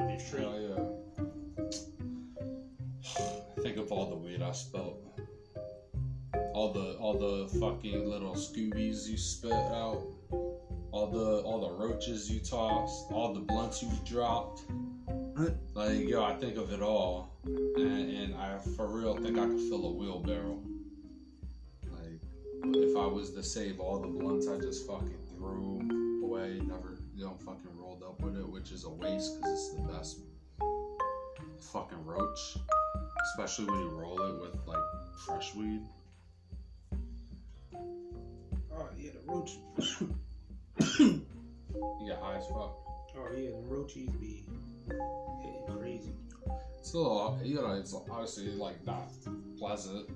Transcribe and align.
would. 0.00 0.20
Oh 0.38 0.58
yeah. 0.58 1.62
Think 3.62 3.76
of 3.76 3.90
all 3.90 4.06
the 4.06 4.16
weed 4.16 4.42
I 4.42 4.52
spilled. 4.52 5.02
All 6.54 6.72
the 6.72 6.96
all 6.98 7.14
the 7.18 7.48
fucking 7.58 8.08
little 8.08 8.34
Scoobies 8.34 9.06
you 9.08 9.16
spit 9.16 9.52
out. 9.52 10.02
All 10.90 11.10
the 11.10 11.40
all 11.42 11.60
the 11.60 11.70
roaches 11.70 12.30
you 12.30 12.40
tossed. 12.40 13.10
All 13.12 13.32
the 13.34 13.40
blunts 13.40 13.82
you 13.82 13.90
dropped. 14.04 14.62
Like 15.74 16.08
yo, 16.08 16.24
I 16.24 16.34
think 16.34 16.56
of 16.56 16.72
it 16.72 16.82
all, 16.82 17.38
and, 17.44 18.10
and 18.10 18.34
I 18.34 18.58
for 18.76 18.88
real 18.88 19.14
think 19.14 19.38
I 19.38 19.46
could 19.46 19.60
fill 19.68 19.86
a 19.86 19.92
wheelbarrow. 19.92 20.60
Like 21.92 22.20
if 22.74 22.96
I 22.96 23.06
was 23.06 23.30
to 23.34 23.44
save 23.44 23.78
all 23.78 24.00
the 24.00 24.08
blunts 24.08 24.48
I 24.48 24.58
just 24.58 24.84
fucking 24.88 25.14
threw 25.36 26.20
away, 26.24 26.60
never 26.66 26.97
you 27.18 27.24
know 27.24 27.34
fucking 27.44 27.76
rolled 27.76 28.02
up 28.04 28.20
with 28.22 28.36
it, 28.36 28.48
which 28.48 28.70
is 28.70 28.84
a 28.84 28.90
waste 28.90 29.40
because 29.40 29.52
it's 29.52 29.74
the 29.74 29.82
best 29.92 30.18
fucking 31.72 32.04
roach, 32.04 32.56
especially 33.32 33.64
when 33.66 33.80
you 33.80 33.88
roll 33.90 34.22
it 34.22 34.40
with 34.40 34.56
like 34.66 34.78
fresh 35.26 35.52
weed. 35.56 35.82
Oh 37.74 38.88
yeah, 38.96 39.10
the 39.10 39.20
roach. 39.32 39.58
You 41.00 42.06
get 42.06 42.18
high 42.20 42.36
as 42.36 42.46
fuck. 42.46 42.76
Oh 43.16 43.28
yeah, 43.36 43.50
the 43.50 43.62
roaches 43.66 44.08
be 44.20 44.44
hitting 45.42 45.62
crazy. 45.76 46.12
It's 46.78 46.94
a 46.94 46.98
little, 46.98 47.38
you 47.42 47.56
know, 47.56 47.72
it's 47.72 47.92
obviously 47.92 48.50
like 48.52 48.86
not 48.86 49.10
pleasant. 49.58 50.08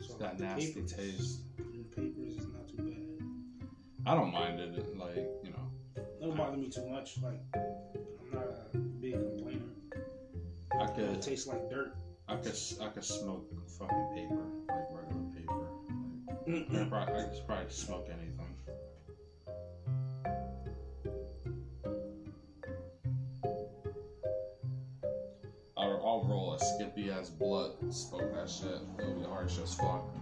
It's 0.00 0.08
So 0.08 0.14
that 0.18 0.38
the 0.38 0.44
nasty 0.44 0.72
papers- 0.74 0.92
taste. 0.92 1.40
The 1.56 1.84
papers 1.94 2.36
is 2.36 2.46
not. 2.48 2.63
I 4.06 4.14
don't 4.14 4.32
mind 4.32 4.60
it, 4.60 4.96
like 4.98 5.16
you 5.42 5.50
know. 5.50 5.70
It 5.96 6.20
don't 6.20 6.36
bother 6.36 6.58
me 6.58 6.68
too 6.68 6.86
much. 6.86 7.16
Like 7.22 7.40
I'm 7.54 8.30
not 8.32 8.44
a 8.74 8.76
big 8.76 9.12
complainer. 9.14 9.64
I 10.78 10.84
It 10.84 10.94
could, 10.94 11.22
tastes 11.22 11.46
like 11.46 11.70
dirt. 11.70 11.94
I 12.28 12.36
could, 12.36 12.56
I 12.82 12.88
could 12.88 13.04
smoke 13.04 13.50
fucking 13.78 14.10
paper, 14.14 14.44
like 14.68 14.88
regular 14.92 15.22
paper. 15.34 15.68
Like, 16.46 16.82
I, 16.82 16.84
probably, 16.88 17.14
I 17.14 17.24
could 17.24 17.46
probably 17.46 17.70
smoke 17.70 18.08
anything. 18.10 18.54
I'll, 25.76 26.02
I'll 26.04 26.24
roll 26.28 26.54
a 26.54 26.58
skippy 26.58 27.10
ass 27.10 27.30
blood, 27.30 27.72
smoke 27.90 28.34
that 28.34 28.50
shit. 28.50 28.80
It'll 28.98 29.14
be 29.14 29.24
harsh 29.24 29.58
as 29.62 29.74
fuck. 29.74 30.13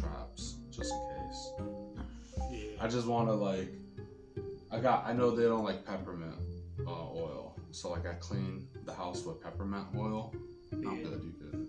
Traps 0.00 0.56
just 0.70 0.92
in 0.92 1.08
case. 1.16 1.52
Yeah. 2.50 2.84
I 2.84 2.88
just 2.88 3.06
want 3.06 3.28
to 3.28 3.34
like, 3.34 3.68
I 4.70 4.78
got 4.80 5.06
I 5.06 5.12
know 5.12 5.34
they 5.34 5.44
don't 5.44 5.64
like 5.64 5.84
peppermint 5.86 6.34
uh, 6.86 6.90
oil, 6.90 7.56
so 7.70 7.90
like 7.90 8.06
I 8.06 8.14
clean 8.14 8.66
the 8.84 8.92
house 8.92 9.24
with 9.24 9.40
peppermint 9.42 9.86
oil. 9.96 10.34
Not 10.72 10.96
Yeah. 10.96 11.02
good, 11.04 11.22
you 11.24 11.34
could. 11.50 11.66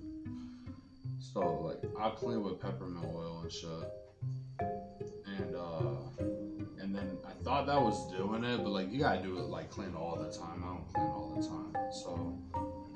So 1.19 1.39
like 1.39 1.83
I 1.99 2.09
clean 2.11 2.43
with 2.43 2.59
peppermint 2.59 3.05
oil 3.05 3.41
and 3.43 3.51
shit. 3.51 3.69
And 4.59 5.55
uh 5.55 6.01
and 6.81 6.95
then 6.95 7.17
I 7.27 7.31
thought 7.43 7.67
that 7.67 7.81
was 7.81 8.11
doing 8.11 8.43
it, 8.43 8.57
but 8.57 8.69
like 8.69 8.91
you 8.91 8.99
gotta 8.99 9.21
do 9.21 9.37
it 9.37 9.45
like 9.45 9.69
clean 9.69 9.93
all 9.95 10.15
the 10.15 10.31
time. 10.35 10.63
I 10.63 10.67
don't 10.67 10.93
clean 10.93 11.07
all 11.07 11.33
the 11.39 11.47
time. 11.47 11.91
So 11.91 12.37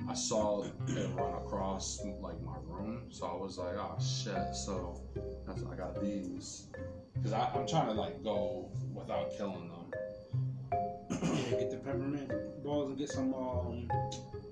I 0.08 0.14
saw 0.14 0.62
it 0.64 0.72
run 1.14 1.34
across 1.34 2.00
like 2.20 2.40
my 2.42 2.56
room, 2.66 3.04
so 3.10 3.26
I 3.26 3.34
was 3.34 3.58
like, 3.58 3.76
oh 3.76 3.96
shit. 4.00 4.54
So 4.54 5.00
that's 5.46 5.62
I 5.62 5.76
got 5.76 6.02
these. 6.02 6.66
Cause 7.22 7.32
I, 7.32 7.50
I'm 7.54 7.66
trying 7.66 7.86
to 7.86 7.92
like 7.92 8.22
go 8.22 8.70
without 8.92 9.30
killing 9.36 9.68
them. 9.70 9.82
Yeah, 11.10 11.50
get 11.50 11.70
the 11.70 11.76
peppermint 11.76 12.30
balls 12.62 12.88
and 12.88 12.98
get 12.98 13.08
some 13.08 13.34
um, 13.34 13.88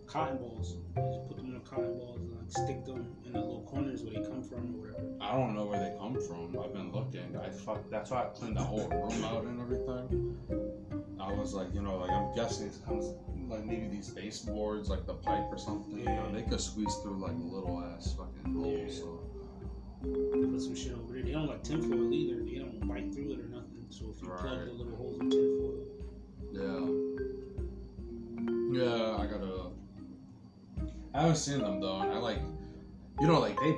cotton 0.07 0.39
balls. 0.39 0.77
Just 0.95 1.29
put 1.29 1.37
them 1.37 1.47
in 1.47 1.55
the 1.55 1.61
cotton 1.61 1.99
balls 1.99 2.21
and 2.21 2.31
like 2.37 2.51
stick 2.51 2.85
them 2.85 3.17
in 3.25 3.33
the 3.33 3.41
little 3.41 3.63
corners 3.63 4.03
where 4.03 4.13
they 4.15 4.29
come 4.29 4.43
from 4.43 4.75
or 4.75 4.81
whatever. 4.81 5.07
I 5.21 5.33
don't 5.33 5.55
know 5.55 5.65
where 5.65 5.81
they 5.81 5.97
come 5.99 6.21
from. 6.21 6.59
I've 6.63 6.73
been 6.73 6.93
looking. 6.93 7.37
I 7.37 7.51
fuck. 7.51 7.91
That's 7.91 8.11
why 8.11 8.23
I 8.23 8.27
cleaned 8.27 8.57
the 8.57 8.63
whole 8.63 8.89
room 8.89 9.25
out 9.25 9.45
and 9.45 9.61
everything. 9.61 10.37
I 11.21 11.33
was 11.33 11.55
like, 11.55 11.75
you 11.75 11.83
know, 11.83 11.99
like 11.99 12.11
I'm 12.11 12.35
guessing 12.35 12.69
it 12.69 12.75
comes 12.87 13.15
like 13.49 13.65
maybe 13.65 13.89
these 13.89 14.11
baseboards, 14.11 14.89
like 14.89 15.07
the 15.07 15.15
pipe 15.15 15.47
or 15.51 15.59
something. 15.59 15.99
You 15.99 16.05
know, 16.05 16.33
they 16.33 16.43
could 16.43 16.61
squeeze 16.61 16.95
through 17.03 17.21
like 17.21 17.35
little 17.37 17.83
ass 17.95 18.15
fucking 18.15 18.55
holes. 18.55 18.95
Yeah. 18.95 19.01
So 19.01 19.31
Put 20.03 20.63
some 20.63 20.75
shit 20.75 20.93
over 20.95 21.13
there. 21.13 21.23
They 21.23 21.33
don't 21.33 21.47
like 21.47 21.63
tinfoil 21.63 22.11
either. 22.13 22.43
They 22.43 22.59
don't 22.59 22.89
bite 22.89 23.13
through 23.13 23.33
it 23.33 23.41
or 23.41 23.49
nothing. 23.49 23.85
So 23.91 24.15
if 24.17 24.23
you 24.23 24.29
plug 24.29 24.65
the 24.65 24.73
little 24.73 24.97
holes 24.97 25.21
in 25.21 25.31
tinfoil, 25.31 25.85
yeah, 28.73 28.81
yeah. 28.81 29.17
I 29.19 29.27
gotta. 29.27 29.73
I 31.13 31.21
haven't 31.21 31.37
seen 31.37 31.59
them 31.61 31.81
though, 31.81 32.01
and 32.01 32.13
I 32.13 32.17
like, 32.17 32.39
you 33.21 33.27
know, 33.27 33.41
like 33.41 33.59
they 33.61 33.77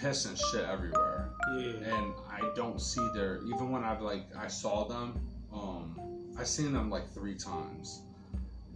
piss 0.00 0.26
and 0.26 0.38
shit 0.38 0.64
everywhere. 0.64 1.30
yeah, 1.56 1.96
and 1.96 2.14
I 2.30 2.48
don't 2.54 2.80
see 2.80 3.04
their 3.14 3.40
even 3.46 3.70
when 3.72 3.82
I've 3.82 4.02
like 4.02 4.28
I 4.38 4.46
saw 4.46 4.86
them, 4.86 5.20
um, 5.52 5.98
I 6.38 6.44
seen 6.44 6.72
them 6.72 6.90
like 6.90 7.12
three 7.12 7.34
times, 7.34 8.02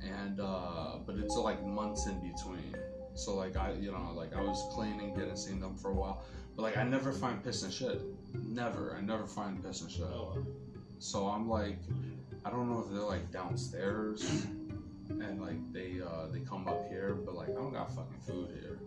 and 0.03 0.41
uh, 0.41 0.97
but 1.07 1.17
it's 1.17 1.37
like 1.37 1.65
months 1.65 2.07
in 2.07 2.19
between. 2.21 2.75
So 3.15 3.35
like 3.35 3.57
I, 3.57 3.73
you 3.73 3.93
know, 3.93 4.13
like 4.15 4.35
I 4.35 4.41
was 4.41 4.73
cleaning, 4.75 5.15
didn't 5.15 5.37
see 5.37 5.53
them 5.53 5.77
for 5.77 5.91
a 5.91 5.95
while, 5.95 6.23
but 6.57 6.63
like 6.63 6.77
I 6.77 6.85
never 6.85 7.13
find 7.13 7.43
piss 7.45 7.63
and 7.63 7.73
shit. 7.73 8.01
Never, 8.35 8.97
I 8.97 9.03
never 9.03 9.27
find 9.27 9.63
piss 9.63 9.83
and 9.83 9.91
shit. 9.91 10.03
oh, 10.03 10.39
So 10.99 11.27
I'm 11.27 11.49
like, 11.49 11.79
I 12.45 12.51
don't 12.51 12.71
know 12.71 12.81
if 12.81 12.93
they're 12.93 13.03
like 13.03 13.31
downstairs, 13.31 14.47
and 15.11 15.41
like 15.41 15.73
they 15.73 16.01
uh 16.01 16.29
they 16.33 16.41
come 16.41 16.67
up 16.67 16.89
here, 16.89 17.15
but 17.15 17.35
like 17.35 17.51
I 17.51 17.53
don't 17.53 17.73
got 17.73 17.95
fucking 17.95 18.21
food 18.27 18.49
here. 18.61 18.79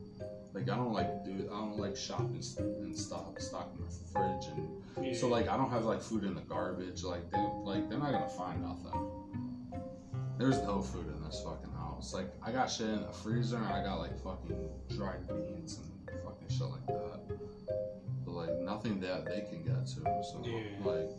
Like 0.54 0.70
I 0.70 0.76
don't 0.76 0.94
like 0.94 1.26
do 1.26 1.50
I 1.52 1.58
don't 1.60 1.78
like 1.80 1.96
shop 1.96 2.20
and, 2.20 2.44
st- 2.44 2.68
and 2.78 2.98
stock 2.98 3.40
stock 3.40 3.72
my 3.80 3.88
fridge 4.12 4.46
and 4.56 5.06
yeah. 5.08 5.14
so 5.14 5.28
like 5.28 5.50
I 5.50 5.58
don't 5.58 5.72
have 5.72 5.86
like 5.86 6.02
food 6.02 6.24
in 6.24 6.36
the 6.36 6.42
garbage. 6.42 7.04
Like 7.04 7.30
they 7.32 7.40
like 7.64 7.90
they're 7.90 7.98
not 8.00 8.12
gonna 8.12 8.30
find 8.30 8.62
nothing. 8.62 9.10
There's 10.38 10.60
no 10.62 10.82
food 10.82 11.08
in 11.08 11.24
this 11.24 11.42
fucking 11.44 11.72
house. 11.74 12.14
Like 12.14 12.32
I 12.46 12.52
got 12.52 12.70
shit 12.70 12.90
in 12.90 13.02
the 13.02 13.12
freezer 13.12 13.58
and 13.58 13.66
I 13.66 13.84
got 13.84 14.00
like 14.00 14.18
fucking 14.24 14.70
dried 14.96 15.28
beans 15.28 15.80
and 15.80 16.22
fucking 16.24 16.50
shit 16.50 16.68
like 16.68 16.86
that. 16.88 17.20
But 18.26 18.32
like 18.32 18.54
nothing 18.60 19.00
that 19.02 19.26
they 19.26 19.42
can 19.50 19.64
get 19.64 19.86
to. 19.88 20.24
So 20.24 20.42
Yeah. 20.46 20.62
like 20.86 21.10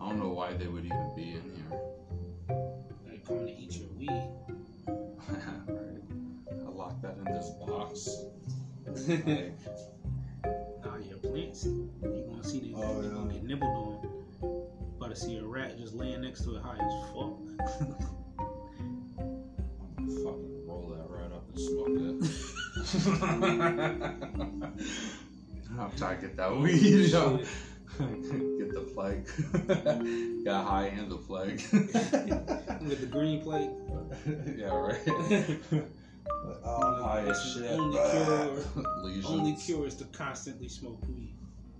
I 0.00 0.08
don't 0.08 0.18
know 0.18 0.30
why 0.30 0.52
they 0.54 0.66
would 0.66 0.84
even 0.84 1.12
be 1.16 1.30
in 1.30 1.42
here. 1.56 1.80
They're 3.06 3.18
coming 3.26 3.46
to 3.46 3.52
eat 3.52 3.76
your 3.76 3.88
weed. 3.98 4.28
Box. 7.90 8.24
Like, 8.86 9.52
Nah, 10.84 10.96
your 10.96 11.18
plants. 11.18 11.64
You 11.66 11.90
gonna 12.02 12.44
see 12.44 12.60
they, 12.60 12.72
Oh, 12.74 13.00
they 13.02 13.08
yeah. 13.08 13.14
gonna 13.14 13.32
get 13.34 13.44
nibbled 13.44 13.70
on. 13.70 14.62
About 14.96 15.10
to 15.10 15.16
see 15.16 15.36
a 15.38 15.44
rat 15.44 15.78
just 15.78 15.94
laying 15.94 16.22
next 16.22 16.42
to 16.44 16.56
it 16.56 16.62
high 16.62 16.74
as 16.76 16.92
fuck. 17.12 17.38
fucking 20.24 20.66
roll 20.66 20.96
that 20.96 21.08
right 21.08 21.32
up 21.32 21.44
and 21.48 21.60
smoke 21.60 21.88
it. 21.90 22.20
I'm 25.78 25.90
trying 25.96 26.16
to 26.20 26.26
get 26.26 26.36
that 26.36 26.56
weed, 26.56 27.10
yo. 27.10 27.36
get 27.38 28.72
the 28.74 28.80
plague. 28.94 29.24
Got 30.44 30.66
high 30.66 30.86
and 30.86 31.10
the 31.10 31.16
plague. 31.16 31.62
With 31.72 33.00
the 33.00 33.06
green 33.10 33.42
plate. 33.42 33.70
yeah, 34.56 34.74
right. 34.74 35.84
Oh, 36.82 37.02
high 37.02 37.20
as 37.28 37.52
shit. 37.52 37.70
only 37.78 37.98
cure- 37.98 39.24
Only 39.26 39.54
cure 39.56 39.86
is 39.86 39.94
to 39.96 40.04
constantly 40.06 40.68
smoke 40.68 41.00
weed. 41.08 41.34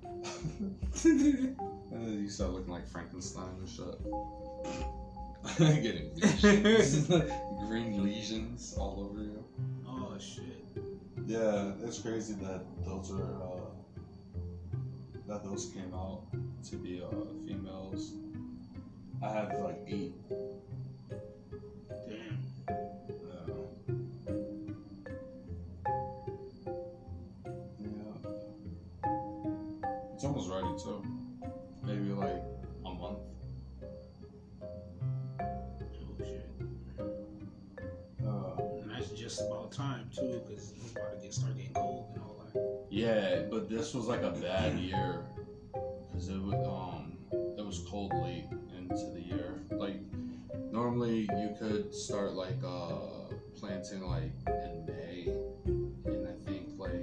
And 0.05 0.76
then 1.93 2.19
you 2.23 2.29
start 2.29 2.52
looking 2.52 2.73
like 2.73 2.87
Frankenstein 2.88 3.49
and 3.58 3.69
shit. 3.69 3.99
Getting 5.58 6.11
lesions. 6.43 7.06
green 7.67 8.02
lesions 8.05 8.75
all 8.79 9.08
over 9.11 9.23
you. 9.23 9.44
Oh 9.88 10.14
shit. 10.19 10.44
Yeah, 11.26 11.73
it's 11.82 11.99
crazy 11.99 12.35
that 12.35 12.62
those 12.85 13.11
are 13.11 13.43
uh, 13.43 13.70
that 15.29 15.43
those 15.44 15.67
came 15.75 15.94
out 15.94 16.23
to 16.69 16.76
be 16.76 17.02
uh, 17.02 17.08
females. 17.47 18.12
I 19.23 19.32
have 19.32 19.52
like 19.61 19.81
eight. 19.87 20.14
Damn. 21.88 22.40
Too. 30.82 31.03
Maybe 31.85 32.11
like 32.12 32.43
a 32.85 32.91
month. 32.93 33.19
Oh 35.41 36.17
shit. 36.19 36.50
Uh, 38.27 38.62
And 38.82 38.91
that's 38.91 39.11
just 39.11 39.41
about 39.43 39.73
time 39.73 40.09
too, 40.15 40.41
because 40.47 40.73
it's 40.73 40.93
about 40.93 41.12
to 41.17 41.23
get 41.23 41.35
start 41.35 41.56
getting 41.56 41.73
cold 41.73 42.11
and 42.15 42.23
all 42.23 42.44
that. 42.53 42.87
yeah, 42.91 43.43
but 43.50 43.69
this 43.69 43.94
was 43.94 44.06
like 44.06 44.23
a 44.23 44.31
bad 44.31 44.79
year 44.79 45.25
because 46.11 46.29
it 46.29 46.41
was 46.41 46.55
um 46.67 47.17
it 47.59 47.65
was 47.65 47.81
cold 47.88 48.12
late 48.23 48.44
into 48.76 49.06
the 49.15 49.21
year. 49.21 49.62
Like 49.73 50.00
normally 50.73 51.29
you 51.38 51.55
could 51.59 51.94
start 51.94 52.33
like 52.33 52.59
uh 52.65 53.35
planting 53.59 54.03
like 54.06 54.33
in 54.47 54.85
May, 54.87 55.33
and 56.06 56.26
I 56.29 56.33
think 56.50 56.69
like 56.79 57.03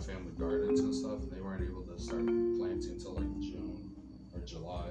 my 0.00 0.14
family 0.14 0.32
gardens 0.38 0.80
and 0.80 0.94
stuff, 0.94 1.20
and 1.22 1.30
they 1.30 1.40
weren't 1.40 1.62
able 1.62 1.82
to 1.82 1.98
start 2.00 2.24
planting 2.24 2.92
until 2.92 3.14
like 3.14 3.40
June 3.40 3.90
or 4.34 4.40
July. 4.40 4.88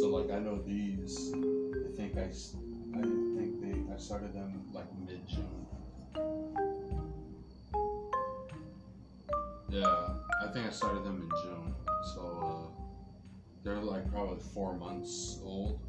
So 0.00 0.08
like 0.08 0.30
I 0.30 0.38
know 0.38 0.60
these. 0.60 1.32
I 1.34 1.96
think 1.96 2.16
I, 2.16 2.24
I 2.24 3.02
think 3.02 3.60
they 3.60 3.94
I 3.94 3.98
started 3.98 4.34
them 4.34 4.68
like 4.72 4.86
mid 5.06 5.26
June. 5.28 5.66
Yeah, 9.70 10.08
I 10.42 10.52
think 10.52 10.66
I 10.66 10.70
started 10.70 11.04
them 11.04 11.22
in 11.22 11.30
June. 11.42 11.74
So 12.14 12.20
uh, 12.42 12.82
they're 13.64 13.76
like 13.76 14.10
probably 14.10 14.42
four 14.52 14.76
months 14.76 15.38
old. 15.42 15.80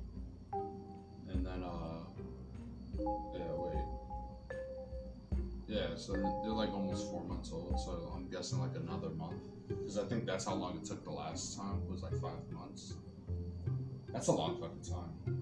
So 6.01 6.13
they're, 6.13 6.51
like 6.51 6.73
almost 6.73 7.09
four 7.11 7.23
months 7.23 7.51
old. 7.53 7.79
So 7.79 8.11
I'm 8.15 8.27
guessing 8.29 8.59
like 8.59 8.75
another 8.75 9.09
month, 9.09 9.43
because 9.67 9.97
I 9.97 10.03
think 10.05 10.25
that's 10.25 10.45
how 10.45 10.55
long 10.55 10.77
it 10.77 10.83
took 10.85 11.03
the 11.03 11.11
last 11.11 11.57
time 11.57 11.87
was 11.89 12.01
like 12.03 12.13
five 12.19 12.41
months. 12.51 12.93
That's 14.11 14.27
a 14.27 14.31
long 14.31 14.59
fucking 14.59 14.81
time. 14.81 15.37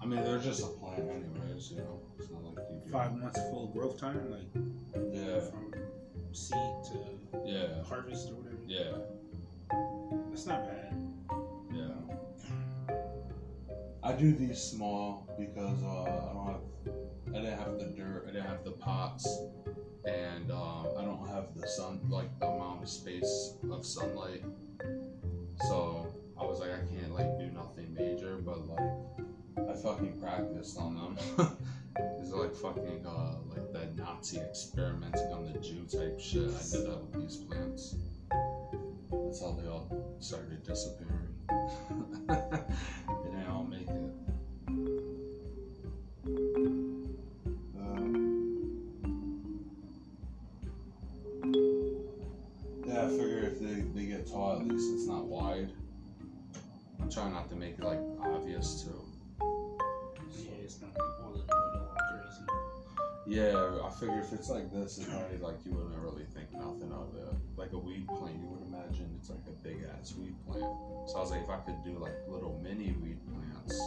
I 0.00 0.06
mean, 0.06 0.22
they're 0.22 0.38
just 0.38 0.62
a 0.62 0.66
plant, 0.66 1.00
anyways. 1.00 1.70
You 1.72 1.78
know, 1.78 2.00
it's 2.18 2.30
not 2.30 2.44
like 2.44 2.58
you 2.70 2.80
do. 2.84 2.90
Five 2.90 3.16
months 3.16 3.40
full 3.50 3.68
growth 3.74 3.98
time, 3.98 4.30
like 4.30 4.48
Yeah, 5.12 5.40
from 5.40 5.72
seed 6.32 6.56
to 6.84 6.98
yeah, 7.44 7.82
harvest 7.88 8.30
or 8.30 8.34
whatever. 8.34 8.56
yeah, 8.66 8.92
That's 10.30 10.46
not 10.46 10.64
bad. 10.64 11.02
yeah. 11.74 12.94
I 14.02 14.12
do 14.12 14.32
these 14.32 14.60
small 14.60 15.26
because 15.38 15.82
uh, 15.82 16.02
I 16.30 16.32
don't 16.34 16.46
have, 16.46 16.60
I 17.34 17.38
didn't 17.38 17.58
have 17.58 17.78
the 17.78 17.86
dirt, 17.86 18.26
I 18.28 18.32
didn't 18.32 18.46
have 18.46 18.64
the 18.64 18.70
pots, 18.70 19.26
and 20.04 20.52
um, 20.52 20.86
I 20.96 21.04
don't 21.04 21.26
have 21.28 21.46
the 21.56 21.66
sun, 21.66 22.00
like 22.08 22.28
amount 22.40 22.84
of 22.84 22.88
space 22.88 23.54
of 23.72 23.84
sunlight. 23.84 24.44
So 25.68 26.06
I 26.40 26.44
was 26.44 26.60
like, 26.60 26.70
I 26.70 26.78
can't 26.94 27.12
like 27.12 27.36
do 27.38 27.46
nothing 27.46 27.92
major, 27.92 28.36
but 28.36 28.68
like 28.68 29.68
I 29.68 29.74
fucking 29.74 30.20
practiced 30.20 30.78
on 30.78 30.94
them. 30.94 31.18
Are 32.34 32.40
like 32.40 32.54
fucking 32.56 33.06
uh, 33.06 33.36
like 33.48 33.72
that 33.72 33.96
Nazi 33.96 34.38
experimenting 34.38 35.32
on 35.32 35.52
the 35.52 35.58
Jew 35.60 35.84
type 35.84 36.20
shit. 36.20 36.50
I 36.50 36.62
did 36.62 36.86
that 36.86 37.00
with 37.00 37.22
these 37.22 37.36
plants. 37.36 37.94
That's 39.10 39.40
how 39.40 39.52
they 39.52 39.68
all 39.68 40.16
started 40.18 40.64
disappearing. 40.64 41.34
they 42.28 43.30
didn't 43.30 43.46
all 43.48 43.64
make 43.64 43.88
it. 43.88 44.23
At 54.64 54.70
least 54.70 54.94
it's 54.94 55.06
not 55.06 55.24
wide. 55.26 55.70
I'm 57.00 57.10
trying 57.10 57.32
not 57.32 57.48
to 57.50 57.54
make 57.54 57.78
it 57.78 57.84
like 57.84 57.98
obvious 58.22 58.82
too. 58.82 59.04
Yeah, 60.38 60.64
it's 60.64 60.80
not 60.80 60.90
all 61.22 61.34
in 61.34 61.40
the 61.40 61.54
middle, 61.72 61.94
crazy. 62.08 62.44
Yeah, 63.26 63.84
I 63.84 63.90
figure 63.90 64.20
if 64.20 64.32
it's 64.32 64.48
like 64.48 64.72
this, 64.72 64.98
it's 64.98 65.08
probably 65.08 65.36
like 65.38 65.56
you 65.66 65.72
wouldn't 65.72 65.98
really 65.98 66.24
think 66.34 66.50
nothing 66.52 66.92
of 66.92 67.14
it. 67.14 67.34
Like 67.56 67.72
a 67.72 67.78
weed 67.78 68.08
plant, 68.08 68.36
you 68.40 68.48
would 68.48 68.66
imagine 68.66 69.14
it's 69.18 69.28
like 69.28 69.44
a 69.46 69.62
big 69.62 69.84
ass 70.00 70.14
weed 70.18 70.34
plant. 70.46 70.64
So 71.08 71.16
I 71.16 71.20
was 71.20 71.30
like, 71.30 71.42
if 71.42 71.50
I 71.50 71.58
could 71.58 71.84
do 71.84 71.98
like 71.98 72.14
little 72.26 72.58
mini 72.62 72.96
weed 73.02 73.18
plants. 73.28 73.78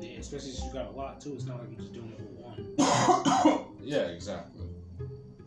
Yeah, 0.00 0.18
especially 0.18 0.50
since 0.50 0.64
you 0.66 0.72
got 0.72 0.88
a 0.88 0.96
lot 0.96 1.20
too. 1.22 1.32
It's 1.34 1.46
not 1.46 1.58
like 1.60 1.70
you're 1.70 1.80
just 1.80 1.94
doing 1.94 2.12
it 2.12 2.20
with 2.20 2.38
one. 3.48 3.64
yeah, 3.82 4.08
exactly. 4.08 4.66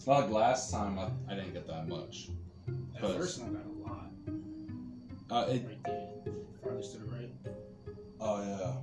Well, 0.06 0.22
like 0.22 0.30
last 0.32 0.72
time, 0.72 0.98
I, 0.98 1.10
I 1.32 1.36
didn't 1.36 1.54
get 1.54 1.68
that 1.68 1.88
much. 1.88 2.30
Cause- 3.00 3.16
first 3.16 3.42
one 3.42 3.54
got. 3.54 3.69
Uh, 5.32 5.46
it, 5.48 5.64
Right 5.64 5.84
there. 5.86 6.08
Farthest 6.64 6.94
to 6.94 6.98
the 6.98 7.06
right. 7.06 7.30
oh 8.20 8.42
yeah. 8.42 8.58
Yeah. 8.60 8.74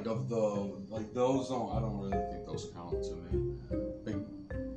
Like 0.00 0.16
of 0.16 0.30
the 0.30 0.36
like 0.88 1.12
those 1.12 1.50
don't 1.50 1.76
I 1.76 1.80
don't 1.80 1.98
really 1.98 2.16
think 2.32 2.46
those 2.46 2.70
count 2.74 3.02
to 3.02 3.16
me. 3.16 3.52
Like 4.06 4.16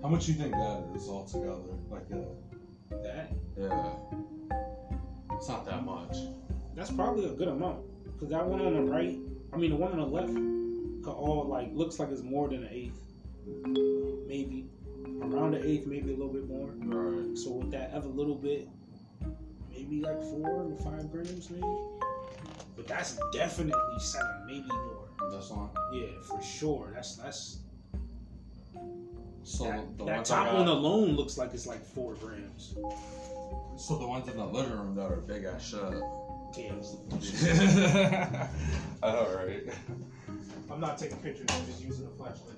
how 0.02 0.10
much 0.10 0.28
you 0.28 0.34
think 0.34 0.52
that 0.52 0.84
is 0.94 1.08
altogether? 1.08 1.62
Like 1.90 2.12
uh, 2.12 2.98
That 3.02 3.32
yeah. 3.58 3.94
It's 5.32 5.48
not 5.48 5.66
that 5.66 5.86
much. 5.86 6.18
that's 6.76 6.92
probably 6.92 7.24
a 7.24 7.30
good 7.30 7.48
amount. 7.48 7.86
Cause 8.20 8.28
that 8.32 8.46
one 8.46 8.60
on 8.66 8.74
the 8.74 8.82
right, 8.82 9.18
I 9.54 9.56
mean 9.56 9.70
the 9.70 9.78
one 9.78 9.94
on 9.94 10.00
the 10.00 10.06
left, 10.06 10.34
could 11.06 11.14
all 11.14 11.48
like 11.48 11.70
looks 11.74 12.00
like 12.00 12.10
it's 12.10 12.22
more 12.22 12.50
than 12.50 12.64
an 12.66 12.70
eighth, 12.70 13.00
maybe 14.28 14.68
around 15.22 15.54
an 15.54 15.64
eighth, 15.64 15.88
maybe 15.88 16.12
a 16.12 16.18
little 16.18 16.34
bit 16.34 16.50
more. 16.50 16.68
Right. 16.68 17.38
So 17.38 17.52
with 17.52 17.72
that 17.72 17.94
other 17.94 18.10
little 18.10 18.36
bit, 18.36 18.68
maybe 19.72 20.02
like 20.02 20.22
four 20.22 20.66
or 20.70 20.76
five 20.84 21.10
grams, 21.14 21.50
maybe. 21.50 21.66
But 22.76 22.88
that's 22.88 23.18
definitely 23.32 24.00
seven, 24.00 24.46
maybe 24.48 24.68
more. 24.68 25.04
This 25.34 25.50
one. 25.50 25.70
Yeah, 25.92 26.06
for 26.24 26.42
sure. 26.42 26.92
That's 26.94 27.16
that's 27.16 27.58
So 29.44 29.64
that, 29.66 29.98
the 29.98 30.06
that 30.06 30.26
top 30.26 30.46
got- 30.48 30.56
one 30.56 30.68
alone 30.68 31.16
looks 31.16 31.38
like 31.38 31.54
it's 31.54 31.66
like 31.68 31.84
four 31.84 32.14
grams. 32.16 32.76
So 33.78 33.98
the 33.98 34.08
ones 34.08 34.28
in 34.28 34.38
the 34.38 34.46
living 34.46 34.72
room 34.74 34.96
that 34.96 35.12
are 35.12 35.18
big 35.18 35.44
ass. 35.46 35.74
Yeah, 35.74 35.90
I 39.04 39.12
know, 39.12 39.28
right? 39.36 39.64
I'm 40.72 40.80
not 40.80 40.98
taking 41.00 41.18
pictures. 41.18 41.48
I'm 41.50 41.66
just 41.66 41.82
using 41.84 42.06
a 42.06 42.10
flashlight. 42.12 42.58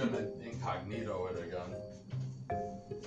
Uh, 0.00 0.22
incognito 0.44 1.26
it 1.26 1.42
again, 1.42 2.60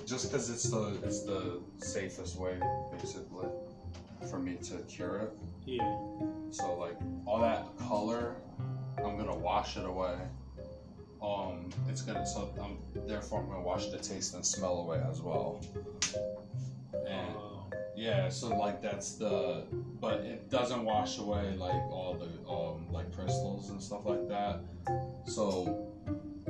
just 0.06 0.30
because 0.30 0.50
it's 0.50 0.68
the 0.70 0.98
it's 1.02 1.22
the 1.22 1.60
safest 1.78 2.36
way, 2.38 2.58
basically, 2.92 3.48
for 4.30 4.38
me 4.38 4.56
to 4.62 4.78
cure 4.88 5.20
it. 5.20 5.32
Yeah. 5.66 5.96
So 6.50 6.74
like 6.74 6.96
all 7.26 7.40
that 7.40 7.66
color, 7.78 8.36
I'm 8.98 9.16
gonna 9.16 9.36
wash 9.36 9.76
it 9.76 9.84
away. 9.84 10.16
Um, 11.22 11.70
it's 11.88 12.02
gonna 12.02 12.26
so 12.26 12.52
I'm 12.60 12.78
therefore 13.06 13.40
I'm 13.40 13.48
gonna 13.48 13.62
wash 13.62 13.88
the 13.88 13.98
taste 13.98 14.34
and 14.34 14.44
smell 14.44 14.78
away 14.78 15.00
as 15.08 15.20
well. 15.20 15.64
And 17.06 17.36
yeah, 17.94 18.28
so 18.28 18.48
like 18.56 18.80
that's 18.80 19.14
the, 19.14 19.64
but 20.00 20.20
it 20.20 20.50
doesn't 20.50 20.84
wash 20.84 21.18
away 21.18 21.54
like 21.56 21.82
all 21.90 22.14
the 22.18 22.50
um 22.50 22.90
like 22.90 23.14
crystals 23.14 23.70
and 23.70 23.80
stuff 23.80 24.06
like 24.06 24.28
that. 24.28 24.60
So, 25.26 25.88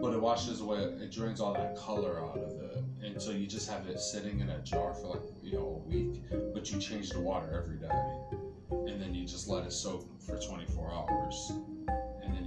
but 0.00 0.14
it 0.14 0.20
washes 0.20 0.60
away, 0.60 0.78
it 0.78 1.10
drains 1.10 1.40
all 1.40 1.52
that 1.54 1.76
color 1.76 2.20
out 2.20 2.38
of 2.38 2.52
it, 2.62 2.84
and 3.02 3.20
so 3.20 3.30
you 3.32 3.46
just 3.46 3.68
have 3.68 3.86
it 3.86 4.00
sitting 4.00 4.40
in 4.40 4.48
a 4.50 4.58
jar 4.60 4.94
for 4.94 5.08
like 5.08 5.22
you 5.42 5.52
know 5.52 5.82
a 5.84 5.88
week, 5.88 6.22
but 6.54 6.70
you 6.70 6.78
change 6.78 7.10
the 7.10 7.20
water 7.20 7.62
every 7.62 7.76
day, 7.76 8.90
and 8.90 9.00
then 9.02 9.14
you 9.14 9.26
just 9.26 9.48
let 9.48 9.66
it 9.66 9.72
soak 9.72 10.08
for 10.24 10.38
24 10.38 10.92
hours, 10.92 11.52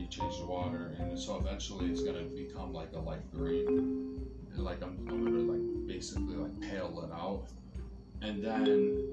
you 0.05 0.21
change 0.21 0.37
the 0.39 0.45
water, 0.45 0.95
and 0.99 1.17
so 1.17 1.37
eventually 1.37 1.89
it's 1.89 2.01
gonna 2.01 2.23
become 2.23 2.73
like 2.73 2.93
a 2.93 2.99
light 2.99 3.31
green, 3.33 4.19
and 4.53 4.63
like 4.63 4.81
I'm, 4.83 5.05
I'm 5.09 5.25
gonna 5.25 5.51
like 5.51 5.87
basically 5.87 6.35
like 6.35 6.59
pale 6.61 7.07
it 7.07 7.13
out. 7.13 7.47
And 8.21 8.43
then 8.43 9.07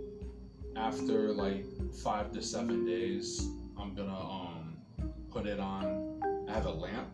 after 0.77 1.33
like 1.33 1.65
five 1.93 2.33
to 2.33 2.41
seven 2.41 2.87
days 2.87 3.47
i'm 3.79 3.95
gonna 3.95 4.19
um 4.19 4.77
put 5.31 5.47
it 5.47 5.61
on. 5.61 6.47
I 6.49 6.53
have 6.53 6.67
a 6.67 6.71
lamp 6.71 7.09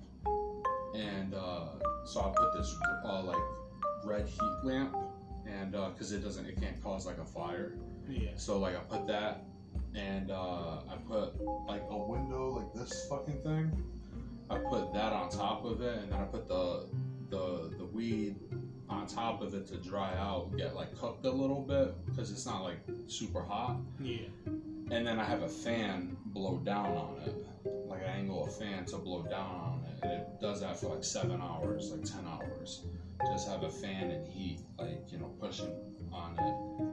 and 0.94 1.34
uh 1.34 1.66
so 2.04 2.20
i'll 2.20 2.30
put 2.30 2.52
this 2.56 2.74
uh, 3.04 3.22
like 3.22 3.36
red 4.04 4.26
heat 4.26 4.58
lamp 4.62 4.96
and 5.46 5.74
uh 5.74 5.90
because 5.90 6.12
it 6.12 6.22
doesn't 6.22 6.46
it 6.46 6.60
can't 6.60 6.80
cause 6.82 7.06
like 7.06 7.18
a 7.18 7.24
fire. 7.24 7.74
Yeah. 8.08 8.30
so 8.36 8.58
like 8.58 8.76
i 8.76 8.80
put 8.80 9.06
that 9.08 9.44
and 9.94 10.30
uh 10.30 10.80
i 10.90 10.96
put 11.08 11.34
like 11.66 11.82
a 11.90 11.96
window 11.96 12.50
like 12.50 12.72
this 12.74 13.06
fucking 13.08 13.40
thing 13.42 13.70
i 14.50 14.58
put 14.58 14.92
that 14.92 15.12
on 15.12 15.28
top 15.30 15.64
of 15.64 15.80
it 15.80 15.98
and 15.98 16.12
then 16.12 16.20
i 16.20 16.24
put 16.24 16.46
the 16.48 16.86
the 17.30 17.74
the 17.78 17.84
weed 17.84 18.36
on 18.90 19.06
top 19.06 19.42
of 19.42 19.54
it 19.54 19.66
to 19.68 19.76
dry 19.76 20.14
out, 20.16 20.56
get 20.56 20.74
like 20.74 20.96
cooked 20.96 21.24
a 21.26 21.30
little 21.30 21.60
bit 21.60 21.94
because 22.06 22.30
it's 22.30 22.46
not 22.46 22.62
like 22.62 22.80
super 23.06 23.42
hot. 23.42 23.76
Yeah. 24.00 24.28
And 24.90 25.06
then 25.06 25.18
I 25.18 25.24
have 25.24 25.42
a 25.42 25.48
fan 25.48 26.16
blow 26.26 26.58
down 26.58 26.86
on 26.86 27.16
it, 27.26 27.34
like 27.86 28.02
I 28.02 28.12
angle 28.12 28.46
a 28.46 28.50
fan 28.50 28.86
to 28.86 28.96
blow 28.96 29.22
down 29.22 29.50
on 29.50 29.84
it, 29.86 30.02
and 30.02 30.12
it 30.12 30.40
does 30.40 30.62
that 30.62 30.80
for 30.80 30.94
like 30.94 31.04
seven 31.04 31.42
hours, 31.42 31.90
like 31.90 32.04
ten 32.04 32.24
hours. 32.26 32.84
Just 33.26 33.48
have 33.48 33.64
a 33.64 33.70
fan 33.70 34.10
and 34.10 34.26
heat, 34.26 34.60
like 34.78 35.02
you 35.10 35.18
know, 35.18 35.30
pushing 35.40 35.74
on 36.10 36.38
it, 36.38 36.87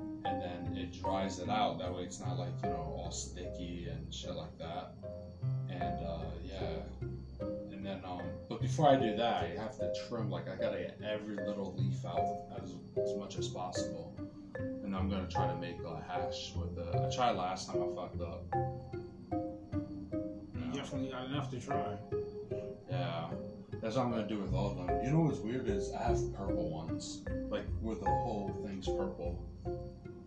it 0.85 1.01
dries 1.01 1.39
it 1.39 1.49
out. 1.49 1.79
That 1.79 1.93
way, 1.93 2.03
it's 2.03 2.19
not 2.19 2.37
like 2.37 2.53
you 2.63 2.69
know 2.69 2.95
all 2.97 3.11
sticky 3.11 3.87
and 3.89 4.13
shit 4.13 4.35
like 4.35 4.57
that. 4.59 4.93
And 5.69 6.05
uh, 6.05 6.25
yeah, 6.43 7.45
and 7.71 7.85
then 7.85 8.01
um, 8.05 8.21
but 8.49 8.61
before 8.61 8.89
I 8.89 8.95
do 8.95 9.15
that, 9.15 9.43
I 9.43 9.47
have 9.59 9.77
to 9.79 9.93
trim. 10.07 10.29
Like 10.29 10.47
I 10.47 10.55
gotta 10.55 10.77
get 10.77 10.99
every 11.03 11.35
little 11.35 11.75
leaf 11.77 12.05
out 12.05 12.43
as 12.61 12.75
as 13.01 13.15
much 13.17 13.37
as 13.37 13.47
possible. 13.47 14.15
And 14.83 14.95
I'm 14.95 15.09
gonna 15.09 15.27
try 15.27 15.47
to 15.47 15.55
make 15.55 15.77
a 15.83 16.01
hash 16.07 16.53
with 16.55 16.75
the. 16.75 17.05
I 17.05 17.13
tried 17.13 17.31
last 17.31 17.67
time, 17.67 17.81
I 17.81 17.95
fucked 17.95 18.21
up. 18.21 18.45
You 20.53 20.71
definitely 20.73 21.09
got 21.09 21.25
enough 21.25 21.49
to 21.51 21.59
try. 21.59 21.97
Yeah, 22.89 23.29
that's 23.81 23.95
what 23.95 24.05
I'm 24.05 24.11
gonna 24.11 24.27
do 24.27 24.39
with 24.39 24.53
all 24.53 24.71
of 24.71 24.77
them. 24.77 25.03
You 25.03 25.11
know 25.11 25.21
what's 25.21 25.39
weird 25.39 25.67
is 25.67 25.91
I 25.93 26.03
have 26.03 26.33
purple 26.35 26.69
ones, 26.69 27.23
like 27.49 27.65
where 27.81 27.95
the 27.95 28.05
whole 28.05 28.55
thing's 28.65 28.87
purple. 28.87 29.43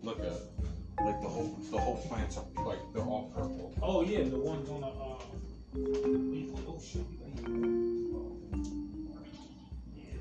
Look 0.01 0.19
at, 0.19 1.05
like 1.05 1.21
the 1.21 1.27
whole 1.27 1.57
the 1.71 1.77
whole 1.77 1.97
plants 2.07 2.37
are 2.37 2.45
like 2.65 2.79
they're 2.93 3.03
all 3.03 3.31
purple. 3.35 3.73
Oh 3.81 4.01
yeah, 4.01 4.23
the 4.23 4.39
ones 4.39 4.69
on 4.69 4.81
the 4.81 4.87
uh. 4.87 5.17
Oh 6.67 6.79
shit. 6.81 7.05
Yeah, 9.95 10.19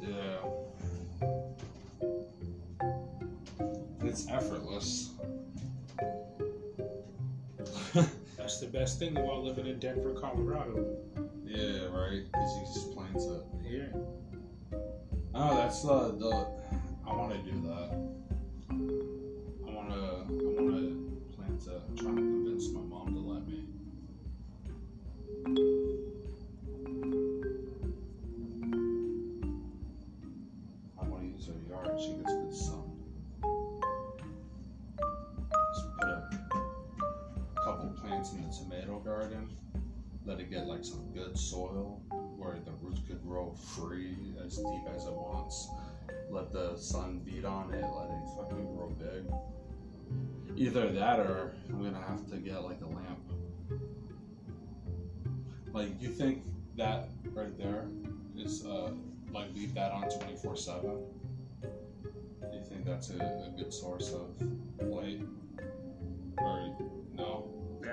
Yeah. 0.00 0.40
It's 4.02 4.28
effortless. 4.28 5.10
That's 8.36 8.58
the 8.60 8.66
best 8.66 8.98
thing 8.98 9.16
about 9.16 9.42
living 9.42 9.66
in 9.66 9.78
Denver, 9.78 10.12
Colorado. 10.12 10.96
Yeah, 11.44 11.86
right. 11.92 12.22
Cause 12.32 12.56
you 12.56 12.64
just 12.74 12.92
planes 12.92 13.26
up. 13.26 13.44
Yeah. 13.68 13.88
Oh, 15.34 15.56
that's 15.56 15.84
uh, 15.84 16.12
the. 16.18 16.46
I 17.06 17.14
want 17.14 17.32
to 17.32 17.38
do 17.50 17.60
that. 17.68 18.29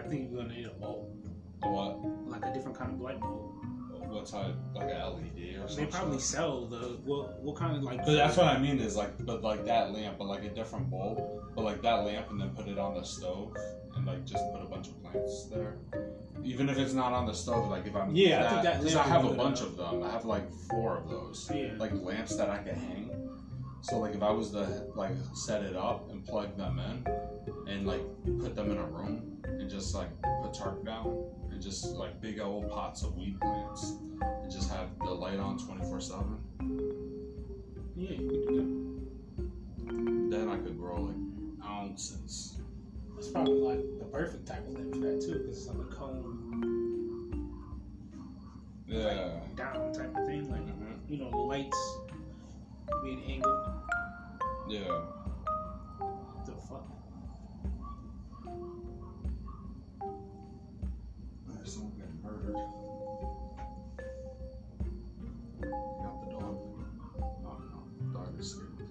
Think 0.07 0.31
you're 0.31 0.41
gonna 0.43 0.53
need 0.55 0.65
a 0.65 0.69
bulb, 0.69 1.07
a 1.63 1.69
what 1.69 1.99
like 2.27 2.45
a 2.45 2.53
different 2.53 2.77
kind 2.77 2.93
of 2.93 3.01
light 3.01 3.19
bulb. 3.19 3.53
what 4.09 4.25
type 4.25 4.55
like 4.75 4.89
an 4.89 4.89
led 4.89 5.63
or 5.63 5.67
something? 5.67 5.85
They 5.85 5.91
probably 5.91 6.19
sell 6.19 6.65
the 6.65 6.99
what? 7.03 7.41
What 7.41 7.55
kind 7.55 7.75
of 7.75 7.83
like? 7.83 7.99
but 8.05 8.13
that's 8.13 8.37
what 8.37 8.47
i 8.47 8.57
mean 8.57 8.79
is 8.79 8.95
like 8.95 9.11
but 9.25 9.41
like 9.43 9.65
that 9.65 9.91
lamp 9.91 10.17
but 10.17 10.27
like 10.27 10.43
a 10.43 10.49
different 10.49 10.89
bulb 10.89 11.19
but 11.55 11.63
like 11.63 11.81
that 11.81 12.05
lamp 12.05 12.29
and 12.31 12.39
then 12.39 12.49
put 12.51 12.67
it 12.67 12.77
on 12.77 12.93
the 12.95 13.03
stove 13.03 13.55
and 13.95 14.05
like 14.05 14.25
just 14.25 14.43
put 14.53 14.61
a 14.61 14.65
bunch 14.65 14.87
of 14.87 15.01
plants 15.03 15.45
there 15.51 15.75
even 16.43 16.69
if 16.69 16.77
it's 16.77 16.93
not 16.93 17.11
on 17.13 17.25
the 17.25 17.33
stove 17.33 17.67
like 17.69 17.85
if 17.85 17.95
i'm 17.95 18.15
Yeah, 18.15 18.45
I 18.45 18.49
think 18.49 18.63
that 18.63 18.79
because 18.79 18.95
i 18.95 19.03
have 19.03 19.25
a 19.25 19.33
bunch 19.33 19.61
of 19.61 19.75
them 19.75 20.03
i 20.03 20.11
have 20.11 20.25
like 20.25 20.49
four 20.69 20.97
of 20.97 21.09
those 21.09 21.49
Yeah. 21.53 21.71
like 21.77 21.93
lamps 21.93 22.35
that 22.37 22.49
I 22.49 22.57
could 22.59 22.75
hang. 22.75 23.11
So 23.81 23.99
like 23.99 24.15
if 24.15 24.21
I 24.23 24.31
was 24.31 24.51
to 24.51 24.83
like 24.95 25.11
set 25.33 25.63
it 25.63 25.75
up 25.75 26.09
and 26.11 26.25
plug 26.25 26.57
them 26.57 26.79
in 26.79 27.71
and 27.71 27.87
like 27.87 28.01
put 28.39 28.55
them 28.55 28.71
in 28.71 28.77
a 28.77 28.85
room 28.85 29.36
and 29.59 29.69
just 29.69 29.93
like 29.95 30.09
put 30.41 30.53
tarp 30.53 30.85
down 30.85 31.25
and 31.51 31.61
just 31.61 31.85
like 31.95 32.19
big 32.21 32.39
old 32.39 32.69
pots 32.69 33.03
of 33.03 33.15
weed 33.15 33.39
plants 33.41 33.93
and 34.21 34.51
just 34.51 34.69
have 34.69 34.89
the 34.99 35.09
light 35.11 35.39
on 35.39 35.57
twenty 35.57 35.83
four 35.85 35.99
seven, 35.99 36.37
Yeah, 37.95 38.11
you 38.11 38.27
could 38.29 38.47
do 38.47 38.55
that. 39.37 40.29
then 40.37 40.49
I 40.49 40.57
could 40.57 40.77
grow 40.77 41.01
like 41.03 41.15
ounces. 41.67 42.57
that. 42.57 42.63
It's 43.17 43.29
probably 43.29 43.59
like 43.59 43.99
the 43.99 44.05
perfect 44.05 44.45
type 44.45 44.67
of 44.67 44.73
lamp 44.75 44.93
for 44.93 44.99
that 45.01 45.21
too, 45.21 45.39
because 45.39 45.57
it's 45.57 45.67
like 45.67 45.79
a 45.79 45.89
cone 45.95 46.43
Yeah. 48.87 49.39
down 49.55 49.91
type 49.91 50.15
of 50.15 50.25
thing. 50.27 50.49
Like 50.51 50.61
Mhm. 50.61 51.09
you 51.09 51.17
know, 51.17 51.31
the 51.31 51.37
lights 51.37 51.97
being 53.03 53.23
angled. 53.23 53.69
Yeah. 54.69 55.01
The 56.45 56.51
fuck? 56.53 56.85
Murdered. 62.27 62.55
Got 66.03 66.21
the 66.21 66.29
dog. 66.31 66.57
Oh 67.45 67.57
no, 67.71 68.13
dog 68.13 68.39
escaped. 68.39 68.81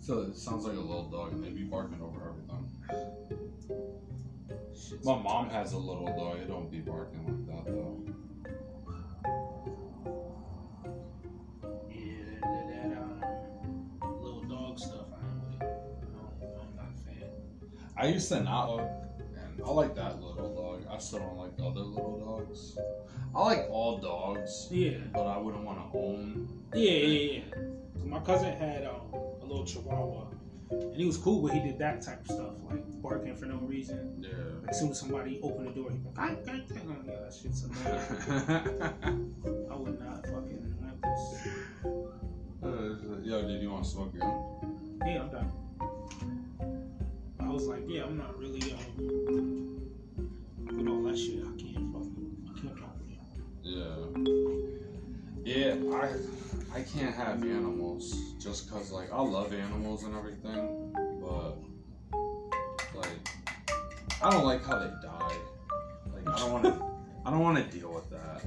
So 0.00 0.20
it 0.20 0.36
sounds 0.36 0.66
like 0.66 0.76
a 0.76 0.80
little 0.80 1.08
dog 1.10 1.32
and 1.32 1.42
they'd 1.42 1.56
be 1.56 1.62
barking 1.62 2.00
over 2.02 2.28
everything. 2.28 2.68
My 5.02 5.16
mom 5.18 5.48
has 5.48 5.72
a 5.72 5.78
little 5.78 6.06
dog, 6.06 6.40
it 6.40 6.48
don't 6.48 6.70
be 6.70 6.80
barking 6.80 7.24
like 7.24 7.64
that 7.64 7.72
though. 7.72 8.04
I 17.96 18.08
used 18.08 18.28
to 18.28 18.42
not 18.42 18.78
and 18.80 19.62
I 19.64 19.70
like 19.70 19.94
that 19.94 20.20
little 20.22 20.54
dog. 20.54 20.84
I 20.90 20.98
still 20.98 21.20
don't 21.20 21.36
like 21.38 21.56
the 21.56 21.64
other 21.64 21.80
little 21.80 22.18
dogs. 22.18 22.76
I 23.34 23.40
like 23.42 23.66
all 23.70 23.98
dogs, 23.98 24.68
Yeah, 24.70 24.98
but 25.12 25.26
I 25.26 25.38
wouldn't 25.38 25.64
want 25.64 25.78
to 25.92 25.98
own. 25.98 26.48
yeah, 26.74 26.90
yeah, 26.90 27.32
yeah. 27.32 27.42
My 28.04 28.20
cousin 28.20 28.52
had 28.56 28.84
um, 28.84 29.00
a 29.42 29.44
little 29.44 29.64
Chihuahua, 29.64 30.26
and 30.70 30.94
he 30.96 31.04
was 31.04 31.16
cool, 31.16 31.42
but 31.42 31.52
he 31.52 31.60
did 31.60 31.78
that 31.78 32.02
type 32.02 32.20
of 32.20 32.26
stuff, 32.26 32.54
like 32.70 32.82
barking 33.02 33.34
for 33.36 33.46
no 33.46 33.56
reason. 33.56 34.16
Yeah. 34.20 34.30
Like, 34.60 34.70
as 34.70 34.78
soon 34.80 34.90
as 34.90 35.00
somebody 35.00 35.40
opened 35.42 35.68
the 35.68 35.72
door, 35.72 35.90
he'd 35.90 36.02
be 36.02 36.08
like, 36.10 36.18
"I 36.18 36.34
can't 36.44 36.68
take 36.68 36.84
on 36.84 37.04
yeah, 37.06 37.14
that 37.24 37.34
shit's 37.34 37.62
annoying." 37.64 39.68
I 39.70 39.74
would 39.76 40.00
not 40.00 40.26
fucking 40.26 40.74
want 40.80 41.02
this. 41.02 41.48
Uh, 42.62 43.20
Yo, 43.22 43.42
did 43.48 43.62
you 43.62 43.70
want 43.70 43.84
to 43.84 43.90
smoke 43.90 44.18
gun? 44.18 44.34
Yeah, 45.06 45.22
I'm 45.22 45.30
done. 45.30 45.50
Was 47.54 47.68
like, 47.68 47.84
yeah, 47.86 48.02
I'm 48.02 48.18
not 48.18 48.36
really 48.36 48.72
um, 48.72 49.80
with 50.66 50.88
all 50.88 51.04
that 51.04 51.16
shit. 51.16 51.38
I 51.38 51.54
can't 51.56 51.92
fucking, 51.92 52.36
I 52.50 52.60
can't 52.60 52.74
with. 52.74 53.20
Yeah. 53.62 53.94
Yeah, 55.44 55.76
I 55.94 56.76
I 56.76 56.82
can't 56.82 57.14
have 57.14 57.44
animals 57.44 58.34
just 58.40 58.68
cause 58.68 58.90
like 58.90 59.12
I 59.12 59.20
love 59.20 59.54
animals 59.54 60.02
and 60.02 60.16
everything, 60.16 60.92
but 61.20 61.56
like 62.92 63.28
I 64.20 64.30
don't 64.30 64.44
like 64.44 64.64
how 64.64 64.80
they 64.80 64.90
die. 65.00 65.36
Like 66.12 66.28
I 66.28 66.38
don't 66.40 66.52
want 66.52 66.64
to 66.64 66.84
I 67.24 67.30
don't 67.30 67.38
want 67.38 67.58
to 67.58 67.78
deal 67.78 67.94
with 67.94 68.10
that. 68.10 68.42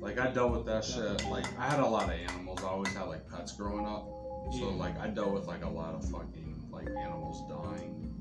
Like 0.00 0.20
I 0.20 0.30
dealt 0.30 0.52
with 0.52 0.66
that 0.66 0.84
shit. 0.84 1.28
Like 1.28 1.46
I 1.58 1.68
had 1.68 1.80
a 1.80 1.86
lot 1.86 2.04
of 2.04 2.10
animals. 2.10 2.62
I 2.62 2.68
always 2.68 2.94
had 2.94 3.08
like 3.08 3.28
pets 3.28 3.56
growing 3.56 3.86
up. 3.86 4.06
So 4.52 4.68
like 4.68 4.96
I 5.00 5.08
dealt 5.08 5.32
with 5.32 5.46
like 5.46 5.64
a 5.64 5.68
lot 5.68 5.94
of 5.94 6.08
fucking 6.08 6.57
like 6.78 6.96
animals 6.96 7.42
dying. 7.48 8.14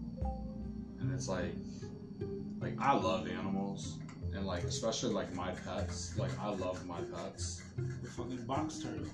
And 1.00 1.13
it's 1.13 1.28
like 1.28 1.54
like 2.60 2.74
I 2.80 2.93
love 2.93 3.28
animals 3.28 3.98
and 4.34 4.46
like 4.46 4.63
especially 4.63 5.13
like 5.13 5.34
my 5.34 5.52
pets. 5.52 6.17
Like 6.17 6.32
I 6.39 6.50
love 6.50 6.86
my 6.86 7.02
pets. 7.02 7.62
The 8.02 8.10
fucking 8.10 8.46
box 8.46 8.80
turtle. 8.80 9.06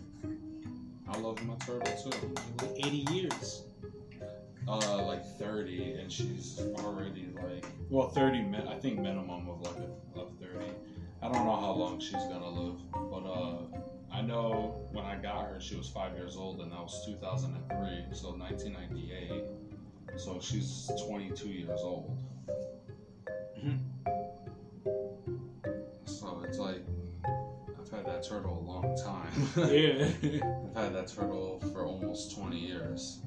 I 1.10 1.18
love 1.18 1.44
my 1.46 1.56
turtle 1.66 2.12
too. 2.12 2.34
Like 2.62 2.86
80 2.86 3.14
years. 3.14 3.64
Uh 4.68 5.04
like 5.04 5.26
30 5.38 5.96
and 5.96 6.12
she's 6.12 6.62
already 6.80 7.28
like 7.36 7.66
well 7.90 8.08
30 8.08 8.44
min 8.44 8.66
I 8.68 8.80
think 8.80 8.98
minimum 9.00 9.50
of 9.50 9.62
like 9.62 9.76
a, 9.76 10.20
of 10.20 10.32
30. 10.40 10.72
I 11.22 11.30
don't 11.30 11.46
know 11.46 11.56
how 11.56 11.72
long 11.72 12.00
she's 12.00 12.12
gonna 12.14 12.50
live, 12.50 12.80
but 12.94 13.26
uh 13.26 13.58
I 14.14 14.22
know 14.22 14.88
when 14.92 15.06
I 15.06 15.16
got 15.16 15.46
her 15.48 15.60
she 15.60 15.76
was 15.76 15.90
5 15.90 16.14
years 16.16 16.36
old 16.38 16.62
and 16.62 16.72
that 16.72 16.80
was 16.80 17.04
2003, 17.06 18.16
so 18.16 18.30
1998. 18.32 19.44
So 20.18 20.40
she's 20.40 20.90
22 21.08 21.50
years 21.50 21.80
old. 21.82 22.16
Mhm. 23.58 23.80
So 26.06 26.44
it's 26.48 26.60
like 26.60 26.86
I've 27.80 27.90
had 27.90 28.06
that 28.06 28.24
turtle 28.24 28.60
a 28.60 28.66
long 28.70 28.96
time. 29.04 29.34
Yeah. 29.72 30.06
I've 30.76 30.84
had 30.84 30.94
that 30.96 31.08
turtle 31.08 31.60
for 31.72 31.86
almost 31.86 32.36
20 32.36 32.58
years. 32.60 33.20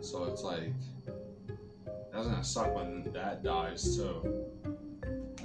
So 0.00 0.24
it's 0.24 0.42
like, 0.42 0.72
that's 2.12 2.26
gonna 2.26 2.42
suck 2.42 2.74
when 2.74 3.04
that 3.12 3.42
dies 3.42 3.96
too. 3.96 4.22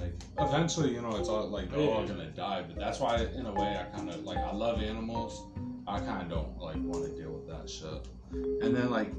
Like, 0.00 0.12
eventually, 0.38 0.92
you 0.92 1.00
know, 1.00 1.16
it's 1.16 1.28
all 1.28 1.48
like 1.48 1.70
they're 1.70 1.88
all 1.88 2.06
gonna 2.06 2.30
die, 2.30 2.64
but 2.66 2.78
that's 2.78 3.00
why, 3.00 3.16
in 3.16 3.46
a 3.46 3.52
way, 3.52 3.78
I 3.78 3.96
kind 3.96 4.10
of 4.10 4.24
like, 4.24 4.38
I 4.38 4.52
love 4.52 4.82
animals. 4.82 5.42
I 5.86 6.00
kind 6.00 6.22
of 6.22 6.28
don't 6.28 6.58
like 6.58 6.76
want 6.76 7.04
to 7.04 7.20
deal 7.20 7.32
with 7.32 7.48
that 7.48 7.68
shit. 7.70 8.06
And 8.32 8.74
then, 8.74 8.90
like, 8.90 9.12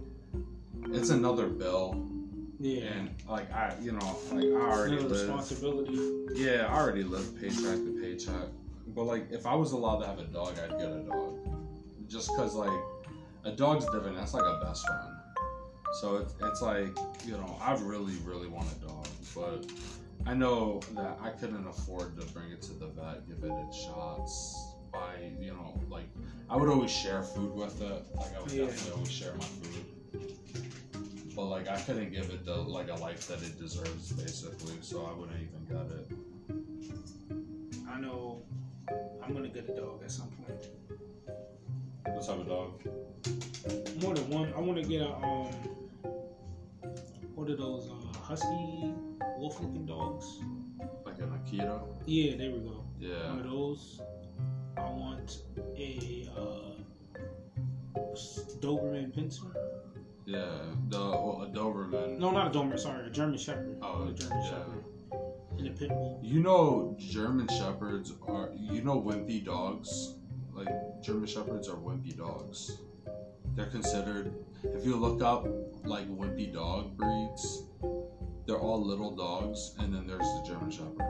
it's 0.92 1.10
another 1.10 1.48
bill, 1.48 2.08
yeah. 2.60 2.82
and 2.82 3.10
like, 3.28 3.52
I, 3.52 3.74
you 3.82 3.94
know, 3.94 4.18
like, 4.32 4.46
I 4.46 4.72
already 4.72 4.98
live. 4.98 5.12
responsibility. 5.12 5.98
Yeah, 6.36 6.68
I 6.70 6.78
already 6.78 7.04
live 7.04 7.40
paycheck 7.40 7.56
to 7.56 8.00
paycheck. 8.02 8.50
But 8.96 9.04
like, 9.04 9.32
if 9.32 9.46
I 9.46 9.56
was 9.56 9.72
allowed 9.72 10.00
to 10.00 10.08
have 10.08 10.20
a 10.20 10.26
dog, 10.26 10.58
I'd 10.60 10.78
get 10.78 10.90
a 10.90 11.04
dog. 11.04 11.38
Just 12.08 12.30
cause 12.30 12.56
like, 12.56 12.72
a 13.44 13.52
dog's 13.52 13.86
different. 13.86 14.18
That's 14.18 14.34
like 14.34 14.44
a 14.44 14.64
best 14.64 14.86
friend. 14.86 15.14
So 15.94 16.18
it's 16.18 16.34
it's 16.42 16.62
like 16.62 16.98
you 17.26 17.34
know, 17.34 17.58
I 17.62 17.76
really 17.76 18.16
really 18.24 18.48
want 18.48 18.68
a 18.72 18.86
dog, 18.86 19.08
but 19.34 19.66
I 20.26 20.34
know 20.34 20.82
that 20.96 21.18
I 21.22 21.30
couldn't 21.30 21.66
afford 21.68 22.20
to 22.20 22.26
bring 22.34 22.52
it 22.52 22.62
to 22.64 22.74
the 22.74 22.88
vet, 22.88 23.28
give 23.28 23.44
it 23.44 23.54
its 23.68 23.78
shots, 23.78 24.68
buy, 24.92 25.32
you 25.40 25.52
know, 25.52 25.80
like 25.90 26.10
I 26.50 26.58
would 26.58 26.70
always 26.70 26.92
share 26.92 27.24
food 27.24 27.54
with 27.54 27.82
it. 27.82 28.06
Like 28.16 28.36
I 28.36 28.42
would 28.42 28.52
Yeah. 28.52 28.66
definitely 28.66 28.92
always 28.94 29.12
share 29.12 29.34
my 29.34 29.46
food. 29.46 29.86
But 31.36 31.46
like 31.46 31.68
I 31.70 31.80
couldn't 31.80 32.12
give 32.12 32.30
it 32.32 32.46
the 32.46 32.56
like 32.56 32.90
a 32.90 32.96
life 32.96 33.28
that 33.28 33.42
it 33.42 33.58
deserves, 33.60 34.12
basically. 34.12 34.76
So 34.82 35.06
I 35.06 35.14
wouldn't 35.14 35.38
even 35.40 35.66
get 35.66 35.86
it. 35.98 36.12
I 37.90 38.00
know 38.00 38.42
I'm 39.24 39.34
gonna 39.34 39.48
get 39.50 39.70
a 39.70 39.74
dog 39.76 40.02
at 40.04 40.12
some 40.12 40.30
point. 40.30 40.68
What 42.06 42.26
type 42.26 42.40
of 42.40 42.48
dog? 42.48 42.82
More 44.02 44.14
than 44.16 44.30
one. 44.30 44.52
I 44.56 44.60
want 44.60 44.82
to 44.82 44.88
get 44.88 45.02
a 45.02 45.14
um. 45.16 45.52
What 47.36 47.50
are 47.52 47.56
those 47.56 47.88
uh, 47.90 48.18
husky 48.18 48.92
wolf-looking 49.38 49.86
dogs? 49.86 50.40
Like 51.06 51.20
an 51.20 51.30
Akita? 51.32 51.82
Yeah, 52.06 52.36
there 52.38 52.52
we 52.52 52.60
go. 52.60 52.70
One 52.70 52.86
Yeah. 53.00 53.38
of 53.38 53.44
those. 53.44 54.02
I 54.78 54.90
want 54.92 55.40
a 55.76 56.30
uh, 56.38 58.00
Doberman 58.60 59.12
Pinscher. 59.14 59.54
Yeah. 60.26 60.46
The 60.90 61.00
well, 61.00 61.48
a 61.50 61.58
Doberman. 61.58 62.20
No, 62.20 62.32
not 62.32 62.54
a 62.54 62.60
Doberman. 62.60 62.80
Sorry, 62.80 63.08
a 63.08 63.10
German 63.10 63.38
Shepherd. 63.38 63.78
Oh, 63.82 64.08
a 64.10 64.14
German 64.14 64.42
yeah. 64.44 64.50
Shepherd. 64.50 64.84
And 65.58 65.68
a 65.68 65.72
pit 65.72 65.90
bull. 65.90 66.20
You 66.22 66.42
know, 66.42 66.96
German 67.00 67.48
Shepherds 67.48 68.14
are. 68.28 68.52
You 68.56 68.84
know, 68.84 69.02
wimpy 69.02 69.44
dogs. 69.44 70.16
Like 70.54 70.68
German 71.02 71.28
Shepherds 71.28 71.68
are 71.68 71.78
wimpy 71.78 72.16
dogs. 72.18 72.78
They're 73.56 73.68
considered. 73.68 74.34
If 74.64 74.86
you 74.86 74.96
look 74.96 75.22
up 75.24 75.48
like 75.86 76.08
wimpy 76.10 76.52
dog 76.54 76.98
breeds, 76.98 77.64
they're 78.48 78.58
all 78.58 78.82
little 78.82 79.12
dogs, 79.16 79.76
and 79.78 79.94
then 79.94 80.08
there's 80.08 80.20
the 80.20 80.44
German 80.48 80.72
Shepherd. 80.72 81.02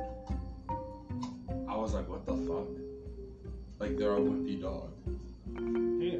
I 1.70 1.76
was 1.78 1.94
like, 1.94 2.10
what 2.10 2.26
the 2.26 2.36
fuck? 2.36 2.68
Like 3.80 3.98
they're 3.98 4.16
a 4.16 4.20
wimpy 4.20 4.60
dog. 4.60 4.92
Yeah. 6.02 6.20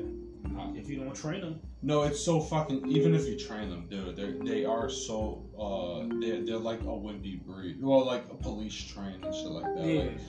If 0.76 0.90
you 0.90 0.98
don't 0.98 1.16
train 1.16 1.42
them. 1.42 1.60
No, 1.82 2.04
it's 2.04 2.24
so 2.24 2.40
fucking. 2.40 2.88
Even 2.88 3.14
if 3.14 3.28
you 3.28 3.38
train 3.38 3.70
them, 3.70 3.88
dude, 3.90 4.16
they 4.16 4.32
they 4.50 4.66
are 4.66 4.90
so. 4.90 5.44
Uh, 5.60 6.08
they 6.20 6.42
they're 6.42 6.58
like 6.58 6.82
a 6.82 6.86
wimpy 6.86 7.44
breed. 7.44 7.78
Well, 7.82 8.06
like 8.06 8.26
a 8.32 8.36
police 8.36 8.76
train 8.76 9.24
and 9.24 9.34
shit 9.34 9.46
like 9.46 9.76
that. 9.76 9.86
Yeah. 9.86 10.02
Like, 10.02 10.20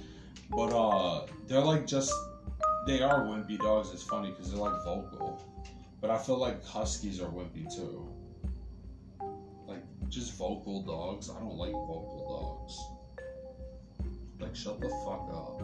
but 0.50 0.72
uh, 0.76 1.26
they're 1.46 1.60
like 1.60 1.86
just. 1.86 2.12
They 2.86 3.02
are 3.02 3.20
wimpy 3.24 3.58
dogs. 3.58 3.92
It's 3.92 4.02
funny 4.02 4.30
because 4.30 4.50
they're 4.50 4.60
like 4.60 4.82
vocal, 4.84 5.42
but 6.00 6.10
I 6.10 6.18
feel 6.18 6.38
like 6.38 6.64
huskies 6.64 7.20
are 7.20 7.28
wimpy 7.28 7.74
too. 7.74 8.08
Just 10.08 10.36
vocal 10.36 10.82
dogs. 10.82 11.30
I 11.30 11.38
don't 11.38 11.56
like 11.56 11.72
vocal 11.72 12.26
dogs. 12.28 14.06
Like 14.40 14.56
shut 14.56 14.80
the 14.80 14.88
fuck 14.88 15.28
up. 15.32 15.62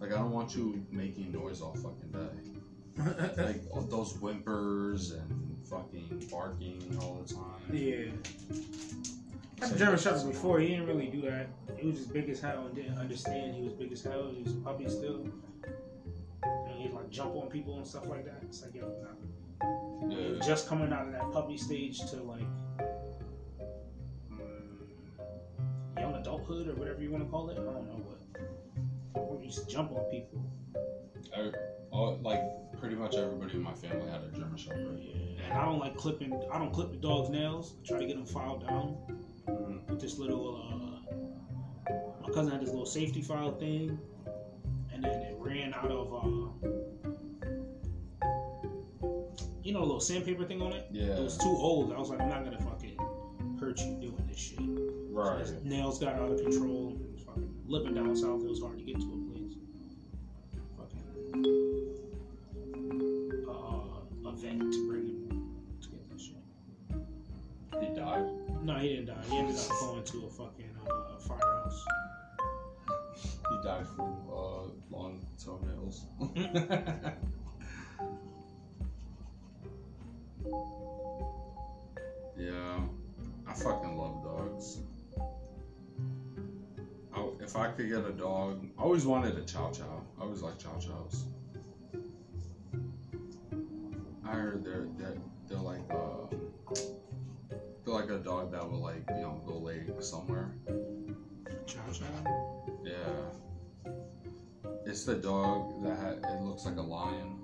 Like 0.00 0.12
I 0.12 0.16
don't 0.16 0.32
want 0.32 0.54
you 0.54 0.84
making 0.90 1.32
noise 1.32 1.60
all 1.60 1.74
fucking 1.74 2.12
day 2.12 2.54
like 3.42 3.60
all 3.72 3.82
those 3.82 4.12
whimpers 4.14 5.12
and 5.12 5.56
fucking 5.68 6.26
barking 6.30 6.96
all 7.00 7.22
the 7.26 7.34
time. 7.34 7.72
yeah. 7.72 8.10
I 9.62 9.66
had 9.66 9.76
a 9.76 9.78
German 9.78 9.98
Shepherd 9.98 10.28
before. 10.30 10.60
He 10.60 10.68
didn't 10.68 10.86
really 10.86 11.06
do 11.06 11.22
that. 11.22 11.48
He 11.76 11.88
was 11.88 11.98
just 11.98 12.12
big 12.12 12.28
as 12.28 12.40
hell 12.40 12.66
and 12.66 12.74
didn't 12.74 12.98
understand 12.98 13.54
he 13.54 13.62
was 13.62 13.72
big 13.72 13.92
as 13.92 14.02
hell. 14.02 14.30
He 14.32 14.42
was 14.42 14.52
a 14.52 14.56
puppy 14.56 14.88
still. 14.88 15.26
And 16.42 16.78
he'd 16.78 16.92
like 16.92 17.10
jump 17.10 17.34
on 17.36 17.48
people 17.48 17.76
and 17.76 17.86
stuff 17.86 18.06
like 18.06 18.24
that. 18.26 18.42
It's 18.42 18.62
like, 18.62 18.74
yo, 18.74 18.92
nah. 19.02 20.08
Yeah. 20.08 20.44
just 20.44 20.68
coming 20.68 20.92
out 20.92 21.06
of 21.06 21.12
that 21.12 21.32
puppy 21.32 21.56
stage 21.56 21.98
to 22.10 22.16
like 22.16 22.46
adulthood 26.24 26.68
or 26.68 26.74
whatever 26.74 27.02
you 27.02 27.10
want 27.10 27.22
to 27.22 27.30
call 27.30 27.50
it. 27.50 27.58
I 27.58 27.62
don't 27.62 27.86
know 27.86 28.02
what. 28.02 28.18
Or 29.14 29.40
to 29.42 29.66
jump 29.66 29.92
on 29.92 30.04
people. 30.10 30.42
I, 31.36 31.52
all, 31.90 32.18
like 32.22 32.40
pretty 32.80 32.94
much 32.94 33.14
everybody 33.14 33.54
in 33.54 33.62
my 33.62 33.74
family 33.74 34.10
had 34.10 34.22
a 34.22 34.28
German 34.36 34.56
Shepherd. 34.56 35.00
And 35.44 35.52
I 35.52 35.64
don't 35.66 35.78
like 35.78 35.96
clipping. 35.96 36.32
I 36.50 36.58
don't 36.58 36.72
clip 36.72 36.90
the 36.92 36.96
dog's 36.96 37.28
nails. 37.28 37.74
I 37.84 37.86
try 37.86 37.98
to 37.98 38.06
get 38.06 38.16
them 38.16 38.26
filed 38.26 38.66
down 38.66 38.96
Mm. 39.46 39.86
with 39.90 40.00
this 40.00 40.18
little. 40.18 40.56
Uh, 40.56 41.92
my 42.22 42.30
cousin 42.32 42.50
had 42.52 42.62
this 42.62 42.70
little 42.70 42.86
safety 42.86 43.20
file 43.20 43.52
thing, 43.58 43.98
and 44.90 45.04
then 45.04 45.12
it 45.20 45.36
ran 45.38 45.74
out 45.74 45.90
of. 45.90 46.14
Uh, 46.14 46.68
you 49.62 49.72
know, 49.74 49.80
a 49.80 49.84
little 49.84 50.00
sandpaper 50.00 50.46
thing 50.46 50.62
on 50.62 50.72
it. 50.72 50.86
Yeah. 50.90 51.16
It 51.18 51.22
was 51.22 51.36
too 51.36 51.50
old. 51.50 51.92
I 51.92 51.98
was 51.98 52.08
like, 52.08 52.20
I'm 52.22 52.30
not 52.30 52.42
gonna 52.44 52.58
fucking 52.62 52.96
hurt 53.60 53.78
you 53.80 53.96
doing 54.00 54.23
this 54.34 54.42
shit. 54.42 54.58
Right. 55.10 55.38
His 55.40 55.52
nails 55.64 55.98
got 55.98 56.14
out 56.14 56.32
of 56.32 56.40
control. 56.40 56.98
And 57.00 57.20
fucking 57.20 57.54
living 57.66 57.94
down 57.94 58.16
south, 58.16 58.42
it 58.42 58.48
was 58.48 58.60
hard 58.60 58.78
to 58.78 58.84
get 58.84 59.00
to 59.00 59.06
a 59.06 59.18
place. 59.32 59.54
Fucking 60.76 61.46
uh, 63.48 64.28
event 64.28 64.72
to 64.72 64.88
bring 64.88 65.06
him 65.06 65.54
to 65.80 65.88
get 65.88 66.10
that 66.10 66.20
shit. 66.20 66.42
He 67.80 67.94
died. 67.94 68.26
No, 68.62 68.74
he 68.78 68.88
didn't 68.88 69.06
die. 69.06 69.22
He 69.30 69.38
ended 69.38 69.56
up 69.56 69.68
going 69.80 70.04
to 70.04 70.26
a 70.26 70.30
fucking 70.30 70.76
uh, 70.90 71.18
firehouse. 71.18 71.84
He 73.18 73.56
died 73.62 73.86
from 73.94 74.16
uh, 74.32 74.68
long 74.90 75.24
toenails. 75.38 76.06
if 87.54 87.60
I 87.60 87.68
could 87.68 87.88
get 87.88 88.04
a 88.04 88.10
dog, 88.10 88.66
I 88.76 88.82
always 88.82 89.06
wanted 89.06 89.38
a 89.38 89.42
chow 89.42 89.70
chow. 89.70 90.02
I 90.18 90.22
always 90.22 90.42
like 90.42 90.58
chow 90.58 90.76
chows. 90.80 91.24
I 94.26 94.32
heard 94.32 94.64
they're 94.64 94.88
they're, 94.98 95.14
they're 95.46 95.58
like 95.58 95.88
uh, 95.88 96.34
they're 97.84 97.94
like 97.94 98.10
a 98.10 98.18
dog 98.18 98.50
that 98.50 98.68
will 98.68 98.82
like 98.82 99.04
you 99.08 99.22
know 99.22 99.40
go 99.46 99.58
lay 99.58 99.84
somewhere. 100.00 100.50
Chow 101.64 101.92
chow. 101.92 102.72
Yeah. 102.84 103.92
It's 104.84 105.04
the 105.04 105.14
dog 105.14 105.80
that 105.84 105.96
ha- 105.96 106.34
it 106.34 106.42
looks 106.42 106.64
like 106.64 106.76
a 106.76 106.82
lion. 106.82 107.38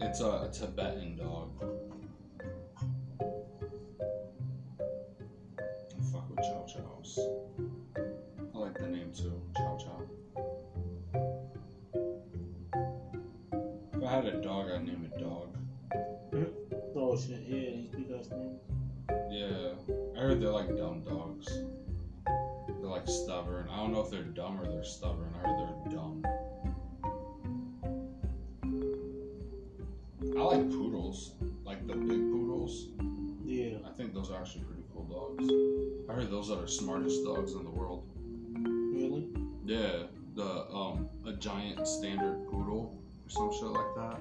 It's 0.00 0.20
a, 0.20 0.26
a 0.26 0.50
Tibetan 0.50 1.16
dog. 1.16 1.75
With 6.36 6.46
Chow 6.46 6.66
Chows. 6.66 7.18
I 8.54 8.58
like 8.58 8.78
the 8.78 8.86
name 8.86 9.12
too, 9.12 9.40
Chow 9.56 9.78
Chow. 9.78 10.02
If 13.94 14.02
I 14.02 14.10
had 14.10 14.26
a 14.26 14.40
dog, 14.40 14.70
I'd 14.70 14.84
name 14.84 15.10
it 15.10 15.18
Dog. 15.18 15.56
Hmm? 16.32 16.44
Oh 16.94 17.16
shit! 17.16 17.42
Yeah, 17.46 17.70
these 17.70 17.88
big 17.88 18.10
ass 18.18 18.28
names. 18.30 18.60
Yeah, 19.30 19.74
I 20.16 20.20
heard 20.20 20.40
they're 20.40 20.50
like 20.50 20.76
dumb 20.76 21.02
dogs. 21.04 21.46
They're 22.66 22.90
like 22.90 23.08
stubborn. 23.08 23.68
I 23.70 23.76
don't 23.76 23.92
know 23.92 24.00
if 24.00 24.10
they're 24.10 24.22
dumb 24.22 24.60
or 24.60 24.66
they're 24.66 24.84
stubborn. 24.84 25.32
I 25.34 25.48
heard 25.48 25.58
they're 25.58 25.92
dumb. 25.92 26.24
I 30.36 30.42
like 30.42 30.70
poodles, 30.70 31.32
like 31.64 31.86
the 31.86 31.94
big 31.94 32.08
poodles. 32.08 32.88
Yeah. 33.44 33.78
I 33.86 33.90
think 33.96 34.12
those 34.12 34.30
are 34.30 34.40
actually 34.40 34.64
pretty 34.64 34.75
cool 35.08 35.36
dogs. 35.36 36.08
I 36.08 36.12
heard 36.14 36.30
those 36.30 36.50
are 36.50 36.60
the 36.60 36.68
smartest 36.68 37.24
dogs 37.24 37.52
in 37.52 37.64
the 37.64 37.70
world. 37.70 38.04
Really? 38.54 39.28
Yeah, 39.64 40.04
the 40.34 40.66
um 40.72 41.08
a 41.26 41.32
giant 41.32 41.86
standard 41.86 42.46
poodle 42.50 42.94
or 43.24 43.30
some 43.30 43.52
shit 43.52 43.64
like 43.64 43.94
that. 43.96 44.18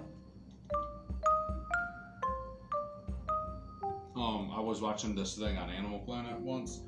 Um, 4.15 4.49
I 4.55 4.61
was 4.61 4.81
watching 4.81 5.13
this 5.13 5.35
thing 5.35 5.57
on 5.57 5.69
Animal 5.69 5.99
Planet 5.99 6.39
once. 6.39 6.79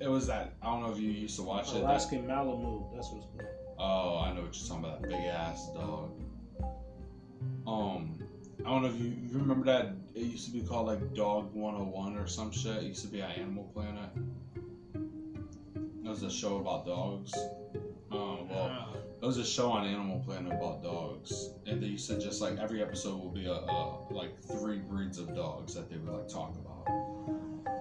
It 0.00 0.08
was 0.08 0.26
that 0.28 0.54
I 0.62 0.66
don't 0.66 0.82
know 0.82 0.92
if 0.92 0.98
you 1.00 1.10
used 1.10 1.36
to 1.36 1.42
watch 1.42 1.70
it. 1.70 1.74
that- 1.74 1.82
Alaskan 1.82 2.26
Malamute. 2.26 2.84
That's 2.94 3.10
what's 3.10 3.26
called. 3.26 3.48
Oh, 3.76 4.18
I 4.20 4.32
know 4.32 4.42
what 4.42 4.56
you're 4.56 4.68
talking 4.68 4.84
about. 4.84 5.02
That 5.02 5.10
big 5.10 5.20
ass 5.26 5.68
dog. 5.74 6.10
Um, 7.66 8.18
I 8.64 8.68
don't 8.68 8.82
know 8.82 8.88
if 8.88 9.00
you, 9.00 9.08
you 9.08 9.38
remember 9.38 9.64
that. 9.66 9.94
It 10.24 10.28
used 10.28 10.46
to 10.46 10.52
be 10.52 10.62
called 10.62 10.86
like 10.86 11.12
Dog 11.12 11.52
101 11.52 12.16
or 12.16 12.26
some 12.26 12.50
shit. 12.50 12.78
It 12.78 12.84
used 12.84 13.02
to 13.02 13.08
be 13.08 13.20
on 13.20 13.30
Animal 13.32 13.64
Planet. 13.74 14.08
It 14.94 16.08
was 16.08 16.22
a 16.22 16.30
show 16.30 16.56
about 16.56 16.86
dogs. 16.86 17.34
Um, 18.10 18.48
well, 18.48 18.70
Ah, 18.72 18.94
it 19.20 19.26
was 19.26 19.36
a 19.36 19.44
show 19.44 19.70
on 19.70 19.86
Animal 19.86 20.20
Planet 20.20 20.50
about 20.50 20.82
dogs, 20.82 21.50
and 21.66 21.82
they 21.82 21.88
used 21.88 22.08
to 22.08 22.18
just 22.18 22.40
like 22.40 22.58
every 22.58 22.80
episode 22.80 23.18
will 23.18 23.32
be 23.32 23.44
a, 23.44 23.52
a 23.52 23.98
like 24.12 24.32
three 24.42 24.78
breeds 24.78 25.18
of 25.18 25.34
dogs 25.36 25.74
that 25.74 25.90
they 25.90 25.98
would 25.98 26.10
like 26.10 26.28
talk 26.28 26.54
about. 26.56 26.88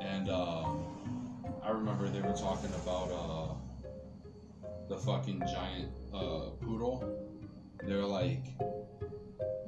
And 0.02 0.30
um, 0.30 0.84
I 1.64 1.70
remember 1.70 2.10
they 2.10 2.20
were 2.22 2.36
talking 2.36 2.72
about 2.84 3.10
uh, 3.10 4.68
the 4.90 4.98
fucking 4.98 5.44
giant 5.50 5.90
uh, 6.14 6.50
poodle. 6.60 7.10
They're 7.88 8.04
like 8.04 8.44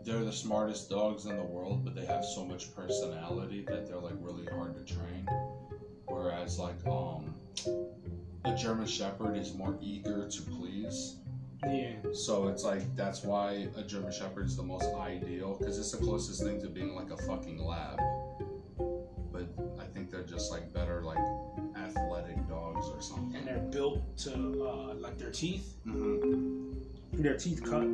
they're 0.06 0.24
the 0.24 0.32
smartest 0.32 0.90
dogs 0.90 1.26
in 1.26 1.36
the 1.36 1.44
world, 1.44 1.84
but 1.84 1.96
they 1.96 2.06
have 2.06 2.24
so 2.24 2.46
much 2.46 2.74
personality 2.76 3.66
that 3.68 3.88
they're 3.88 4.00
like 4.00 4.14
really 4.20 4.46
hard 4.46 4.76
to 4.76 4.94
train. 4.94 5.28
Whereas 6.06 6.60
like 6.60 6.86
um 6.86 7.34
a 8.46 8.56
German 8.56 8.86
Shepherd 8.86 9.36
is 9.36 9.56
more 9.56 9.78
eager 9.82 10.30
to 10.30 10.42
please. 10.44 11.18
Yeah. 11.66 11.94
So 12.14 12.48
it's 12.48 12.64
like 12.64 12.96
that's 12.96 13.24
why 13.24 13.68
a 13.76 13.82
German 13.82 14.12
Shepherd 14.12 14.46
is 14.46 14.56
the 14.56 14.64
most 14.64 14.86
ideal 14.96 15.58
because 15.58 15.80
it's 15.80 15.92
the 15.92 15.98
closest 15.98 16.44
thing 16.44 16.62
to 16.62 16.68
being 16.68 16.96
like 16.96 17.10
a 17.10 17.18
fucking 17.18 17.58
lab. 17.58 18.00
But 19.32 19.48
I 19.80 19.86
think 19.86 20.12
they're 20.12 20.24
just 20.24 20.52
like 20.52 20.72
better 20.72 21.02
like 21.02 21.18
athletic 21.76 22.48
dogs 22.48 22.88
or 22.88 23.02
something. 23.02 23.36
And 23.36 23.48
they're 23.48 23.58
built 23.58 24.16
to 24.20 24.32
uh, 24.70 24.94
like 24.96 25.18
their 25.18 25.32
teeth. 25.32 25.74
Mm-hmm. 25.88 27.22
Their 27.24 27.38
teeth 27.38 27.64
cut. 27.64 27.88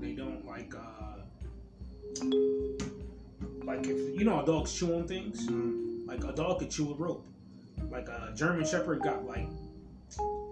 They 0.00 0.12
don't 0.12 0.44
like 0.46 0.74
uh 0.74 1.16
like 3.64 3.86
if 3.86 4.18
you 4.18 4.24
know 4.24 4.36
how 4.36 4.42
dogs 4.42 4.72
chew 4.72 4.94
on 4.94 5.06
things. 5.06 5.48
Like 6.06 6.24
a 6.24 6.32
dog 6.32 6.60
could 6.60 6.70
chew 6.70 6.92
a 6.92 6.94
rope. 6.96 7.26
Like 7.90 8.08
a 8.08 8.32
German 8.34 8.64
Shepherd 8.64 9.02
got 9.02 9.26
like 9.26 9.48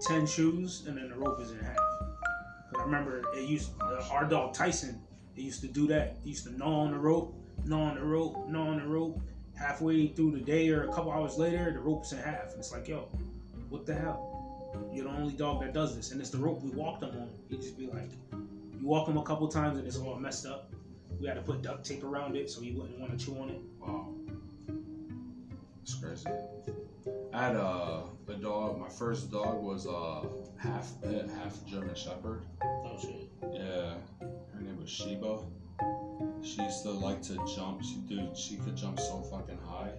ten 0.01 0.27
chews, 0.27 0.85
and 0.87 0.97
then 0.97 1.09
the 1.09 1.17
rope 1.17 1.41
is 1.41 1.51
in 1.53 1.59
half. 1.59 1.79
I 2.77 2.83
remember 2.83 3.23
it 3.35 3.49
used 3.49 3.71
uh, 3.81 4.03
our 4.11 4.25
dog 4.25 4.53
Tyson. 4.53 5.01
It 5.37 5.43
used 5.43 5.61
to 5.63 5.69
do 5.69 5.87
that. 5.89 6.17
He 6.23 6.31
used 6.31 6.45
to 6.47 6.53
gnaw 6.57 6.81
on 6.81 6.91
the 6.93 6.99
rope, 6.99 7.35
gnaw 7.65 7.91
on 7.91 7.95
the 7.97 8.05
rope, 8.05 8.49
gnaw 8.49 8.69
on 8.69 8.79
the 8.79 8.87
rope. 8.87 9.21
Halfway 9.57 10.09
through 10.09 10.33
the 10.33 10.41
day 10.41 10.69
or 10.71 10.85
a 10.85 10.93
couple 10.93 11.13
hours 11.13 11.39
later, 11.39 11.73
the 11.73 11.79
rope's 11.79 12.11
in 12.11 12.19
half. 12.19 12.51
And 12.51 12.59
it's 12.59 12.73
like, 12.73 12.89
yo, 12.89 13.09
what 13.69 13.87
the 13.87 13.95
hell? 13.95 14.35
You're 14.93 15.05
the 15.05 15.11
only 15.13 15.35
dog 15.35 15.61
that 15.63 15.73
does 15.73 15.95
this, 15.97 16.11
and 16.11 16.21
it's 16.21 16.31
the 16.31 16.39
rope 16.39 16.61
we 16.63 16.71
walked 16.71 17.05
him 17.05 17.11
on. 17.11 17.31
He'd 17.49 17.63
just 17.63 17.79
be 17.79 17.87
like, 17.87 18.11
you 18.85 18.91
walk 18.91 19.09
him 19.09 19.17
a 19.17 19.23
couple 19.23 19.49
times, 19.49 19.79
and 19.79 19.87
it's 19.87 19.97
all 19.97 20.15
messed 20.17 20.45
up. 20.45 20.71
We 21.19 21.27
had 21.27 21.37
to 21.37 21.41
put 21.41 21.63
duct 21.63 21.87
tape 21.87 22.05
around 22.05 22.37
it 22.37 22.51
so 22.51 22.61
he 22.61 22.73
wouldn't 22.73 22.99
want 22.99 23.19
to 23.19 23.25
chew 23.25 23.35
on 23.39 23.49
it. 23.49 23.61
Wow. 23.81 24.13
It's 25.83 25.95
crazy. 25.95 26.27
I 27.33 27.47
had 27.47 27.57
a, 27.57 28.03
a 28.29 28.35
dog. 28.35 28.79
My 28.79 28.91
first 28.91 29.33
dog 29.33 29.63
was 29.63 29.87
a 29.87 30.29
half 30.59 31.01
pit, 31.03 31.31
half 31.35 31.65
German 31.65 31.95
Shepherd. 31.95 32.45
Oh 32.63 32.99
shit. 33.01 33.31
Yeah, 33.55 33.95
her 34.21 34.61
name 34.61 34.79
was 34.79 34.91
Sheba. 34.91 35.39
She 36.43 36.63
used 36.63 36.83
to 36.83 36.91
like 36.91 37.23
to 37.23 37.37
jump. 37.57 37.83
She 37.83 37.97
dude, 38.07 38.37
she 38.37 38.57
could 38.57 38.77
jump 38.77 39.01
so 39.01 39.23
fucking 39.31 39.59
high. 39.67 39.93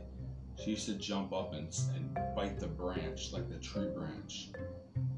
She 0.64 0.72
used 0.72 0.86
to 0.86 0.94
jump 0.94 1.34
up 1.34 1.54
and, 1.54 1.76
and 1.96 2.16
bite 2.36 2.60
the 2.60 2.68
branch, 2.68 3.34
like 3.34 3.50
the 3.50 3.58
tree 3.58 3.88
branch. 3.88 4.50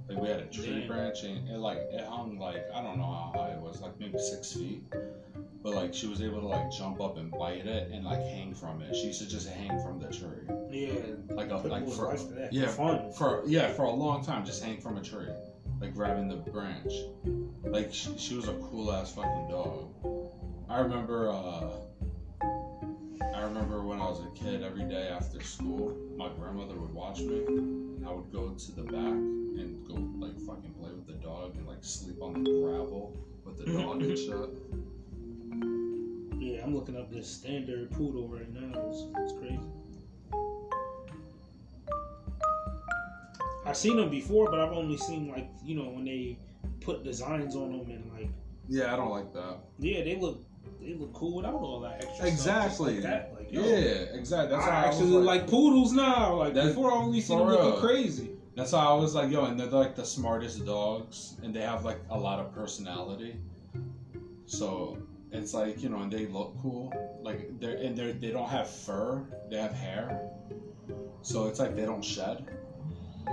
Like 0.10 0.20
we 0.20 0.30
had 0.30 0.40
a 0.40 0.46
tree 0.46 0.80
Damn. 0.80 0.88
branch 0.88 1.24
and 1.24 1.48
it 1.50 1.58
like 1.58 1.78
it 1.92 2.06
hung 2.06 2.38
like 2.40 2.66
I 2.74 2.82
don't 2.82 2.98
know 2.98 3.04
how 3.06 3.32
high 3.36 3.50
it 3.50 3.60
was, 3.60 3.82
like 3.82 4.00
maybe 4.00 4.18
six 4.20 4.54
feet. 4.54 4.84
But 5.63 5.74
like 5.74 5.94
she 5.94 6.08
was 6.08 6.22
able 6.22 6.40
to 6.40 6.48
like 6.48 6.72
jump 6.72 7.02
up 7.02 7.18
and 7.18 7.30
bite 7.32 7.66
it 7.66 7.92
and 7.92 8.06
like 8.06 8.22
hang 8.22 8.54
from 8.54 8.82
it. 8.82 8.96
She 8.96 9.08
used 9.08 9.22
to 9.22 9.28
just 9.28 9.50
hang 9.50 9.78
from 9.82 10.00
the 10.00 10.08
tree, 10.08 10.48
Yeah. 10.70 10.92
like 11.36 11.50
a, 11.52 11.58
like 11.58 11.88
for 11.90 12.16
that. 12.16 12.50
yeah, 12.54 12.68
fun. 12.68 13.12
for 13.12 13.44
yeah 13.46 13.74
for 13.74 13.84
a 13.84 13.92
long 13.92 14.24
time, 14.24 14.46
just 14.46 14.63
hang 14.63 14.80
from 14.80 14.98
a 14.98 15.02
tree, 15.02 15.28
like 15.82 15.94
grabbing 15.94 16.30
the 16.30 16.38
branch. 16.38 16.94
Like 17.66 17.94
she, 17.94 18.18
she 18.18 18.36
was 18.36 18.48
a 18.48 18.54
cool 18.54 18.92
ass 18.94 19.13
fucking 19.13 19.48
dog. 19.50 19.90
I 20.70 20.80
remember. 20.80 21.30
uh 21.30 21.72
I 23.22 23.42
remember 23.42 23.82
when 23.84 24.00
I 24.00 24.06
was 24.10 24.22
a 24.22 24.30
kid, 24.40 24.64
every 24.64 24.84
day 24.84 25.08
after 25.10 25.42
school, 25.42 25.96
my 26.18 26.30
grandmother 26.30 26.76
would 26.76 26.94
watch 26.94 27.20
me, 27.20 27.44
and 27.48 28.06
I 28.08 28.12
would 28.12 28.32
go 28.32 28.50
to 28.50 28.72
the 28.76 28.84
back 28.84 28.94
and 28.96 29.86
go 29.88 29.94
like 30.26 30.38
fucking 30.46 30.74
play 30.80 30.92
with 30.92 31.08
the 31.08 31.14
dog 31.14 31.56
and 31.56 31.68
like 31.68 31.80
sleep 31.82 32.22
on 32.22 32.34
the 32.44 32.50
gravel 32.62 33.16
with 33.46 33.58
the 33.58 33.66
dog 33.74 34.02
and 34.02 34.18
shit. 34.26 34.50
Yeah, 36.40 36.64
I'm 36.64 36.76
looking 36.76 36.96
up 36.98 37.12
this 37.12 37.28
standard 37.28 37.92
poodle 37.92 38.28
right 38.28 38.52
now. 38.54 38.90
It's, 38.90 39.04
it's 39.18 39.34
crazy. 39.40 39.60
I've 43.66 43.76
seen 43.78 43.98
them 43.98 44.10
before, 44.10 44.50
but 44.50 44.60
I've 44.60 44.72
only 44.72 44.98
seen 44.98 45.28
like 45.28 45.50
you 45.64 45.76
know 45.76 45.90
when 45.90 46.06
they 46.06 46.38
put 46.82 47.04
designs 47.04 47.56
on 47.56 47.72
them 47.72 47.90
and 47.90 48.12
like 48.14 48.30
Yeah, 48.70 48.94
I 48.94 48.96
don't 48.96 49.10
like 49.12 49.34
that. 49.34 49.58
yeah, 49.80 50.04
they 50.04 50.16
look 50.16 50.42
they 50.88 50.93
look 50.93 51.13
cool 51.13 51.36
without 51.36 51.54
all 51.56 51.82
that 51.82 51.95
extra 51.95 52.15
stuff. 52.15 52.28
Exactly. 52.28 52.93
Just 52.95 53.04
like 53.06 53.12
that. 53.12 53.34
Like, 53.38 53.52
yo, 53.52 53.62
Yeah, 53.62 54.17
exactly. 54.17 54.56
That's 54.56 54.67
I 54.67 54.71
how 54.71 54.82
I 54.82 54.86
actually 54.88 55.12
was 55.12 55.26
like, 55.26 55.47
poodles 55.47 55.91
now. 55.91 56.36
Like 56.36 56.54
That's- 56.54 56.73
before, 56.73 56.91
I 56.91 56.95
only 56.95 57.19
seen 57.19 57.39
them 57.39 57.47
looking 57.50 57.80
crazy. 57.82 58.32
That's 58.56 58.71
how 58.71 58.97
I 58.97 59.00
was 59.00 59.13
like, 59.13 59.30
yo, 59.30 59.45
and 59.45 59.60
they're 59.60 59.67
like 59.67 59.95
the 59.95 60.06
smartest 60.06 60.65
dogs, 60.65 61.36
and 61.43 61.54
they 61.54 61.62
have 61.62 61.86
like 61.86 62.00
a 62.10 62.17
lot 62.17 62.39
of 62.39 62.54
personality. 62.56 63.36
So 64.47 64.97
it's 65.32 65.54
like 65.54 65.84
you 65.84 65.89
know, 65.89 66.00
and 66.00 66.12
they 66.12 66.26
look 66.26 66.56
cool. 66.62 66.91
Like 67.21 67.60
they're 67.60 67.76
and 67.76 67.95
they 67.95 68.13
they 68.13 68.32
don't 68.32 68.50
have 68.50 68.67
fur; 68.67 69.23
they 69.52 69.58
have 69.58 69.73
hair. 69.73 70.32
So 71.21 71.47
it's 71.47 71.60
like 71.60 71.76
they 71.76 71.86
don't 71.86 72.04
shed. 72.04 72.47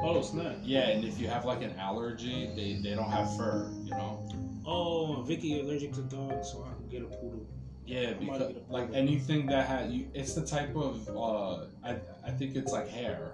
Oh 0.03 0.21
snap! 0.21 0.57
Yeah, 0.63 0.89
and 0.89 1.05
if 1.05 1.19
you 1.19 1.29
have 1.29 1.47
like 1.47 1.63
an 1.63 1.75
allergy, 1.79 2.51
they 2.55 2.81
they 2.87 2.95
don't 2.95 3.11
have 3.11 3.35
fur. 3.37 3.71
You 3.85 3.93
know. 3.93 4.29
Oh, 4.67 5.23
Vicky 5.23 5.61
allergic 5.61 5.93
to 5.95 6.03
dogs, 6.03 6.53
so 6.53 6.67
I 6.69 6.84
get 6.95 7.03
a 7.03 7.17
poodle. 7.17 7.47
Yeah, 7.87 8.15
I 8.19 8.25
might 8.25 8.39
because 8.39 8.57
a 8.57 8.73
like 8.73 8.89
anything 8.95 9.47
that 9.47 9.67
has 9.67 9.93
you, 9.93 10.07
it's 10.15 10.35
the 10.35 10.47
type 10.47 10.75
of 10.75 11.07
uh, 11.09 11.67
I 11.85 11.97
I 12.27 12.31
think 12.31 12.57
it's 12.57 12.73
like 12.73 12.89
hair, 12.89 13.33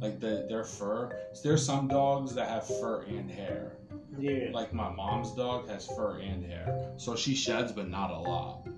like 0.00 0.20
the 0.20 0.46
their 0.48 0.64
fur. 0.64 1.18
There's 1.42 1.64
some 1.64 1.88
dogs 1.88 2.34
that 2.34 2.48
have 2.48 2.66
fur 2.66 3.02
and 3.08 3.30
hair. 3.30 3.78
Yeah. 4.18 4.50
Like 4.52 4.72
my 4.72 4.90
mom's 4.90 5.34
dog 5.34 5.68
has 5.68 5.86
fur 5.86 6.18
and 6.20 6.44
hair, 6.44 6.92
so 6.98 7.16
she 7.16 7.34
sheds, 7.34 7.72
but 7.72 7.88
not 7.88 8.10
a 8.10 8.18
lot. 8.18 8.68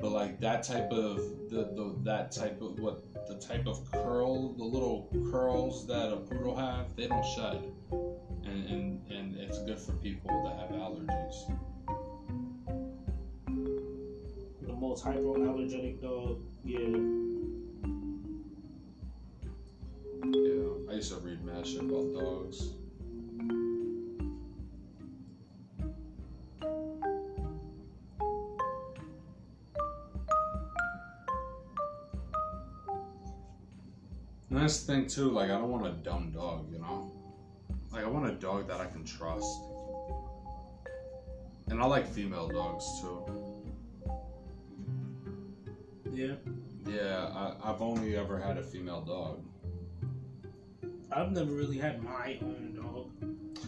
But 0.00 0.10
like 0.10 0.40
that 0.40 0.64
type 0.64 0.90
of 0.90 1.18
the, 1.48 1.70
the 1.76 1.94
that 2.02 2.32
type 2.32 2.60
of 2.60 2.78
what 2.80 3.04
the 3.28 3.36
type 3.36 3.68
of 3.68 3.88
curl, 3.92 4.52
the 4.54 4.64
little 4.64 5.08
curls 5.30 5.86
that 5.86 6.12
a 6.12 6.16
poodle 6.16 6.56
have, 6.56 6.96
they 6.96 7.06
don't 7.06 7.24
shed, 7.36 7.62
and 8.44 8.66
and 8.68 9.00
and 9.12 9.36
it's 9.36 9.62
good 9.62 9.78
for 9.78 9.92
people 9.92 10.42
that 10.44 10.58
have 10.58 10.70
allergies. 10.70 11.54
Most 14.82 15.04
hypoallergenic 15.04 16.02
dog. 16.02 16.40
Yeah. 16.64 16.80
Yeah, 20.24 20.90
I 20.90 20.94
used 20.94 21.12
to 21.12 21.18
read 21.20 21.44
mad 21.44 21.64
shit 21.64 21.82
about 21.82 22.12
dogs. 22.12 22.70
The 34.50 34.68
thing 34.68 35.06
too, 35.06 35.30
like 35.30 35.50
I 35.50 35.58
don't 35.58 35.70
want 35.70 35.86
a 35.86 35.92
dumb 35.92 36.32
dog, 36.32 36.72
you 36.72 36.80
know? 36.80 37.12
Like 37.92 38.04
I 38.04 38.08
want 38.08 38.28
a 38.28 38.34
dog 38.34 38.66
that 38.66 38.80
I 38.80 38.86
can 38.86 39.04
trust. 39.04 39.60
And 41.68 41.80
I 41.80 41.86
like 41.86 42.06
female 42.06 42.48
dogs 42.48 42.84
too. 43.00 43.41
Yeah. 46.12 46.34
Yeah, 46.86 47.30
I, 47.34 47.70
I've 47.70 47.80
only 47.80 48.16
ever 48.16 48.38
had 48.38 48.58
a 48.58 48.62
female 48.62 49.00
dog. 49.00 49.44
I've 51.10 51.32
never 51.32 51.52
really 51.52 51.78
had 51.78 52.02
my 52.02 52.38
own 52.42 52.74
dog. 52.74 53.10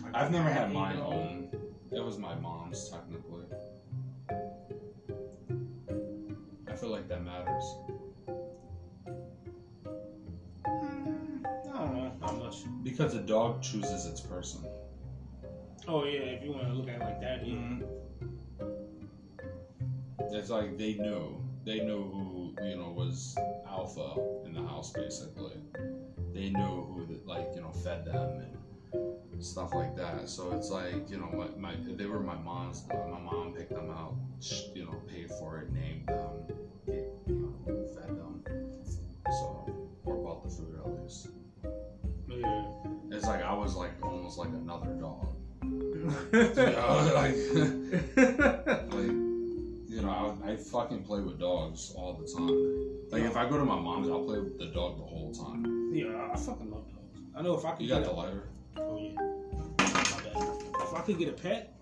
Like, 0.03 0.15
I've 0.15 0.31
never 0.31 0.51
had 0.51 0.73
my 0.73 0.95
dog. 0.95 1.13
own. 1.13 1.49
It 1.91 2.05
was 2.05 2.19
my 2.19 2.35
mom's 2.35 2.89
technically. 2.91 3.45
I 6.69 6.77
feel 6.77 6.91
like 6.91 7.09
that 7.09 7.23
matters. 7.23 7.65
Mm, 10.67 11.45
I 11.73 11.79
don't 11.79 11.95
know, 11.95 12.13
not 12.21 12.39
much. 12.39 12.57
Because 12.83 13.15
a 13.15 13.21
dog 13.21 13.63
chooses 13.63 14.07
its 14.07 14.21
person. 14.21 14.65
Oh 15.87 16.05
yeah, 16.05 16.21
if 16.21 16.43
you 16.43 16.51
want 16.53 16.67
to 16.67 16.75
look 16.75 16.89
at 16.89 16.97
it 16.97 17.01
like 17.01 17.21
that, 17.21 17.47
yeah. 17.47 17.77
It's 20.33 20.51
like 20.51 20.77
they 20.77 20.95
know. 20.95 21.41
They 21.65 21.81
know 21.81 22.03
who, 22.03 22.34
you 22.63 22.77
know, 22.77 22.91
was 22.91 23.37
alpha 23.69 24.15
in 24.47 24.55
the 24.55 24.63
house 24.63 24.93
basically. 24.93 25.55
They 26.33 26.51
knew 26.51 26.87
who, 26.93 27.07
the, 27.07 27.21
like, 27.25 27.49
you 27.55 27.61
know, 27.61 27.71
fed 27.71 28.05
them 28.05 28.43
and 28.93 29.45
stuff 29.45 29.75
like 29.75 29.97
that. 29.97 30.29
So 30.29 30.53
it's 30.53 30.71
like, 30.71 31.11
you 31.11 31.19
know, 31.19 31.31
my, 31.33 31.75
my 31.75 31.75
they 31.97 32.07
were 32.07 32.21
my 32.21 32.37
mom's 32.37 32.81
dog. 32.81 33.11
My 33.11 33.21
mom 33.21 33.53
picked 33.53 33.75
them 33.75 33.91
out, 33.91 34.17
you 34.75 34.85
know, 34.85 35.01
paid 35.09 35.31
for 35.39 35.59
it, 35.59 35.73
named 35.73 36.07
them, 36.07 36.57
gave, 36.87 37.05
you 37.27 37.55
know, 37.67 37.87
fed 37.95 38.11
them. 38.11 38.43
So, 39.27 39.91
or 40.05 40.17
bought 40.17 40.45
the 40.45 40.51
food 40.51 40.77
at 40.79 41.03
least. 41.03 41.29
Yeah. 42.29 42.65
It's 43.11 43.27
like 43.27 43.43
I 43.43 43.55
was 43.55 43.77
like 43.77 43.93
almost 44.03 44.39
like 44.39 44.49
another 44.49 44.93
dog. 44.95 45.29
You 46.35 46.53
yeah. 46.57 46.71
know, 46.71 47.13
like, 47.15 47.35
like 48.17 48.64
fucking 50.85 51.03
play 51.03 51.21
with 51.21 51.41
dogs 51.41 51.95
all 51.97 52.13
the 52.13 52.27
time. 52.31 52.49
Like 53.11 53.23
if 53.23 53.37
I 53.39 53.49
go 53.49 53.57
to 53.57 53.65
my 53.65 53.79
mom's, 53.79 54.09
I'll 54.11 54.23
play 54.23 54.39
with 54.39 54.59
the 54.59 54.67
dog 54.67 54.99
the 54.99 55.05
whole 55.05 55.33
time. 55.33 55.91
yeah, 55.95 56.31
I 56.31 56.37
fucking 56.37 56.71
love 56.71 56.85
dogs. 56.93 57.23
I 57.35 57.41
know 57.41 57.55
if 57.57 57.65
I 57.65 57.71
could 57.73 57.83
You 57.83 57.89
get 57.89 58.03
got 58.03 58.03
a, 58.03 58.07
the 58.11 58.13
lighter? 58.13 58.49
oh 58.77 58.99
yeah, 58.99 59.13
my 59.79 59.87
bad. 59.87 60.83
If 60.83 60.95
I 60.95 61.01
could 61.01 61.19
get 61.19 61.29
a 61.29 61.33
pet, 61.33 61.73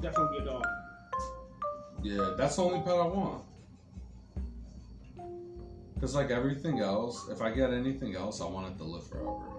definitely 0.00 0.38
be 0.38 0.44
a 0.44 0.46
dog. 0.46 0.64
Yeah, 2.04 2.34
that's 2.38 2.54
the 2.54 2.62
only 2.62 2.78
pet 2.80 2.92
I 2.92 3.06
want. 3.06 3.42
Cause 6.00 6.14
like 6.14 6.30
everything 6.30 6.78
else, 6.80 7.28
if 7.30 7.40
I 7.42 7.50
get 7.50 7.72
anything 7.72 8.14
else, 8.14 8.40
I 8.40 8.46
want 8.46 8.72
it 8.72 8.78
to 8.78 8.84
live 8.84 9.08
forever. 9.08 9.50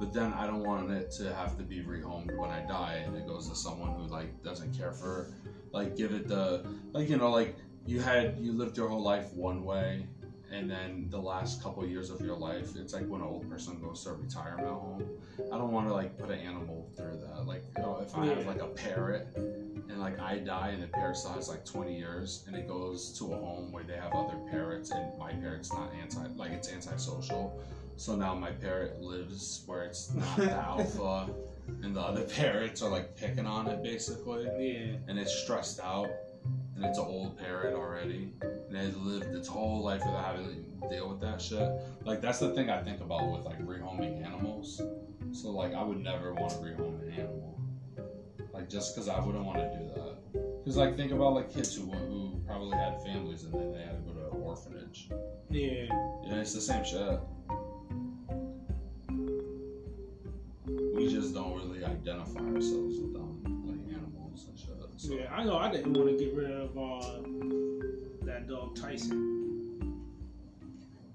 But 0.00 0.14
then 0.14 0.32
I 0.32 0.46
don't 0.46 0.62
want 0.62 0.90
it 0.90 1.10
to 1.18 1.34
have 1.34 1.58
to 1.58 1.64
be 1.64 1.80
rehomed 1.80 2.34
when 2.36 2.50
I 2.50 2.60
die, 2.62 3.02
and 3.04 3.14
it 3.16 3.26
goes 3.26 3.48
to 3.50 3.56
someone 3.56 3.94
who 3.94 4.06
like 4.06 4.42
doesn't 4.42 4.78
care 4.78 4.92
for, 4.92 5.32
like 5.72 5.96
give 5.96 6.12
it 6.12 6.28
the 6.28 6.64
like 6.92 7.10
you 7.10 7.16
know 7.16 7.30
like 7.30 7.56
you 7.88 8.00
had 8.00 8.36
you 8.38 8.52
lived 8.52 8.76
your 8.76 8.88
whole 8.88 9.02
life 9.02 9.32
one 9.32 9.64
way, 9.64 10.06
and 10.52 10.70
then 10.70 11.06
the 11.08 11.18
last 11.18 11.62
couple 11.62 11.84
years 11.86 12.10
of 12.10 12.20
your 12.20 12.36
life, 12.36 12.76
it's 12.76 12.92
like 12.92 13.06
when 13.08 13.22
an 13.22 13.26
old 13.26 13.48
person 13.48 13.80
goes 13.80 14.04
to 14.04 14.10
a 14.10 14.12
retirement 14.12 14.68
home. 14.68 15.04
I 15.52 15.56
don't 15.56 15.72
want 15.72 15.88
to 15.88 15.94
like 15.94 16.18
put 16.18 16.30
an 16.30 16.38
animal 16.40 16.90
through 16.96 17.18
that. 17.26 17.46
Like 17.46 17.64
you 17.76 17.82
know, 17.82 17.98
if 18.02 18.14
I 18.14 18.26
have 18.26 18.46
like 18.46 18.60
a 18.60 18.66
parrot, 18.66 19.28
and 19.36 19.98
like 20.00 20.20
I 20.20 20.36
die, 20.36 20.68
and 20.74 20.82
the 20.82 20.88
parrot 20.88 21.16
still 21.16 21.32
has 21.32 21.48
like 21.48 21.64
20 21.64 21.96
years, 21.96 22.44
and 22.46 22.54
it 22.54 22.68
goes 22.68 23.18
to 23.18 23.32
a 23.32 23.36
home 23.36 23.72
where 23.72 23.84
they 23.84 23.96
have 23.96 24.12
other 24.12 24.36
parrots, 24.50 24.90
and 24.90 25.18
my 25.18 25.32
parrot's 25.32 25.72
not 25.72 25.90
anti 25.98 26.26
like 26.36 26.52
it's 26.52 26.70
antisocial. 26.70 27.58
So 27.96 28.14
now 28.14 28.34
my 28.34 28.50
parrot 28.50 29.00
lives 29.00 29.62
where 29.64 29.84
it's 29.84 30.12
not 30.14 30.36
the 30.36 30.52
alpha, 30.52 31.30
and 31.82 31.96
the 31.96 32.00
other 32.02 32.24
parrots 32.24 32.82
are 32.82 32.90
like 32.90 33.16
picking 33.16 33.46
on 33.46 33.66
it 33.66 33.82
basically 33.82 34.44
Yeah. 34.44 34.96
and 35.08 35.18
it's 35.18 35.34
stressed 35.34 35.80
out 35.80 36.08
and 36.78 36.86
it's 36.86 36.98
an 36.98 37.06
old 37.06 37.36
parrot 37.36 37.74
already 37.74 38.32
and 38.40 38.76
it 38.76 38.96
lived 38.96 39.34
its 39.34 39.48
whole 39.48 39.82
life 39.82 40.00
without 40.06 40.24
having 40.24 40.64
to 40.80 40.88
deal 40.88 41.08
with 41.08 41.20
that 41.20 41.42
shit. 41.42 41.68
Like 42.04 42.20
that's 42.20 42.38
the 42.38 42.50
thing 42.54 42.70
i 42.70 42.80
think 42.80 43.00
about 43.00 43.32
with 43.32 43.44
like 43.44 43.60
rehoming 43.66 44.24
animals. 44.24 44.80
So 45.32 45.50
like 45.50 45.74
i 45.74 45.82
would 45.82 45.98
never 45.98 46.32
want 46.34 46.50
to 46.50 46.58
rehome 46.58 47.02
an 47.02 47.12
animal. 47.12 47.60
Like 48.52 48.70
just 48.70 48.94
because 48.94 49.08
i 49.08 49.18
wouldn't 49.18 49.44
want 49.44 49.58
to 49.58 49.76
do 49.76 49.86
that. 49.92 50.62
Because 50.62 50.76
like 50.76 50.96
think 50.96 51.10
about 51.10 51.34
like 51.34 51.52
kids 51.52 51.74
who 51.74 51.90
who 51.90 52.40
probably 52.46 52.78
had 52.78 53.02
families 53.02 53.42
and 53.42 53.52
then 53.54 53.72
they 53.72 53.80
had 53.80 53.96
to 53.96 54.12
go 54.12 54.12
to 54.12 54.36
an 54.36 54.40
orphanage. 54.40 55.08
Yeah. 55.50 55.86
yeah 56.26 56.40
it's 56.40 56.54
the 56.54 56.60
same 56.60 56.84
shit. 56.84 57.18
We 60.94 61.08
just 61.08 61.34
don't 61.34 61.56
really 61.56 61.84
identify 61.84 62.40
ourselves 62.40 62.98
with 63.00 63.14
them 63.14 63.47
so 64.98 65.14
Yeah, 65.14 65.32
I 65.32 65.44
know 65.44 65.56
I 65.56 65.70
didn't 65.70 65.92
want 65.94 66.08
to 66.10 66.24
get 66.24 66.34
rid 66.34 66.50
of 66.50 66.76
uh, 66.76 68.26
that 68.26 68.48
dog 68.48 68.74
Tyson. 68.74 70.02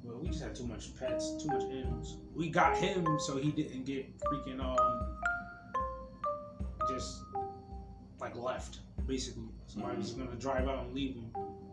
Well, 0.04 0.20
we 0.20 0.30
just 0.30 0.42
had 0.42 0.56
too 0.56 0.66
much 0.66 0.98
pets, 0.98 1.44
too 1.44 1.50
much 1.50 1.64
animals. 1.64 2.18
We 2.34 2.50
got 2.50 2.78
him 2.78 3.06
so 3.20 3.38
he 3.38 3.52
didn't 3.52 3.84
get 3.84 4.18
freaking 4.20 4.62
um 4.64 5.18
just 6.90 7.24
like 8.22 8.38
left, 8.38 8.80
basically. 9.06 9.50
Somebody 9.68 9.98
was 9.98 10.12
gonna 10.12 10.36
drive 10.36 10.70
out 10.70 10.86
and 10.86 10.96
leave 10.96 11.16
him. 11.16 11.30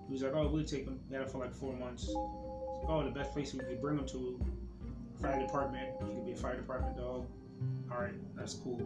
He 0.08 0.12
was 0.12 0.22
like, 0.22 0.34
"Oh, 0.34 0.48
we'll 0.48 0.64
take 0.64 0.86
him." 0.86 0.98
He 1.08 1.14
had 1.14 1.22
him 1.22 1.28
for 1.28 1.38
like 1.38 1.54
four 1.54 1.74
months. 1.74 2.08
Like, 2.08 2.88
oh, 2.88 3.04
the 3.04 3.10
best 3.10 3.32
place 3.32 3.54
we 3.54 3.60
could 3.60 3.80
bring 3.80 3.98
him 3.98 4.06
to, 4.08 4.44
fire 5.22 5.38
department. 5.38 5.90
He 6.00 6.14
could 6.14 6.26
be 6.26 6.32
a 6.32 6.36
fire 6.36 6.56
department 6.56 6.96
dog. 6.96 7.26
All 7.92 8.00
right, 8.00 8.14
that's 8.36 8.54
cool. 8.54 8.80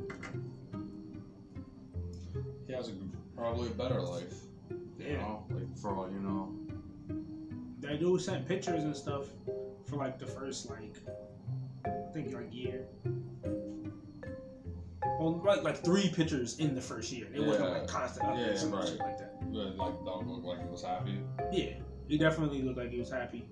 He 2.66 2.72
has 2.72 2.88
a, 2.88 2.92
probably 3.37 3.68
a 3.68 3.72
better 3.72 4.00
life. 4.00 4.35
You 4.70 5.07
Yeah. 5.07 5.16
know, 5.18 5.44
like 5.50 5.77
for 5.77 5.94
all 5.94 6.09
you 6.09 6.20
know. 6.20 6.53
That 7.81 7.98
dude 8.00 8.20
sent 8.22 8.46
pictures 8.46 8.85
and 8.85 8.96
stuff 8.96 9.27
for 9.85 9.96
like 9.96 10.18
the 10.18 10.27
first 10.27 10.70
like 10.70 10.96
I 11.87 11.90
think 12.12 12.33
like 12.33 12.53
year. 12.55 12.87
Well, 15.18 15.40
like 15.44 15.62
like 15.62 15.85
three 15.85 16.09
pictures 16.09 16.57
in 16.59 16.74
the 16.74 16.81
first 16.81 17.12
year. 17.12 17.29
It 17.35 17.40
wasn't 17.44 17.70
like 17.70 17.87
constant 17.87 18.27
updates 18.27 18.57
Yeah, 18.57 18.62
and 18.62 18.72
right. 18.72 18.88
shit 18.88 18.98
like 19.00 19.18
that. 19.18 19.53
But 19.53 19.77
like 19.77 20.05
dog 20.05 20.27
looked 20.27 20.44
like 20.44 20.62
he 20.62 20.68
was 20.68 20.83
happy. 20.83 21.18
Yeah, 21.53 21.74
he 22.09 22.16
definitely 22.16 22.62
looked 22.62 22.79
like 22.79 22.90
he 22.90 22.98
was 22.98 23.11
happy. 23.11 23.44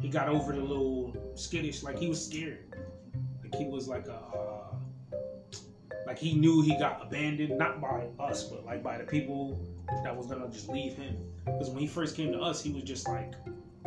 He 0.00 0.08
got 0.08 0.28
over 0.28 0.52
the 0.52 0.60
little 0.60 1.14
skittish, 1.36 1.82
like 1.82 1.98
he 1.98 2.08
was 2.08 2.22
scared. 2.22 2.64
Like 3.42 3.54
he 3.54 3.64
was 3.64 3.86
like 3.86 4.08
a, 4.08 4.14
uh, 4.14 4.74
like 6.06 6.18
he 6.18 6.34
knew 6.34 6.62
he 6.62 6.76
got 6.78 7.00
abandoned, 7.02 7.56
not 7.58 7.80
by 7.80 8.06
us, 8.18 8.44
but 8.44 8.64
like 8.64 8.82
by 8.82 8.98
the 8.98 9.04
people 9.04 9.60
that 10.04 10.16
was 10.16 10.26
gonna 10.26 10.48
just 10.50 10.68
leave 10.68 10.94
him. 10.94 11.16
Because 11.44 11.70
when 11.70 11.78
he 11.78 11.86
first 11.86 12.16
came 12.16 12.32
to 12.32 12.38
us, 12.40 12.62
he 12.62 12.70
was 12.72 12.82
just 12.84 13.08
like, 13.08 13.32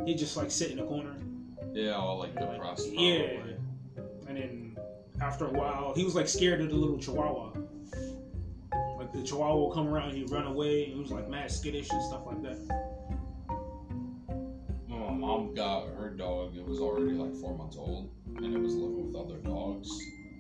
he 0.06 0.14
just 0.16 0.36
like 0.38 0.52
sit 0.52 0.72
in 0.72 0.78
the 0.78 0.84
corner. 0.86 1.16
Yeah, 1.74 1.92
all 1.96 2.18
like 2.20 2.36
Like, 2.36 2.52
depressed. 2.54 2.90
yeah. 2.92 3.34
Probably. 3.36 3.56
And 4.28 4.38
then 4.38 4.78
after 5.22 5.46
a 5.46 5.52
while, 5.52 5.94
he 5.96 6.04
was 6.04 6.16
like 6.16 6.28
scared 6.28 6.62
of 6.62 6.70
the 6.70 6.76
little 6.76 6.98
chihuahua. 6.98 7.52
Like 8.98 9.12
the 9.14 9.22
chihuahua 9.24 9.66
would 9.68 9.74
come 9.74 9.88
around, 9.88 10.14
he'd 10.14 10.30
run 10.32 10.46
away, 10.46 10.86
and 10.86 10.94
he 10.94 11.00
was 11.00 11.12
like 11.12 11.30
mad 11.30 11.52
skittish 11.52 11.90
and 11.92 12.02
stuff 12.04 12.26
like 12.26 12.42
that. 12.44 12.58
When 14.88 15.00
my 15.00 15.12
mom 15.12 15.54
got 15.54 15.88
her 15.98 16.10
dog, 16.10 16.56
it 16.56 16.66
was 16.66 16.80
already 16.80 17.14
like 17.16 17.34
four 17.36 17.58
months 17.58 17.78
old, 17.78 18.10
and 18.38 18.54
it 18.56 18.60
was 18.60 18.74
living 18.76 19.12
with 19.12 19.16
other 19.22 19.38
dogs, 19.38 19.90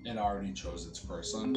and 0.05 0.19
already 0.19 0.53
chose 0.53 0.85
its 0.87 0.99
person. 0.99 1.55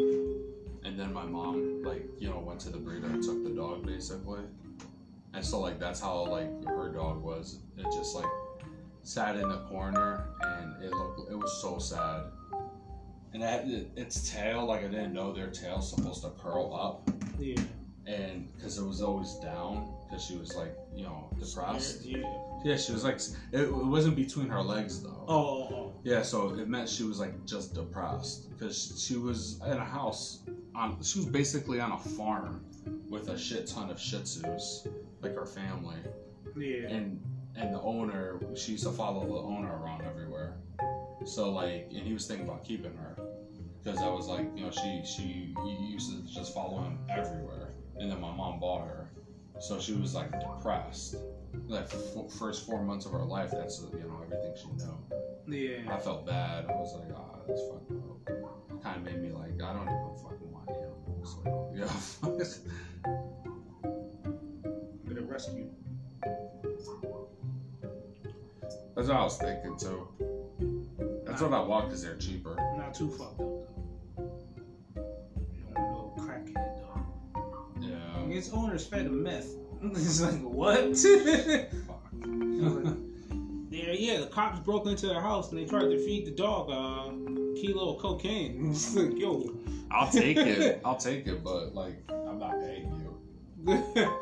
And 0.84 0.98
then 0.98 1.12
my 1.12 1.24
mom, 1.24 1.82
like, 1.82 2.06
you 2.18 2.28
know, 2.28 2.38
went 2.38 2.61
to 2.61 2.70
the 2.70 2.78
breeder 2.78 3.06
and 3.06 3.22
took 3.22 3.42
the 3.44 3.50
dog 3.50 3.84
basically. 3.84 4.40
And 5.34 5.44
so 5.44 5.61
like 5.61 5.78
that's 5.78 6.00
how 6.00 6.24
like 6.26 6.64
her 6.64 6.90
dog 6.92 7.22
was. 7.22 7.58
It 7.76 7.84
just 7.94 8.14
like 8.14 8.26
sat 9.02 9.37
in 9.37 9.48
the 9.48 9.58
corner, 9.68 10.24
and 10.42 10.82
it 10.82 10.92
looked, 10.92 11.30
it 11.30 11.38
was 11.38 11.61
so 11.62 11.78
sad. 11.78 12.24
And 13.32 13.42
it 13.42 13.46
had 13.46 13.90
its 13.96 14.30
tail, 14.30 14.66
like 14.66 14.80
I 14.84 14.88
didn't 14.88 15.12
know 15.12 15.32
their 15.32 15.48
tail's 15.48 15.90
supposed 15.90 16.22
to 16.22 16.30
curl 16.30 16.74
up, 16.74 17.11
Yeah. 17.38 17.61
and 18.06 18.48
because 18.54 18.78
it 18.78 18.84
was 18.84 19.00
always 19.02 19.34
down, 19.37 19.94
because 20.04 20.24
she 20.24 20.37
was 20.37 20.54
like, 20.56 20.76
you 20.94 21.04
know, 21.04 21.28
depressed. 21.38 22.04
Yeah. 22.04 22.22
Yeah, 22.64 22.76
she 22.76 22.92
was 22.92 23.04
like, 23.04 23.16
it, 23.52 23.60
it 23.62 23.72
wasn't 23.72 24.16
between 24.16 24.48
her 24.48 24.60
legs 24.62 25.02
though. 25.02 25.24
Oh, 25.28 25.34
oh, 25.36 25.68
oh. 25.74 25.94
Yeah, 26.04 26.22
so 26.22 26.54
it 26.54 26.68
meant 26.68 26.88
she 26.88 27.04
was 27.04 27.18
like 27.20 27.44
just 27.44 27.74
depressed 27.74 28.50
because 28.50 29.02
she 29.06 29.16
was 29.16 29.61
in 29.66 29.72
a 29.72 29.84
house 29.84 30.42
on. 30.74 31.02
She 31.02 31.18
was 31.20 31.26
basically 31.26 31.80
on 31.80 31.92
a 31.92 31.98
farm 31.98 32.64
with 33.09 33.28
a 33.28 33.38
shit 33.38 33.66
ton 33.66 33.90
of 33.90 34.00
Shih 34.00 34.18
Tzus, 34.18 34.86
like 35.20 35.34
her 35.34 35.46
family, 35.46 35.96
Yeah. 36.56 36.88
and 36.88 37.20
and 37.56 37.74
the 37.74 37.80
owner. 37.80 38.40
She 38.56 38.72
used 38.72 38.84
to 38.84 38.92
follow 38.92 39.24
the 39.26 39.34
owner 39.34 39.80
around 39.80 40.02
everywhere. 40.02 40.56
So 41.24 41.50
like, 41.50 41.88
and 41.94 42.06
he 42.06 42.12
was 42.12 42.26
thinking 42.26 42.46
about 42.48 42.64
keeping 42.64 42.94
her 42.96 43.16
because 43.82 44.00
I 44.00 44.09
was 44.09 44.26
like, 44.28 44.46
you 44.56 44.64
know, 44.64 44.70
she 44.70 45.02
she 45.04 45.54
used 45.90 46.11
to 46.11 46.34
just 46.34 46.54
follow 46.54 46.82
him 46.82 46.98
everywhere, 47.09 47.74
and 47.96 48.11
then 48.11 48.20
my 48.20 48.32
mom 48.34 48.59
bought 48.61 48.86
her, 48.86 49.11
so 49.61 49.78
she 49.80 49.92
was 49.94 50.14
like 50.14 50.30
depressed. 50.40 51.16
Like 51.66 51.84
f- 51.84 52.32
first 52.38 52.66
four 52.66 52.82
months 52.82 53.07
of 53.07 53.12
her 53.12 53.24
life, 53.24 53.51
that's 53.53 53.80
you 53.92 54.01
know 54.01 54.20
everything 54.22 54.55
she 54.57 54.68
knew. 54.68 54.99
Yeah. 55.49 55.94
I 55.94 55.99
felt 55.99 56.26
bad. 56.26 56.66
I 56.66 56.72
was 56.72 56.94
like, 56.94 57.09
ah, 57.16 57.38
that's 57.46 57.62
fucked 57.62 57.90
up. 57.92 58.28
It 58.70 58.82
kind 58.82 58.96
of 58.99 59.03
made 59.05 59.22
me 59.22 59.30
like, 59.30 59.62
I 59.62 59.72
don't 59.72 59.82
even 59.82 60.14
fucking 60.22 60.53
want 60.53 60.68
animals. 60.70 61.36
Like, 61.44 61.55
yeah. 61.74 61.92
Get 65.09 65.18
a 65.18 65.22
rescue. 65.22 65.70
that's 68.94 69.09
what 69.09 69.16
I 69.16 69.22
was 69.22 69.38
thinking 69.38 69.76
too. 69.78 70.09
That's 71.24 71.40
what 71.40 71.53
I 71.53 71.61
want 71.61 71.86
because 71.86 72.03
they're 72.03 72.16
cheaper. 72.16 72.57
Not 72.76 72.94
too 72.94 73.11
fucked 73.11 73.40
up 73.40 73.66
though. 73.68 73.86
You 75.55 75.62
don't 75.74 75.88
want 75.88 76.16
no 76.16 76.24
crackhead 76.24 76.80
dog. 76.80 77.05
Yeah. 77.80 78.36
its 78.36 78.51
owners 78.51 78.86
fed 78.86 79.07
him 79.07 79.22
meth. 79.22 79.55
it's 79.93 80.20
like 80.20 80.41
what? 80.41 80.97
Fuck. 80.97 82.03
yeah, 83.70 83.93
yeah. 83.93 84.20
The 84.20 84.29
cops 84.31 84.59
broke 84.61 84.87
into 84.87 85.07
their 85.07 85.20
house 85.20 85.51
and 85.51 85.61
they 85.61 85.66
tried 85.66 85.91
to 85.91 85.99
feed 86.05 86.26
the 86.26 86.33
dog 86.33 86.70
a 86.70 87.61
kilo 87.61 87.95
of 87.95 88.01
cocaine. 88.01 88.70
It's 88.70 88.95
like, 88.95 89.18
yo. 89.18 89.55
I'll 89.91 90.11
take 90.11 90.37
it. 90.37 90.81
I'll 90.85 90.97
take 90.97 91.26
it, 91.26 91.43
but 91.43 91.74
like, 91.74 92.03
I'm 92.11 92.39
not 92.39 92.61
paying 92.61 92.93
you. 93.66 94.14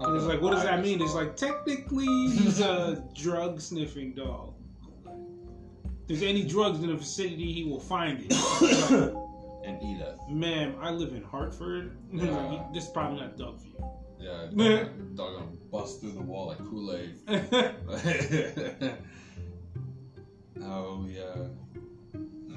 And 0.00 0.16
it's 0.16 0.26
like, 0.26 0.40
what 0.40 0.52
does 0.52 0.64
that 0.64 0.82
mean? 0.82 1.00
It's 1.00 1.14
like 1.14 1.36
technically 1.36 2.04
he's 2.04 2.60
a 2.60 3.02
drug 3.14 3.60
sniffing 3.60 4.12
dog. 4.12 4.52
If 6.06 6.20
there's 6.20 6.22
any 6.22 6.42
drugs 6.42 6.80
in 6.80 6.88
the 6.88 6.96
vicinity, 6.96 7.52
he 7.52 7.64
will 7.64 7.80
find 7.80 8.26
it. 8.28 9.16
and 9.64 9.82
eat 9.82 10.00
it. 10.00 10.16
Ma'am, 10.28 10.76
I 10.80 10.90
live 10.90 11.12
in 11.12 11.22
Hartford. 11.22 11.96
Yeah. 12.12 12.66
This 12.72 12.84
is 12.84 12.90
probably 12.90 13.20
not 13.20 13.36
dog 13.36 13.60
for 13.60 13.66
you. 13.66 13.74
Yeah, 14.18 14.46
dog, 14.56 15.16
dog 15.16 15.34
gonna 15.34 15.46
bust 15.70 16.00
through 16.00 16.12
the 16.12 16.22
wall 16.22 16.46
like 16.48 16.58
Kool 16.58 16.94
Aid. 16.94 17.16
oh 20.62 21.06
yeah, 21.08 21.48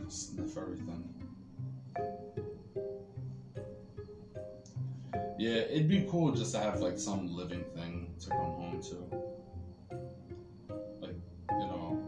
sniff 0.08 0.58
everything. 0.58 1.04
Yeah, 5.38 5.62
it'd 5.70 5.90
be 5.90 6.08
cool 6.10 6.32
just 6.32 6.54
to 6.54 6.60
have 6.60 6.80
like 6.80 6.98
some 6.98 7.36
living 7.36 7.64
thing 7.76 8.14
to 8.22 8.30
come 8.30 8.38
home 8.40 8.82
to. 8.82 8.96
Like, 11.02 11.16
you 11.52 11.68
know, 11.68 12.00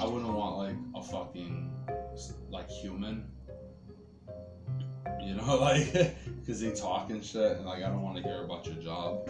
I 0.00 0.04
wouldn't 0.06 0.32
want 0.32 0.56
like 0.56 0.76
a 0.94 1.02
fucking 1.02 1.72
like 2.50 2.68
human. 2.70 3.30
You 5.28 5.34
know, 5.34 5.56
like, 5.60 5.92
because 6.40 6.60
they 6.62 6.72
talk 6.72 7.10
and 7.10 7.22
shit, 7.22 7.58
and 7.58 7.66
like 7.66 7.82
I 7.82 7.88
don't 7.88 8.00
want 8.00 8.16
to 8.16 8.22
hear 8.22 8.44
about 8.44 8.64
your 8.64 8.76
job. 8.76 9.28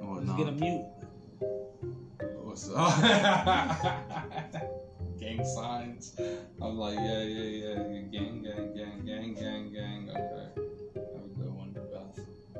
And 0.00 0.26
Let's 0.26 0.38
get 0.38 0.48
a 0.48 0.52
mute. 0.52 0.86
What's 2.40 2.70
up? 2.70 2.98
gang 5.20 5.44
signs. 5.44 6.16
I'm 6.62 6.78
like, 6.78 6.96
yeah, 6.96 7.20
yeah, 7.20 7.42
yeah, 7.42 7.74
gang, 7.74 8.08
gang, 8.10 8.42
gang, 8.74 9.04
gang, 9.04 9.34
gang, 9.34 9.70
gang. 9.70 10.10
Okay, 10.12 10.48
have 10.96 11.24
a 11.24 11.28
good 11.36 11.54
one, 11.54 11.74
Beth. 11.74 12.18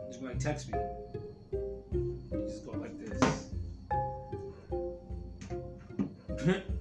Just 0.09 0.23
like, 0.23 0.39
text 0.39 0.71
me. 0.71 0.79
You 1.53 2.45
just 2.47 2.67
go 2.67 2.73
like 2.73 2.99
this. 2.99 3.49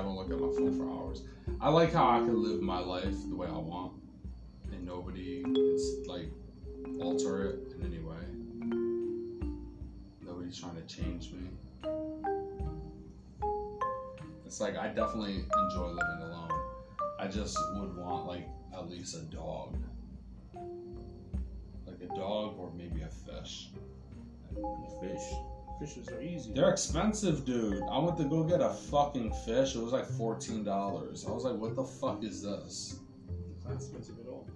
I 0.00 0.02
don't 0.02 0.16
look 0.16 0.30
at 0.30 0.40
my 0.40 0.48
phone 0.56 0.78
for 0.78 0.88
hours. 0.88 1.24
I 1.60 1.68
like 1.68 1.92
how 1.92 2.08
I 2.08 2.20
can 2.20 2.42
live 2.42 2.62
my 2.62 2.78
life 2.78 3.14
the 3.28 3.36
way 3.36 3.48
I 3.48 3.58
want, 3.58 3.92
and 4.72 4.86
nobody 4.86 5.42
can 5.42 5.76
like 6.06 6.30
alter 7.02 7.44
it 7.44 7.74
in 7.76 7.84
any 7.84 7.98
way. 7.98 8.16
Nobody's 10.24 10.58
trying 10.58 10.76
to 10.76 10.86
change 10.86 11.32
me. 11.32 11.50
It's 14.46 14.58
like 14.58 14.78
I 14.78 14.88
definitely 14.88 15.44
enjoy 15.64 15.88
living 15.88 16.22
alone. 16.22 16.50
I 17.18 17.26
just 17.26 17.58
would 17.74 17.94
want 17.98 18.26
like 18.26 18.48
at 18.72 18.88
least 18.88 19.14
a 19.16 19.20
dog, 19.24 19.76
like 20.54 22.00
a 22.00 22.14
dog 22.16 22.58
or 22.58 22.72
maybe 22.74 23.02
a 23.02 23.08
fish. 23.08 23.68
Fish. 25.02 25.34
Fishes 25.80 26.08
are 26.10 26.20
easy. 26.20 26.52
They're 26.52 26.70
expensive, 26.70 27.46
dude. 27.46 27.82
I 27.90 27.98
went 27.98 28.18
to 28.18 28.24
go 28.24 28.44
get 28.44 28.60
a 28.60 28.68
fucking 28.68 29.32
fish. 29.46 29.74
It 29.74 29.82
was 29.82 29.92
like 29.92 30.04
fourteen 30.04 30.62
dollars. 30.62 31.24
I 31.26 31.30
was 31.30 31.44
like, 31.44 31.56
what 31.56 31.74
the 31.74 31.84
fuck 31.84 32.22
is 32.22 32.42
this? 32.42 33.00
It's 33.56 33.64
not 33.64 33.74
expensive 33.74 34.16
at 34.20 34.26
all. 34.26 34.46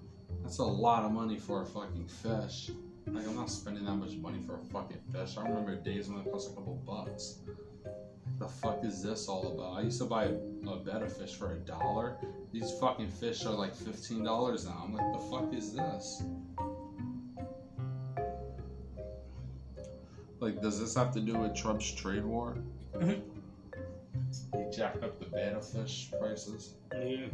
That's 0.42 0.58
a 0.58 0.64
lot 0.64 1.04
of 1.04 1.12
money 1.12 1.38
for 1.38 1.62
a 1.62 1.66
fucking 1.66 2.06
fish. 2.06 2.70
Like 3.06 3.26
I'm 3.26 3.36
not 3.36 3.48
spending 3.48 3.86
that 3.86 3.94
much 3.94 4.16
money 4.16 4.40
for 4.46 4.56
a 4.56 4.64
fucking 4.64 5.00
fish. 5.12 5.38
I 5.38 5.48
remember 5.48 5.76
days 5.76 6.08
when 6.08 6.20
it 6.20 6.30
cost 6.30 6.50
a 6.52 6.54
couple 6.54 6.74
bucks. 6.86 7.38
The 8.38 8.48
fuck 8.48 8.84
is 8.84 9.02
this 9.02 9.26
all 9.26 9.52
about? 9.52 9.78
I 9.78 9.82
used 9.82 10.00
to 10.00 10.06
buy 10.06 10.24
a, 10.24 10.34
a 10.66 11.02
of 11.02 11.16
fish 11.16 11.36
for 11.36 11.52
a 11.52 11.56
dollar. 11.56 12.18
These 12.52 12.72
fucking 12.80 13.08
fish 13.08 13.46
are 13.46 13.54
like 13.54 13.74
fifteen 13.74 14.22
dollars 14.24 14.66
now. 14.66 14.82
I'm 14.84 14.92
like, 14.92 15.12
the 15.12 15.26
fuck 15.30 15.54
is 15.54 15.72
this? 15.74 16.22
Like, 20.44 20.60
does 20.60 20.78
this 20.78 20.94
have 20.94 21.10
to 21.14 21.20
do 21.20 21.38
with 21.38 21.54
Trump's 21.54 21.90
trade 21.90 22.22
war? 22.22 22.58
Mhm. 22.92 23.22
He 24.52 24.76
jacked 24.76 25.02
up 25.02 25.18
the 25.18 25.24
betta 25.24 25.62
fish 25.62 26.12
prices. 26.20 26.74
Yeah. 26.92 27.28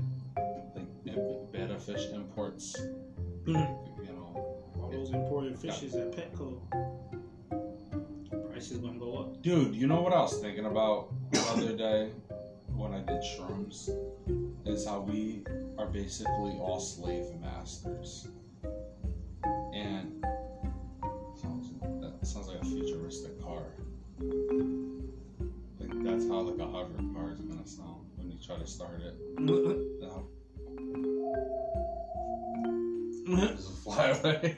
Like, 0.76 1.52
betta 1.52 1.80
fish 1.80 2.08
imports. 2.12 2.76
Mhm. 3.46 4.06
You 4.06 4.12
know, 4.12 4.62
All 4.80 4.90
those 4.92 5.11
imported 5.11 5.58
fishes 5.58 5.96
at 5.96 6.12
Petco. 6.12 6.61
Prices 8.52 8.78
gonna 8.78 9.00
go 9.00 9.18
up. 9.18 9.42
Dude, 9.42 9.74
you 9.74 9.88
know 9.88 10.02
what 10.02 10.12
I 10.12 10.20
was 10.22 10.38
thinking 10.38 10.66
about 10.66 11.08
the 11.32 11.40
other 11.50 11.76
day 11.76 12.12
when 12.76 12.94
I 12.94 13.00
did 13.00 13.22
shrooms? 13.22 13.90
Is 14.66 14.86
how 14.86 15.00
we 15.00 15.42
are 15.78 15.88
basically 15.88 16.61
all 16.61 16.78
slave 16.78 17.26
masters. 17.40 18.28
And 19.74 20.24
a 22.61 22.64
futuristic 22.64 23.42
car. 23.42 23.62
Like 25.78 26.04
that's 26.04 26.26
how 26.28 26.40
like 26.40 26.58
a 26.58 26.70
hover 26.70 26.94
car 27.14 27.32
is 27.32 27.40
gonna 27.40 27.66
sound 27.66 28.06
when 28.16 28.30
you 28.30 28.38
try 28.44 28.56
to 28.56 28.66
start 28.66 29.00
it. 29.00 29.14
Just 33.26 33.82
fly 33.82 34.08
away. 34.08 34.56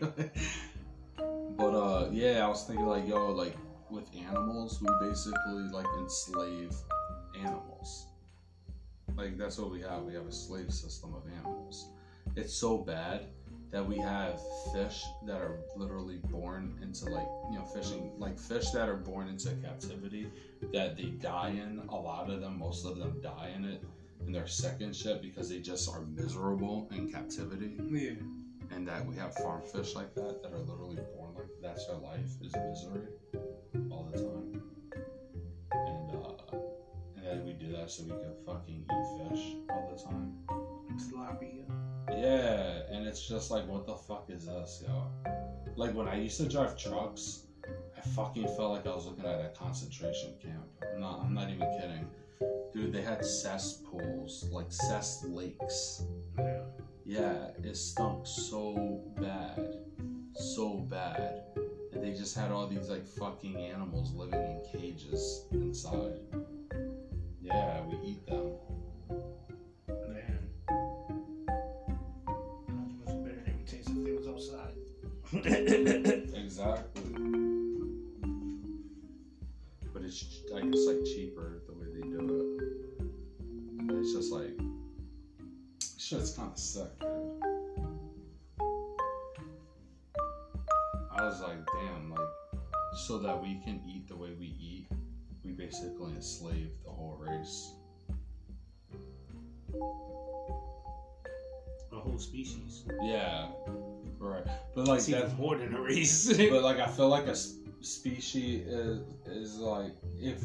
but 1.56 1.74
uh 1.74 2.08
yeah, 2.10 2.44
I 2.44 2.48
was 2.48 2.64
thinking 2.64 2.86
like 2.86 3.06
yo, 3.06 3.30
like 3.32 3.56
with 3.90 4.08
animals, 4.16 4.80
we 4.80 4.88
basically 5.08 5.68
like 5.72 5.86
enslave 5.98 6.74
animals. 7.38 8.06
Like 9.16 9.36
that's 9.36 9.58
what 9.58 9.70
we 9.70 9.80
have. 9.82 10.02
We 10.02 10.14
have 10.14 10.26
a 10.26 10.32
slave 10.32 10.72
system 10.72 11.14
of 11.14 11.22
animals. 11.38 11.88
It's 12.34 12.54
so 12.54 12.78
bad 12.78 13.26
that 13.72 13.86
we 13.86 13.96
have 13.96 14.38
fish 14.72 15.04
that 15.24 15.40
are 15.40 15.56
literally 15.76 16.20
born 16.30 16.78
into 16.82 17.06
like 17.06 17.26
you 17.50 17.58
know 17.58 17.64
fishing 17.64 18.12
like 18.18 18.38
fish 18.38 18.70
that 18.70 18.88
are 18.88 18.96
born 18.96 19.28
into 19.28 19.50
captivity 19.56 20.28
that 20.72 20.96
they 20.96 21.04
die 21.04 21.50
in. 21.50 21.82
A 21.88 21.96
lot 21.96 22.30
of 22.30 22.40
them, 22.40 22.58
most 22.58 22.84
of 22.84 22.98
them 22.98 23.18
die 23.22 23.50
in 23.56 23.64
it 23.64 23.82
in 24.26 24.32
their 24.32 24.46
second 24.46 24.94
ship 24.94 25.22
because 25.22 25.48
they 25.48 25.58
just 25.58 25.88
are 25.88 26.02
miserable 26.02 26.88
in 26.92 27.10
captivity 27.10 27.72
yeah. 27.90 28.10
and 28.70 28.86
that 28.86 29.04
we 29.04 29.16
have 29.16 29.34
farm 29.34 29.62
fish 29.62 29.94
like 29.94 30.14
that 30.14 30.42
that 30.42 30.52
are 30.52 30.58
literally 30.60 30.98
born 31.16 31.34
like 31.34 31.46
that's 31.60 31.86
their 31.86 31.96
life 31.96 32.20
is 32.40 32.54
misery 32.54 33.08
all 33.90 34.08
the 34.12 34.18
time 34.18 34.62
and 35.72 36.10
uh 36.14 36.56
and 37.16 37.26
then 37.26 37.44
we 37.44 37.52
do 37.52 37.72
that 37.72 37.90
so 37.90 38.04
we 38.04 38.10
can 38.10 38.34
fucking 38.46 38.84
eat 38.84 39.30
fish 39.30 39.56
all 39.70 39.92
the 39.92 40.00
time 40.00 40.32
Sloppy. 40.98 41.64
Yeah 42.18 42.82
and 42.90 43.06
it's 43.06 43.26
just 43.26 43.50
like 43.50 43.66
what 43.66 43.86
the 43.86 43.94
fuck 43.94 44.26
is 44.28 44.46
this 44.46 44.82
yo 44.86 45.06
like 45.76 45.94
when 45.94 46.08
i 46.08 46.16
used 46.16 46.38
to 46.38 46.48
drive 46.48 46.76
trucks 46.76 47.44
i 47.96 48.00
fucking 48.10 48.46
felt 48.56 48.72
like 48.72 48.86
i 48.86 48.94
was 48.94 49.06
looking 49.06 49.24
at 49.24 49.40
a 49.40 49.50
concentration 49.56 50.34
camp 50.42 50.64
i'm 50.94 51.00
not 51.00 51.20
i'm 51.20 51.34
not 51.34 51.48
even 51.50 51.68
kidding 51.80 52.06
dude 52.72 52.92
they 52.92 53.02
had 53.02 53.24
cesspools 53.24 54.48
like 54.50 54.70
cess 54.72 55.24
lakes 55.24 56.02
Yeah. 56.38 56.62
Yeah, 57.04 57.48
it 57.62 57.76
stunk 57.76 58.26
so 58.26 59.02
bad. 59.20 59.76
So 60.34 60.78
bad. 60.78 61.42
And 61.92 62.02
they 62.02 62.12
just 62.12 62.36
had 62.36 62.50
all 62.52 62.66
these 62.66 62.88
like 62.88 63.06
fucking 63.06 63.56
animals 63.56 64.14
living 64.14 64.40
in 64.40 64.62
cages 64.72 65.46
inside. 65.50 66.20
Yeah, 67.40 67.84
we 67.86 67.98
eat 68.08 68.26
them. 68.26 68.52
Exactly. 75.32 77.02
But 79.92 80.02
it's 80.02 80.24
I 80.54 80.60
guess 80.60 80.86
like 80.86 81.04
cheaper 81.06 81.62
the 81.66 81.72
way 81.72 81.86
they 81.94 82.02
do 82.02 82.18
it. 82.18 83.86
But 83.86 83.96
it's 83.96 84.12
just 84.12 84.30
like 84.30 84.58
shit's 85.98 86.36
kinda 86.36 86.56
sick, 86.56 86.98
dude. 87.00 87.10
I 91.10 91.22
was 91.24 91.40
like, 91.40 91.64
damn, 91.66 92.10
like 92.10 92.20
so 93.06 93.18
that 93.18 93.42
we 93.42 93.60
can 93.64 93.80
eat 93.88 94.08
the 94.08 94.16
way 94.16 94.34
we 94.38 94.46
eat, 94.46 94.86
we 95.44 95.52
basically 95.52 96.12
enslaved 96.12 96.84
the 96.84 96.90
whole 96.90 97.16
race. 97.18 97.72
A 101.90 101.96
whole 101.96 102.18
species. 102.18 102.84
Yeah. 103.02 103.48
Right. 104.22 104.46
But 104.74 104.86
like 104.86 105.00
See, 105.00 105.12
that's 105.12 105.36
more 105.36 105.56
than 105.56 105.74
a 105.74 105.80
race. 105.80 106.28
but 106.50 106.62
like 106.62 106.78
I 106.78 106.86
feel 106.86 107.08
like 107.08 107.26
a 107.26 107.34
species 107.34 108.64
is, 108.68 109.00
is 109.26 109.58
like 109.58 109.96
if 110.20 110.40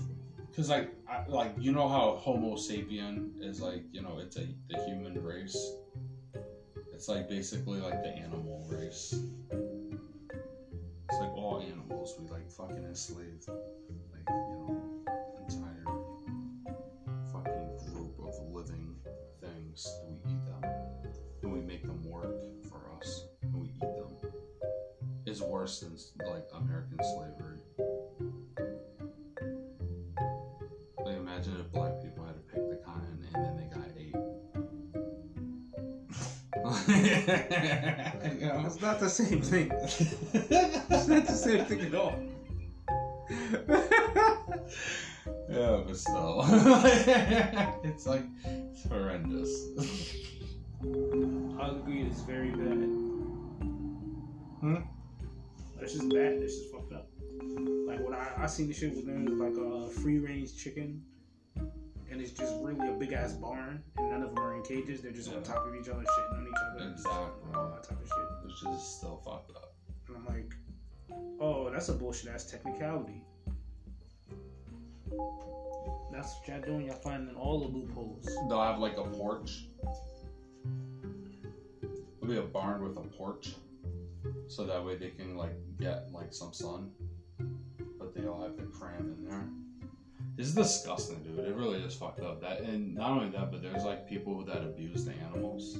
because 0.50 0.72
like 0.72 0.90
I, 1.08 1.24
like 1.28 1.54
you 1.60 1.72
know 1.72 1.88
how 1.88 2.16
Homo 2.16 2.56
sapien 2.56 3.40
is 3.40 3.62
like 3.62 3.84
you 3.92 4.02
know 4.02 4.18
it's 4.20 4.36
a 4.38 4.48
the 4.70 4.84
human 4.86 5.22
race. 5.24 5.56
It's 6.92 7.08
like 7.08 7.30
basically 7.30 7.80
like 7.80 8.02
the 8.02 8.10
animal 8.10 8.66
race. 8.68 9.14
It's 9.52 11.20
like 11.20 11.30
all 11.30 11.64
animals 11.64 12.16
we 12.20 12.28
like 12.30 12.50
fucking 12.50 12.84
enslave 12.84 13.46
you 38.40 38.48
know? 38.48 38.64
It's 38.66 38.80
not 38.82 39.02
the 39.02 39.10
same 39.10 39.42
thing. 39.42 39.70
It's 39.74 41.08
not 41.08 41.28
the 41.28 41.34
same 41.34 41.66
thing 41.66 41.82
at 41.82 41.94
all. 41.94 42.16
yeah, 45.50 45.82
but 45.86 45.98
still, 45.98 46.46
it's 47.84 48.06
like 48.06 48.24
it's 48.46 48.88
horrendous. 48.88 49.52
I'll 51.60 51.76
agree 51.76 52.04
it's 52.04 52.22
very 52.22 52.52
bad. 52.52 52.78
Hmm? 54.62 54.78
It's 55.82 55.94
just 55.94 56.08
bad. 56.10 56.34
It's 56.34 56.60
just 56.60 56.72
fucked 56.72 56.94
up. 56.94 57.10
Like 57.88 58.00
what 58.00 58.14
I, 58.14 58.44
I 58.44 58.46
seen 58.46 58.70
the 58.70 58.74
shit 58.74 58.96
with 58.96 59.06
them 59.06 59.26
was 59.26 59.38
like 59.40 59.58
a 59.58 59.90
free 60.02 60.20
range 60.20 60.56
chicken. 60.56 61.04
And 62.18 62.26
it's 62.26 62.34
just 62.36 62.56
really 62.64 62.90
a 62.90 62.94
big 62.94 63.14
ass 63.14 63.34
barn, 63.34 63.84
and 63.96 64.10
none 64.10 64.24
of 64.24 64.34
them 64.34 64.44
are 64.44 64.56
in 64.56 64.64
cages. 64.64 65.02
They're 65.02 65.12
just 65.12 65.32
on 65.32 65.44
top 65.44 65.68
of 65.68 65.76
each 65.76 65.88
other, 65.88 66.02
shitting 66.02 66.40
on 66.40 66.48
each 66.48 66.62
other, 66.66 66.90
Exactly. 66.90 67.54
all 67.54 67.70
that 67.70 67.84
type 67.84 68.02
of 68.02 68.08
shit. 68.08 68.44
Which 68.44 68.74
is 68.76 68.82
still 68.82 69.22
fucked 69.24 69.52
up. 69.56 69.76
And 70.08 70.18
I'm 70.18 70.26
like, 70.26 70.56
oh, 71.40 71.70
that's 71.70 71.90
a 71.90 71.94
bullshit 71.94 72.32
ass 72.32 72.50
technicality. 72.50 73.24
That's 76.12 76.34
what 76.40 76.48
y'all 76.48 76.62
doing. 76.62 76.88
Y'all 76.88 76.96
finding 76.96 77.36
all 77.36 77.60
the 77.60 77.68
loopholes. 77.68 78.26
They'll 78.50 78.64
have 78.64 78.80
like 78.80 78.98
a 78.98 79.04
porch. 79.04 79.68
It'll 81.84 82.28
be 82.28 82.38
a 82.38 82.42
barn 82.42 82.82
with 82.82 82.98
a 82.98 83.08
porch, 83.16 83.54
so 84.48 84.66
that 84.66 84.84
way 84.84 84.96
they 84.96 85.12
can 85.12 85.38
like 85.38 85.54
get 85.80 86.12
like 86.12 86.34
some 86.34 86.52
sun. 86.52 86.90
But 88.00 88.16
they 88.16 88.26
all 88.26 88.42
have 88.42 88.58
to 88.58 88.64
cram 88.64 89.14
in 89.20 89.24
there. 89.24 89.48
It's 90.38 90.52
disgusting, 90.54 91.24
dude. 91.24 91.40
It 91.40 91.56
really 91.56 91.80
is 91.80 91.96
fucked 91.96 92.22
up. 92.22 92.42
That 92.42 92.62
and 92.62 92.94
not 92.96 93.12
only 93.12 93.30
that, 93.30 93.52
but 93.52 93.62
there's 93.64 93.84
like 93.84 94.08
people 94.08 94.44
that 94.46 94.58
abuse 94.58 95.04
the 95.06 95.14
animals. 95.14 95.80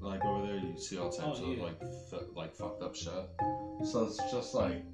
Like 0.00 0.24
over 0.24 0.46
there, 0.46 0.56
you 0.56 0.78
see 0.78 0.98
all 0.98 1.10
types 1.10 1.40
Oh, 1.42 1.50
of 1.52 1.58
like 1.58 1.76
f- 1.82 2.20
like 2.34 2.54
fucked 2.54 2.82
up 2.82 2.94
shit. 2.94 3.12
So 3.84 4.04
it's 4.04 4.18
just 4.30 4.54
like 4.54 4.84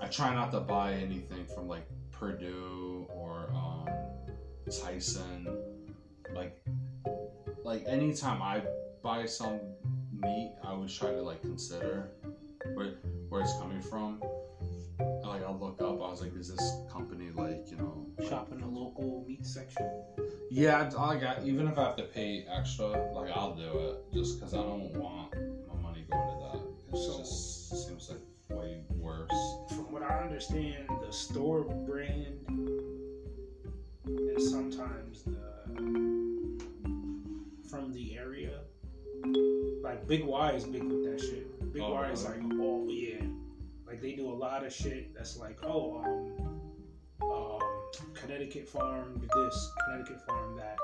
I 0.00 0.06
try 0.08 0.34
not 0.34 0.50
to 0.52 0.60
buy 0.60 0.94
anything 0.94 1.46
from 1.54 1.68
like 1.68 1.86
Perdue 2.10 3.06
or 3.10 3.50
um, 3.54 3.86
Tyson. 4.66 5.46
Like, 6.34 6.56
like 7.64 7.84
anytime 7.86 8.42
I 8.42 8.62
buy 9.02 9.24
some 9.26 9.60
meat, 10.12 10.52
I 10.64 10.70
always 10.72 10.92
try 10.92 11.10
to 11.10 11.22
like 11.22 11.40
consider 11.42 12.10
where 12.74 12.94
where 13.28 13.40
it's 13.42 13.56
coming 13.60 13.80
from. 13.80 14.20
Like 15.48 15.54
I'll 15.62 15.66
look 15.68 15.80
up. 15.80 15.88
I 16.06 16.10
was 16.10 16.20
like, 16.22 16.36
is 16.36 16.48
this 16.54 16.72
company 16.92 17.30
like 17.34 17.70
you 17.70 17.76
know? 17.76 18.06
like- 18.18 18.28
Shop 18.28 18.50
in 18.52 18.60
the 18.60 18.66
local 18.66 19.24
meat 19.26 19.46
section. 19.46 19.88
yeah, 20.50 20.90
I 20.98 21.16
got 21.18 21.42
even 21.44 21.66
if 21.68 21.78
I 21.78 21.84
have 21.84 21.96
to 21.96 22.02
pay 22.04 22.44
extra, 22.50 22.86
like 23.14 23.30
I'll 23.34 23.54
do 23.54 23.78
it 23.78 24.12
just 24.12 24.38
because 24.38 24.54
I 24.54 24.58
don't 24.58 24.92
want 24.94 25.34
my 25.68 25.80
money 25.80 26.04
going 26.10 26.28
to 26.28 26.58
that. 26.58 26.96
It 26.96 26.98
So- 27.00 27.18
just 27.18 27.86
seems 27.86 28.10
like 28.10 28.20
way 28.58 28.82
worse. 28.96 29.30
From 29.70 29.90
what 29.92 30.02
I 30.02 30.20
understand, 30.22 30.88
the 31.06 31.12
store 31.12 31.62
brand 31.64 32.38
and 34.06 34.42
sometimes 34.42 35.22
the 35.22 35.38
from 37.70 37.92
the 37.92 38.16
area. 38.18 38.60
Like 39.82 40.06
Big 40.06 40.24
Y 40.24 40.52
is 40.52 40.64
big 40.64 40.82
with 40.84 41.04
that 41.04 41.20
shit. 41.20 41.72
Big 41.72 41.82
Oh, 41.82 41.92
Y 41.94 42.10
is 42.10 42.24
really? 42.26 42.40
like 42.42 42.52
oh 42.60 42.86
yeah. 42.88 43.24
Like 43.88 44.02
they 44.02 44.12
do 44.12 44.30
a 44.30 44.34
lot 44.34 44.66
of 44.66 44.72
shit 44.72 45.14
that's 45.14 45.38
like, 45.38 45.58
oh, 45.64 46.04
um, 46.04 46.36
um, 47.32 47.60
Connecticut 48.14 48.68
farm 48.68 49.26
this, 49.34 49.72
Connecticut 49.86 50.20
farm 50.26 50.56
that. 50.56 50.76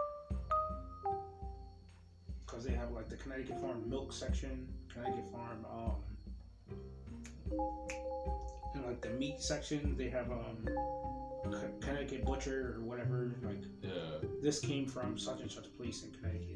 Cause 2.47 2.65
they 2.65 2.73
have 2.73 2.93
like 2.93 3.09
the 3.11 3.17
Connecticut 3.17 3.61
farm 3.61 3.89
milk 3.91 4.13
section, 4.13 4.67
Connecticut 4.89 5.29
farm, 5.31 5.67
um, 5.71 5.97
in 8.75 8.85
like 8.87 9.01
the 9.03 9.11
meat 9.11 9.41
section, 9.41 9.97
they 9.99 10.09
have 10.09 10.31
um 10.31 10.67
Connecticut 11.81 12.25
butcher 12.25 12.75
or 12.79 12.83
whatever. 12.83 13.35
Like 13.43 13.63
Yeah. 13.83 13.91
this 14.41 14.61
came 14.61 14.87
from 14.87 15.19
such 15.19 15.41
and 15.41 15.51
such 15.51 15.67
place 15.77 16.05
in 16.05 16.13
Connecticut. 16.13 16.54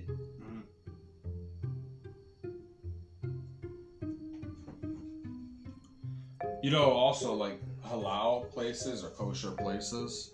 You 6.68 6.74
know, 6.74 6.90
also 6.92 7.32
like 7.32 7.58
halal 7.86 8.50
places 8.50 9.02
or 9.02 9.08
kosher 9.08 9.52
places, 9.52 10.30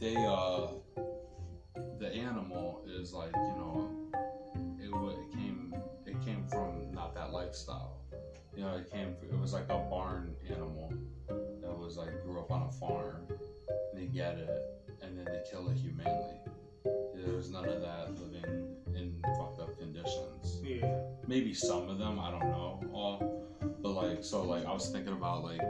they 0.00 0.16
uh, 0.16 0.68
the 1.98 2.14
animal 2.14 2.86
is 2.88 3.12
like 3.12 3.32
you 3.34 3.54
know, 3.58 3.90
it, 4.80 4.88
it 4.88 5.30
came 5.36 5.74
it 6.06 6.24
came 6.24 6.46
from 6.48 6.90
not 6.90 7.14
that 7.16 7.32
lifestyle. 7.32 7.98
You 8.56 8.62
know, 8.62 8.76
it 8.76 8.90
came 8.90 9.14
it 9.30 9.38
was 9.38 9.52
like 9.52 9.68
a 9.68 9.76
barn 9.76 10.34
animal 10.48 10.90
that 11.60 11.78
was 11.78 11.98
like 11.98 12.08
grew 12.24 12.40
up 12.40 12.50
on 12.50 12.62
a 12.62 12.72
farm. 12.80 13.26
And 13.92 14.00
they 14.00 14.06
get 14.06 14.38
it 14.38 14.62
and 15.02 15.18
then 15.18 15.26
they 15.26 15.42
kill 15.50 15.68
it 15.68 15.76
humanely. 15.76 16.40
There 17.14 17.34
was 17.34 17.50
none 17.50 17.66
of 17.66 17.82
that 17.82 18.18
living 18.18 18.74
in 18.94 19.22
fucked 19.36 19.60
up 19.60 19.78
conditions. 19.78 20.62
Yeah, 20.64 20.98
maybe 21.26 21.52
some 21.52 21.90
of 21.90 21.98
them 21.98 22.18
i 22.18 22.30
don't 22.30 22.48
know 22.48 22.80
all 22.94 23.47
but 23.60 23.90
like 23.90 24.24
so 24.24 24.42
like 24.44 24.64
i 24.66 24.72
was 24.72 24.88
thinking 24.90 25.12
about 25.12 25.42
like 25.44 25.60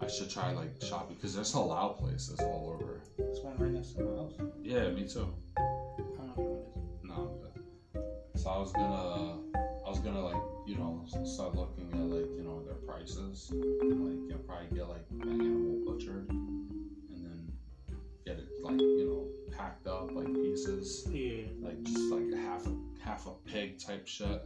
i 0.00 0.06
should 0.06 0.30
try 0.30 0.52
like 0.52 0.70
shopping 0.82 1.16
because 1.16 1.34
there's 1.34 1.52
halal 1.52 1.98
places 1.98 2.38
all 2.40 2.72
over 2.74 3.00
this 3.18 3.40
one 3.42 3.56
right 3.58 3.70
next 3.72 3.92
to 3.92 4.02
my 4.02 4.16
house. 4.16 4.32
yeah 4.62 4.88
me 4.90 5.06
too 5.06 5.32
I 5.56 5.62
don't 6.18 6.36
know 6.36 6.42
what 6.42 6.50
it 6.50 6.80
is. 6.80 7.04
no 7.04 7.14
I'm 7.14 8.02
good. 8.02 8.40
so 8.40 8.50
i 8.50 8.58
was 8.58 8.72
gonna 8.72 9.38
i 9.86 9.88
was 9.88 9.98
gonna 10.00 10.24
like 10.24 10.42
you 10.66 10.76
know 10.76 11.04
start 11.24 11.54
looking 11.54 11.88
at 11.92 12.00
like 12.00 12.30
you 12.36 12.42
know 12.44 12.62
their 12.64 12.74
prices 12.74 13.48
and, 13.50 14.04
like 14.06 14.20
you 14.28 14.30
know 14.30 14.38
probably 14.46 14.76
get 14.76 14.88
like 14.88 15.04
an 15.10 15.22
animal 15.28 15.84
butchered 15.92 16.28
and 16.30 17.24
then 17.24 17.52
get 18.24 18.38
it 18.38 18.48
like 18.62 18.80
you 18.80 19.04
know 19.06 19.56
packed 19.56 19.86
up 19.86 20.10
like 20.12 20.32
pieces 20.34 21.06
Yeah, 21.10 21.42
like 21.60 21.82
just 21.82 22.10
like 22.10 22.32
a 22.32 22.36
half 22.36 22.66
a 22.66 22.74
half 23.04 23.26
a 23.26 23.32
pig 23.50 23.78
type 23.78 24.06
shit. 24.06 24.42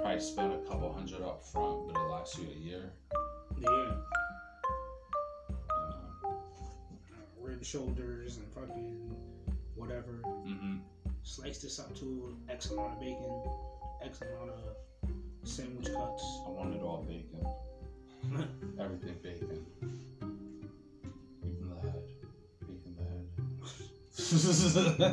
Probably 0.00 0.20
spend 0.20 0.52
a 0.52 0.58
couple 0.68 0.92
hundred 0.92 1.20
up 1.22 1.42
front, 1.42 1.86
but 1.88 2.00
it 2.00 2.04
lasts 2.10 2.38
you 2.38 2.46
a 2.50 2.58
year. 2.58 2.92
yeah. 3.58 3.68
You? 3.70 3.92
Uh, 5.70 6.34
rib 7.40 7.62
shoulders 7.64 8.38
and 8.38 8.46
fucking 8.54 9.14
whatever. 9.74 10.22
Mm-hmm. 10.46 10.76
Slice 11.22 11.58
this 11.62 11.78
up 11.78 11.94
to 11.98 12.34
X 12.48 12.70
amount 12.70 12.94
of 12.94 13.00
bacon, 13.00 13.42
X 14.02 14.20
amount 14.22 14.50
of 14.50 14.74
sandwich 15.44 15.86
cuts. 15.86 16.24
I 16.46 16.50
want 16.50 16.74
it 16.74 16.80
all 16.82 17.04
bacon, 17.06 17.46
everything 18.80 19.16
bacon, 19.22 19.66
even 21.44 21.68
the 21.68 21.76
head, 21.80 22.02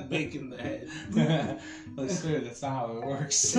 bacon 0.09 0.49
the 0.49 0.57
head. 0.57 0.89
Bacon 0.89 1.09
the 1.11 1.23
head. 1.23 1.59
Let's 1.97 2.23
it. 2.23 2.43
That's 2.45 2.61
not 2.61 2.71
how 2.71 2.97
it 2.97 3.05
works. 3.05 3.53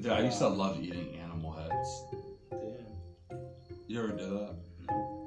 Dude, 0.00 0.06
I 0.08 0.20
used 0.20 0.38
to 0.38 0.48
love 0.48 0.80
eating 0.80 1.16
animal 1.16 1.52
heads. 1.52 2.04
Damn. 2.52 3.40
You 3.88 3.98
ever 3.98 4.12
do 4.12 4.30
that? 4.38 4.54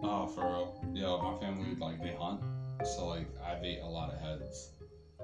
Oh, 0.04 0.26
for 0.34 0.42
real? 0.46 0.86
Yeah, 0.94 1.18
my 1.22 1.38
family 1.40 1.76
like 1.80 2.02
they 2.02 2.16
hunt, 2.18 2.42
so 2.96 3.08
like 3.08 3.28
I've 3.46 3.64
ate 3.64 3.82
a 3.82 3.86
lot 3.88 4.12
of 4.14 4.20
heads. 4.22 4.70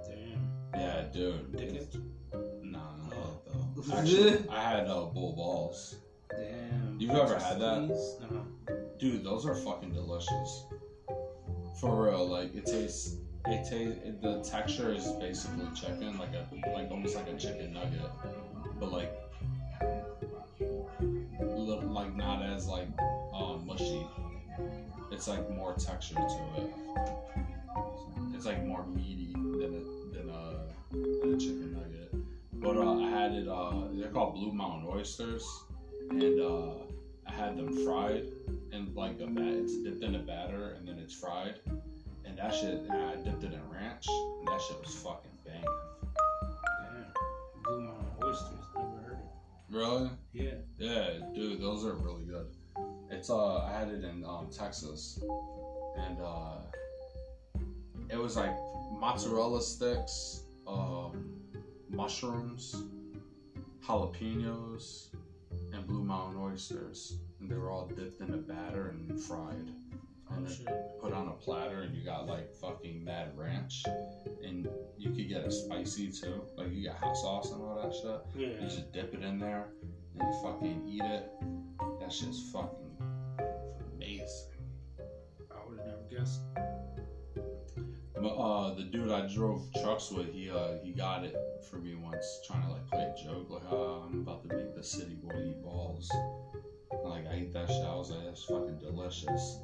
Damn. 0.06 0.50
Yeah, 0.76 1.04
dude. 1.14 1.54
Dickhead. 1.54 2.02
No, 2.62 2.80
no, 3.10 3.16
Oh. 3.16 3.42
though. 3.48 3.96
Actually, 3.98 4.48
I 4.50 4.62
had 4.62 4.88
uh, 4.88 5.06
bull 5.06 5.34
balls. 5.38 5.96
Damn. 6.36 6.98
You've 7.00 7.12
ever 7.12 7.40
had 7.40 7.60
that? 7.62 7.88
No. 8.30 8.46
Dude, 9.00 9.24
those 9.24 9.46
are 9.46 9.56
fucking 9.56 9.94
delicious. 9.94 10.66
For 11.80 12.06
real, 12.06 12.28
like 12.28 12.54
it 12.56 12.66
tastes. 12.66 13.16
It 13.46 13.70
tastes. 13.70 14.22
The 14.22 14.44
texture 14.44 14.94
is 14.94 15.08
basically 15.14 15.68
chicken, 15.74 16.18
like 16.18 16.34
a 16.34 16.48
like 16.74 16.92
almost 16.92 17.16
like 17.16 17.28
a 17.28 17.38
chicken 17.38 17.74
nugget, 17.74 18.12
but 18.80 18.92
like 18.92 19.12
li- 20.60 21.86
like 21.86 22.16
not 22.16 22.44
as 22.44 22.68
like 22.68 22.88
um, 23.34 23.66
mushy. 23.66 24.06
It's 25.12 25.28
like 25.28 25.50
more 25.52 25.74
texture 25.74 26.16
to 26.16 26.62
it. 26.62 26.70
It's 28.36 28.46
like 28.46 28.64
more 28.66 28.86
meaty 28.86 29.34
than 29.34 29.74
a 29.74 30.16
than 30.16 30.30
a, 30.30 30.66
than 30.92 31.34
a 31.34 31.38
chicken 31.38 31.74
nugget. 31.74 32.14
But 32.54 32.78
uh, 32.78 33.00
I 33.00 33.10
had 33.10 33.32
it. 33.32 33.48
Uh, 33.48 33.88
they're 33.94 34.10
called 34.10 34.36
Blue 34.36 34.52
Mountain 34.52 34.88
oysters, 34.90 35.46
and 36.12 36.40
uh, 36.40 36.74
I 37.26 37.32
had 37.32 37.58
them 37.58 37.86
fried 37.86 38.26
in 38.72 38.94
like 38.94 39.20
a 39.20 39.28
bat. 39.28 39.44
It's 39.46 39.78
dipped 39.78 40.04
in 40.04 40.16
a 40.16 40.20
batter 40.20 40.76
and 40.78 40.88
then 40.88 41.00
it's 41.00 41.14
fried. 41.14 41.56
And 42.30 42.38
that 42.38 42.54
shit, 42.54 42.82
and 42.88 42.92
I 42.92 43.16
dipped 43.16 43.44
it 43.44 43.54
in 43.54 43.70
ranch, 43.72 44.06
and 44.08 44.48
that 44.48 44.62
shit 44.62 44.80
was 44.80 44.94
fucking 44.96 45.32
banging. 45.44 45.64
Damn. 45.64 47.06
Blue 47.64 47.82
Mountain 47.82 48.06
oysters. 48.24 48.66
Never 48.76 48.88
heard 49.04 49.14
of. 49.14 49.76
Really? 49.76 50.10
Yeah. 50.34 50.52
Yeah, 50.78 51.10
dude, 51.34 51.60
those 51.60 51.84
are 51.86 51.94
really 51.94 52.26
good. 52.26 52.46
It's 53.10 53.32
uh, 53.32 53.64
I 53.64 53.72
had 53.72 53.90
it 53.90 54.04
in 54.04 54.24
um, 54.24 54.50
Texas, 54.56 55.20
and 55.98 56.22
uh, 56.22 56.58
it 58.12 58.18
was 58.18 58.36
like 58.36 58.56
mozzarella 58.92 59.64
sticks, 59.64 60.44
um, 60.68 61.34
mushrooms, 61.90 62.84
jalapenos, 63.84 65.08
and 65.74 65.88
Blue 65.88 66.04
Mountain 66.04 66.40
oysters, 66.40 67.18
and 67.40 67.50
they 67.50 67.56
were 67.56 67.72
all 67.72 67.88
dipped 67.88 68.22
in 68.22 68.36
a 68.36 68.38
batter 68.38 68.90
and 68.90 69.20
fried. 69.20 69.72
Oh 70.32 70.36
And 70.36 70.50
shit. 70.50 70.68
put 71.02 71.14
on 71.14 71.28
a 71.28 71.34
platter 71.34 71.82
and 71.82 71.96
you 71.96 72.04
got 72.04 72.28
like 72.28 72.52
fucking 72.62 73.04
mad 73.04 73.30
ranch 73.36 73.84
and 74.44 74.68
you 74.98 75.10
could 75.12 75.28
get 75.28 75.42
it 75.44 75.52
spicy 75.52 76.10
too 76.12 76.44
like 76.58 76.72
you 76.72 76.86
got 76.88 76.98
hot 76.98 77.16
sauce 77.18 77.52
and 77.52 77.62
all 77.62 77.76
that 77.82 77.94
shit 77.94 78.42
you 78.62 78.68
just 78.68 78.92
dip 78.92 79.14
it 79.14 79.24
in 79.24 79.40
there 79.40 79.68
and 80.14 80.22
you 80.22 80.42
fucking 80.42 80.82
eat 80.88 81.04
it 81.04 81.30
that 82.00 82.12
shit's 82.12 82.40
fucking 82.52 82.96
amazing 83.96 84.26
I 85.52 85.68
would 85.68 85.78
have 85.78 85.88
never 85.88 86.04
guessed. 86.10 86.42
but 88.16 88.28
uh 88.36 88.74
the 88.76 88.84
dude 88.84 89.10
i 89.12 89.26
drove 89.34 89.62
trucks 89.82 90.12
with 90.12 90.32
he 90.34 90.50
uh 90.50 90.74
he 90.84 90.92
got 90.92 91.24
it 91.24 91.36
for 91.70 91.78
me 91.78 91.96
once 91.96 92.26
trying 92.46 92.62
to 92.64 92.70
like 92.70 92.86
play 92.88 93.04
a 93.04 93.24
joke 93.24 93.50
like 93.50 93.64
uh, 93.72 94.02
i'm 94.06 94.20
about 94.20 94.48
to 94.48 94.56
make 94.56 94.76
the 94.76 94.84
city 94.84 95.16
boy 95.16 95.34
eat 95.50 95.62
balls 95.64 96.10
Like 97.06 97.26
I 97.28 97.38
eat 97.38 97.54
that 97.54 97.68
shit. 97.70 97.84
I 97.86 97.96
was 97.96 98.12
like, 98.12 98.26
that's 98.26 98.44
fucking 98.44 98.78
delicious. 98.80 99.58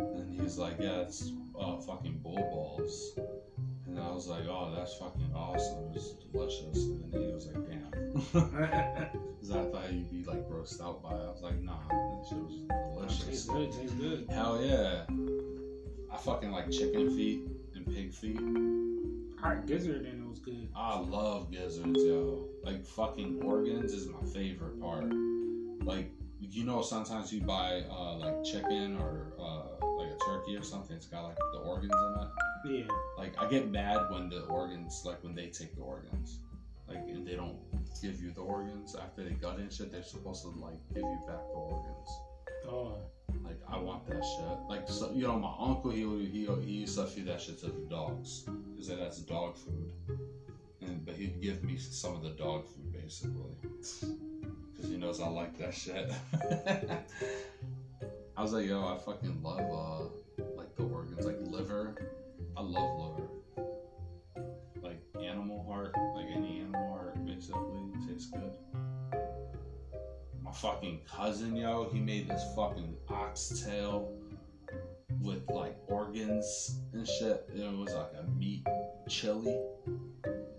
And 0.00 0.40
he's 0.40 0.58
like, 0.58 0.76
yeah, 0.78 1.00
it's 1.00 1.32
uh, 1.58 1.78
fucking 1.78 2.20
bull 2.22 2.36
balls. 2.36 3.18
And 3.86 3.98
I 3.98 4.10
was 4.12 4.28
like, 4.28 4.44
oh, 4.48 4.72
that's 4.76 4.94
fucking 4.94 5.32
awesome. 5.34 5.92
It's 5.94 6.12
delicious. 6.32 6.76
And 6.76 7.12
then 7.12 7.22
he 7.22 7.32
was 7.32 7.46
like, 7.46 7.66
damn. 7.66 7.90
Because 9.40 9.56
I 9.56 9.64
thought 9.70 9.92
you'd 9.92 10.10
be 10.10 10.22
like 10.24 10.48
grossed 10.48 10.82
out 10.82 11.02
by 11.02 11.12
it. 11.12 11.22
I 11.26 11.30
was 11.30 11.40
like, 11.42 11.60
nah, 11.62 11.78
that 11.88 12.26
shit 12.28 12.38
was 12.38 12.56
delicious. 12.94 13.24
tastes 13.24 13.46
good. 13.46 13.72
Tastes 13.72 13.94
good. 13.94 14.26
Hell 14.30 14.62
yeah. 14.62 15.04
I 16.12 16.16
fucking 16.18 16.50
like 16.50 16.70
chicken 16.70 17.16
feet 17.16 17.48
and 17.74 17.86
pig 17.86 18.12
feet. 18.12 18.38
Alright, 19.42 19.66
gizzard 19.66 20.04
and 20.04 20.22
it 20.22 20.28
was 20.28 20.40
good. 20.40 20.68
I 20.76 20.98
love 20.98 21.50
gizzards, 21.50 22.02
yo. 22.04 22.48
Like 22.62 22.84
fucking 22.84 23.42
organs 23.42 23.92
is 23.92 24.06
my 24.08 24.22
favorite 24.32 24.80
part. 24.80 25.10
Like 25.82 26.12
you 26.40 26.64
know, 26.64 26.82
sometimes 26.82 27.32
you 27.32 27.42
buy 27.42 27.82
uh, 27.90 28.16
like 28.16 28.44
chicken 28.44 28.96
or 28.96 29.32
uh, 29.40 29.79
turkey 30.26 30.56
or 30.56 30.62
something. 30.62 30.96
It's 30.96 31.06
got 31.06 31.24
like 31.24 31.38
the 31.52 31.60
organs 31.60 31.92
in 31.92 32.22
it. 32.22 32.86
Yeah. 32.86 32.94
Like 33.18 33.40
I 33.40 33.48
get 33.48 33.70
mad 33.70 34.10
when 34.10 34.28
the 34.28 34.42
organs, 34.42 35.02
like 35.04 35.22
when 35.22 35.34
they 35.34 35.46
take 35.46 35.74
the 35.74 35.82
organs, 35.82 36.38
like 36.88 36.98
and 36.98 37.26
they 37.26 37.36
don't 37.36 37.58
give 38.02 38.22
you 38.22 38.32
the 38.32 38.40
organs 38.40 38.94
after 38.96 39.24
they 39.24 39.30
gut 39.30 39.58
and 39.58 39.72
shit. 39.72 39.92
They're 39.92 40.02
supposed 40.02 40.42
to 40.42 40.48
like 40.48 40.78
give 40.94 41.02
you 41.02 41.20
back 41.26 41.40
the 41.52 41.58
organs. 41.58 42.08
Oh. 42.68 42.98
Like 43.44 43.60
I 43.68 43.78
want 43.78 44.06
that 44.06 44.24
shit. 44.24 44.58
Like 44.68 44.88
so, 44.88 45.12
you 45.12 45.26
know, 45.26 45.38
my 45.38 45.52
uncle 45.58 45.90
he 45.90 46.02
he 46.26 46.46
he 46.62 46.72
used 46.80 46.96
to 46.96 47.06
feed 47.06 47.26
that 47.26 47.40
shit 47.40 47.60
to 47.60 47.66
the 47.66 47.86
dogs. 47.88 48.44
He 48.76 48.82
said 48.82 48.98
that's 48.98 49.18
dog 49.20 49.56
food, 49.56 49.90
and 50.80 51.04
but 51.04 51.14
he'd 51.14 51.40
give 51.40 51.62
me 51.62 51.76
some 51.76 52.16
of 52.16 52.22
the 52.22 52.30
dog 52.30 52.66
food 52.66 52.92
basically, 52.92 53.56
because 53.62 54.90
he 54.90 54.96
knows 54.96 55.20
I 55.20 55.28
like 55.28 55.56
that 55.58 55.74
shit. 55.74 56.10
I 58.40 58.42
was 58.42 58.54
like, 58.54 58.66
yo, 58.66 58.80
I 58.80 58.96
fucking 58.96 59.42
love 59.42 59.60
uh 59.60 60.44
like 60.56 60.74
the 60.74 60.84
organs, 60.84 61.26
like 61.26 61.36
liver. 61.42 61.94
I 62.56 62.62
love 62.62 62.98
liver. 62.98 63.28
Like 64.82 65.02
animal 65.22 65.62
heart, 65.68 65.94
like 66.16 66.24
any 66.34 66.60
animal 66.60 66.88
heart, 66.88 67.26
basically 67.26 67.82
tastes 68.08 68.30
good 68.30 68.56
my 70.42 70.56
fucking 70.56 71.00
cousin, 71.06 71.54
yo, 71.54 71.88
he 71.92 72.00
made 72.00 72.28
this 72.28 72.42
fucking 72.56 72.96
oxtail 73.08 74.10
with 75.20 75.42
like 75.50 75.76
organs 75.86 76.80
and 76.92 77.06
shit. 77.06 77.48
It 77.54 77.76
was 77.76 77.92
like 77.94 78.12
a 78.18 78.28
meat 78.38 78.66
chili. 79.08 79.60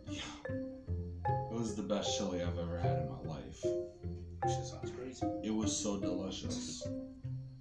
Yeah. 0.07 0.21
It 0.45 1.53
was 1.53 1.75
the 1.75 1.83
best 1.83 2.17
chili 2.17 2.41
I've 2.41 2.57
ever 2.57 2.77
had 2.77 2.99
in 2.99 3.09
my 3.09 3.33
life. 3.33 3.59
Shit 3.61 4.65
sounds 4.65 4.91
crazy. 4.91 5.25
It 5.43 5.53
was 5.53 5.75
so 5.75 5.99
delicious. 5.99 6.87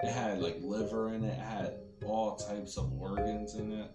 It 0.03 0.11
had 0.13 0.41
like 0.41 0.59
liver 0.63 1.13
in 1.13 1.25
it, 1.25 1.29
it 1.33 1.39
had 1.39 1.75
all 2.07 2.37
types 2.37 2.77
of 2.79 2.91
organs 2.99 3.55
in 3.55 3.73
it. 3.73 3.91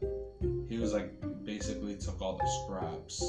He 0.70 0.78
was 0.78 0.94
like 0.94 1.12
basically 1.44 1.96
took 1.98 2.22
all 2.22 2.38
the 2.38 2.48
scraps 2.64 3.24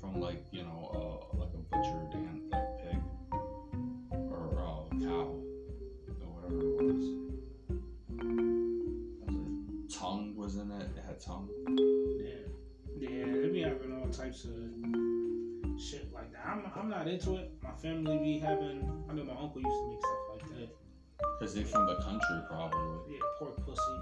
from 0.00 0.20
like, 0.20 0.44
you 0.50 0.62
know, 0.62 0.90
uh, 1.32 1.36
like 1.38 1.48
a 1.54 1.58
butchered 1.58 2.14
and 2.14 2.50
like 2.50 2.78
pig 2.78 3.02
or 4.30 4.60
uh, 4.60 4.82
cow 4.98 5.34
or 6.20 6.28
whatever 6.34 6.60
it 6.60 6.82
was. 6.82 7.04
It- 7.04 7.16
Tongue 9.98 10.34
was 10.36 10.56
in 10.56 10.70
it. 10.70 10.88
It 10.96 11.04
had 11.06 11.20
tongue. 11.20 11.48
Yeah. 12.24 12.46
Yeah, 12.98 13.24
they 13.42 13.48
be 13.48 13.62
having 13.62 13.92
all 14.00 14.08
types 14.08 14.44
of 14.44 14.52
shit 15.80 16.10
like 16.12 16.32
that. 16.32 16.46
I'm, 16.46 16.64
I'm 16.74 16.88
not 16.88 17.06
into 17.08 17.36
it. 17.36 17.52
My 17.62 17.72
family 17.72 18.18
be 18.18 18.38
having, 18.38 18.86
I 19.10 19.12
know 19.14 19.24
my 19.24 19.32
uncle 19.32 19.60
used 19.60 19.76
to 19.76 19.88
make 19.90 20.00
stuff 20.00 20.29
like 21.22 21.32
that. 21.32 21.44
Cause 21.44 21.54
they're 21.54 21.64
from 21.64 21.86
the 21.86 21.96
country 21.96 22.40
probably. 22.48 23.14
Yeah, 23.14 23.20
pork 23.38 23.56
pussy. 23.64 24.00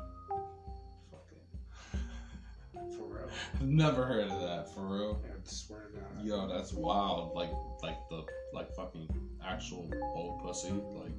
Fucking. 1.11 2.91
For 2.97 3.05
real. 3.05 3.29
Never 3.61 4.05
heard 4.05 4.31
of 4.31 4.41
that 4.41 4.73
for 4.75 4.83
real. 4.83 5.23
I 5.25 5.31
swear 5.45 5.81
to 5.93 5.99
God. 5.99 6.25
Yo, 6.25 6.49
that's 6.49 6.73
wild. 6.73 7.35
Like, 7.35 7.51
like 7.83 7.99
the 8.09 8.25
like 8.53 8.75
fucking 8.75 9.09
actual 9.45 9.91
old 10.15 10.43
pussy. 10.43 10.71
Like, 10.71 11.13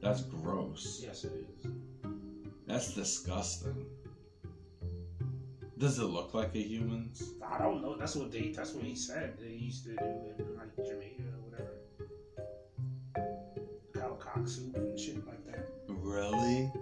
that's 0.00 0.22
gross. 0.22 1.00
Yes, 1.02 1.24
it 1.24 1.32
is. 1.32 1.70
That's 2.66 2.94
disgusting. 2.94 3.86
Does 5.78 5.98
it 5.98 6.04
look 6.04 6.34
like 6.34 6.54
a 6.54 6.62
human's? 6.62 7.34
I 7.44 7.58
don't 7.58 7.82
know. 7.82 7.96
That's 7.96 8.14
what 8.14 8.30
they. 8.30 8.52
That's 8.52 8.72
what 8.72 8.84
he 8.84 8.94
said. 8.94 9.38
They 9.38 9.48
used 9.50 9.84
to 9.84 9.90
do 9.90 10.04
in 10.38 10.56
like 10.56 10.74
Jamaica 10.76 11.22
or 11.22 11.40
whatever. 11.40 11.43
Cow 11.43 11.43
cock 14.34 14.48
soup 14.48 14.76
and 14.76 14.98
shit 14.98 15.24
like 15.26 15.44
that. 15.46 15.68
Really? 15.88 16.72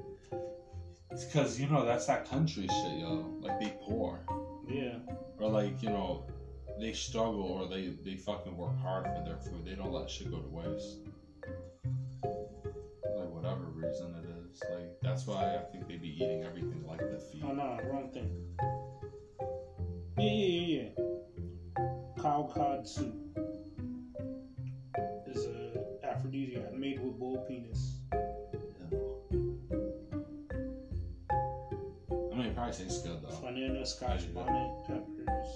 It's 1.10 1.24
because 1.24 1.60
you 1.60 1.68
know 1.68 1.84
that's 1.84 2.06
that 2.06 2.28
country 2.28 2.62
shit, 2.62 2.98
yo. 2.98 3.26
Like 3.40 3.60
they 3.60 3.74
poor, 3.82 4.20
Yeah. 4.66 4.98
or 5.38 5.50
like 5.50 5.82
you 5.82 5.90
know, 5.90 6.24
they 6.80 6.92
struggle, 6.92 7.42
or 7.42 7.68
they 7.68 7.88
they 8.04 8.16
fucking 8.16 8.56
work 8.56 8.78
hard 8.80 9.04
for 9.04 9.22
their 9.24 9.36
food. 9.36 9.66
They 9.66 9.74
don't 9.74 9.92
let 9.92 10.10
shit 10.10 10.30
go 10.30 10.38
to 10.38 10.48
waste. 10.48 10.98
Like 12.24 13.30
whatever 13.30 13.64
reason 13.74 14.14
it 14.14 14.30
is, 14.50 14.62
like 14.70 14.98
that's 15.02 15.26
why 15.26 15.56
I 15.56 15.58
think 15.70 15.86
they 15.86 15.96
be 15.96 16.14
eating 16.14 16.44
everything 16.44 16.84
like 16.88 17.00
the 17.00 17.18
feet. 17.18 17.42
Oh 17.44 17.52
no, 17.52 17.78
wrong 17.92 18.10
thing. 18.10 18.30
Yeah, 20.18 20.30
yeah, 20.32 20.46
yeah, 20.46 20.82
yeah. 20.96 22.22
Cow 22.22 22.50
cod 22.54 22.88
soup 22.88 23.21
I 32.72 32.82
mean, 32.82 32.88
it 32.88 32.88
probably 32.88 32.90
tastes 32.90 33.02
good 33.02 33.22
though. 33.22 33.40
Banana, 33.40 33.86
scotch 33.86 34.10
I'd 34.10 34.20
eat 34.20 34.26
it. 34.26 34.34
bonnet, 34.34 34.70
peppers, 34.86 35.48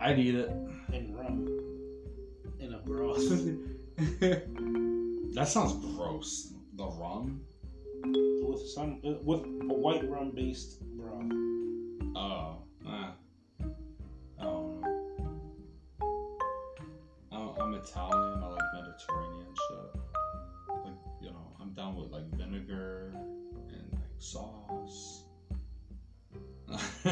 I'd 0.00 0.18
eat 0.18 0.34
it. 0.34 0.48
and 0.92 1.16
rum 1.16 1.48
in 2.60 2.74
a 2.74 2.78
broth. 2.78 3.22
That 5.34 5.48
sounds 5.48 5.84
gross. 5.96 6.52
The 6.74 6.86
rum. 6.86 7.40
with 8.04 8.68
some 8.68 9.00
uh, 9.04 9.14
with 9.22 9.40
a 9.40 9.74
white 9.74 10.08
rum 10.08 10.30
based 10.34 10.80
broth. 10.96 11.24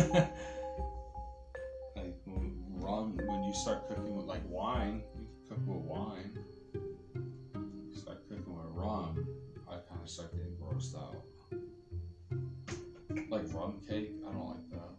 like 1.96 2.14
rum, 2.26 3.18
when 3.26 3.44
you 3.44 3.54
start 3.54 3.88
cooking 3.88 4.16
with 4.16 4.26
like 4.26 4.42
wine, 4.48 5.02
you 5.16 5.26
can 5.48 5.56
cook 5.56 5.66
with 5.66 5.84
wine. 5.84 6.38
You 6.74 7.94
start 7.94 8.28
cooking 8.28 8.44
with 8.46 8.66
rum, 8.70 9.26
I 9.68 9.72
kind 9.88 10.00
of 10.02 10.08
start 10.08 10.32
getting 10.32 10.56
grossed 10.56 10.96
out. 10.96 11.22
Like 13.30 13.52
rum 13.54 13.80
cake, 13.88 14.12
I 14.28 14.32
don't 14.32 14.48
like 14.48 14.70
that. 14.70 14.92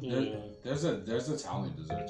Yeah. 0.00 0.40
There's 0.62 0.84
a 0.84 0.96
there's 0.96 1.28
Italian 1.28 1.74
dessert 1.76 2.08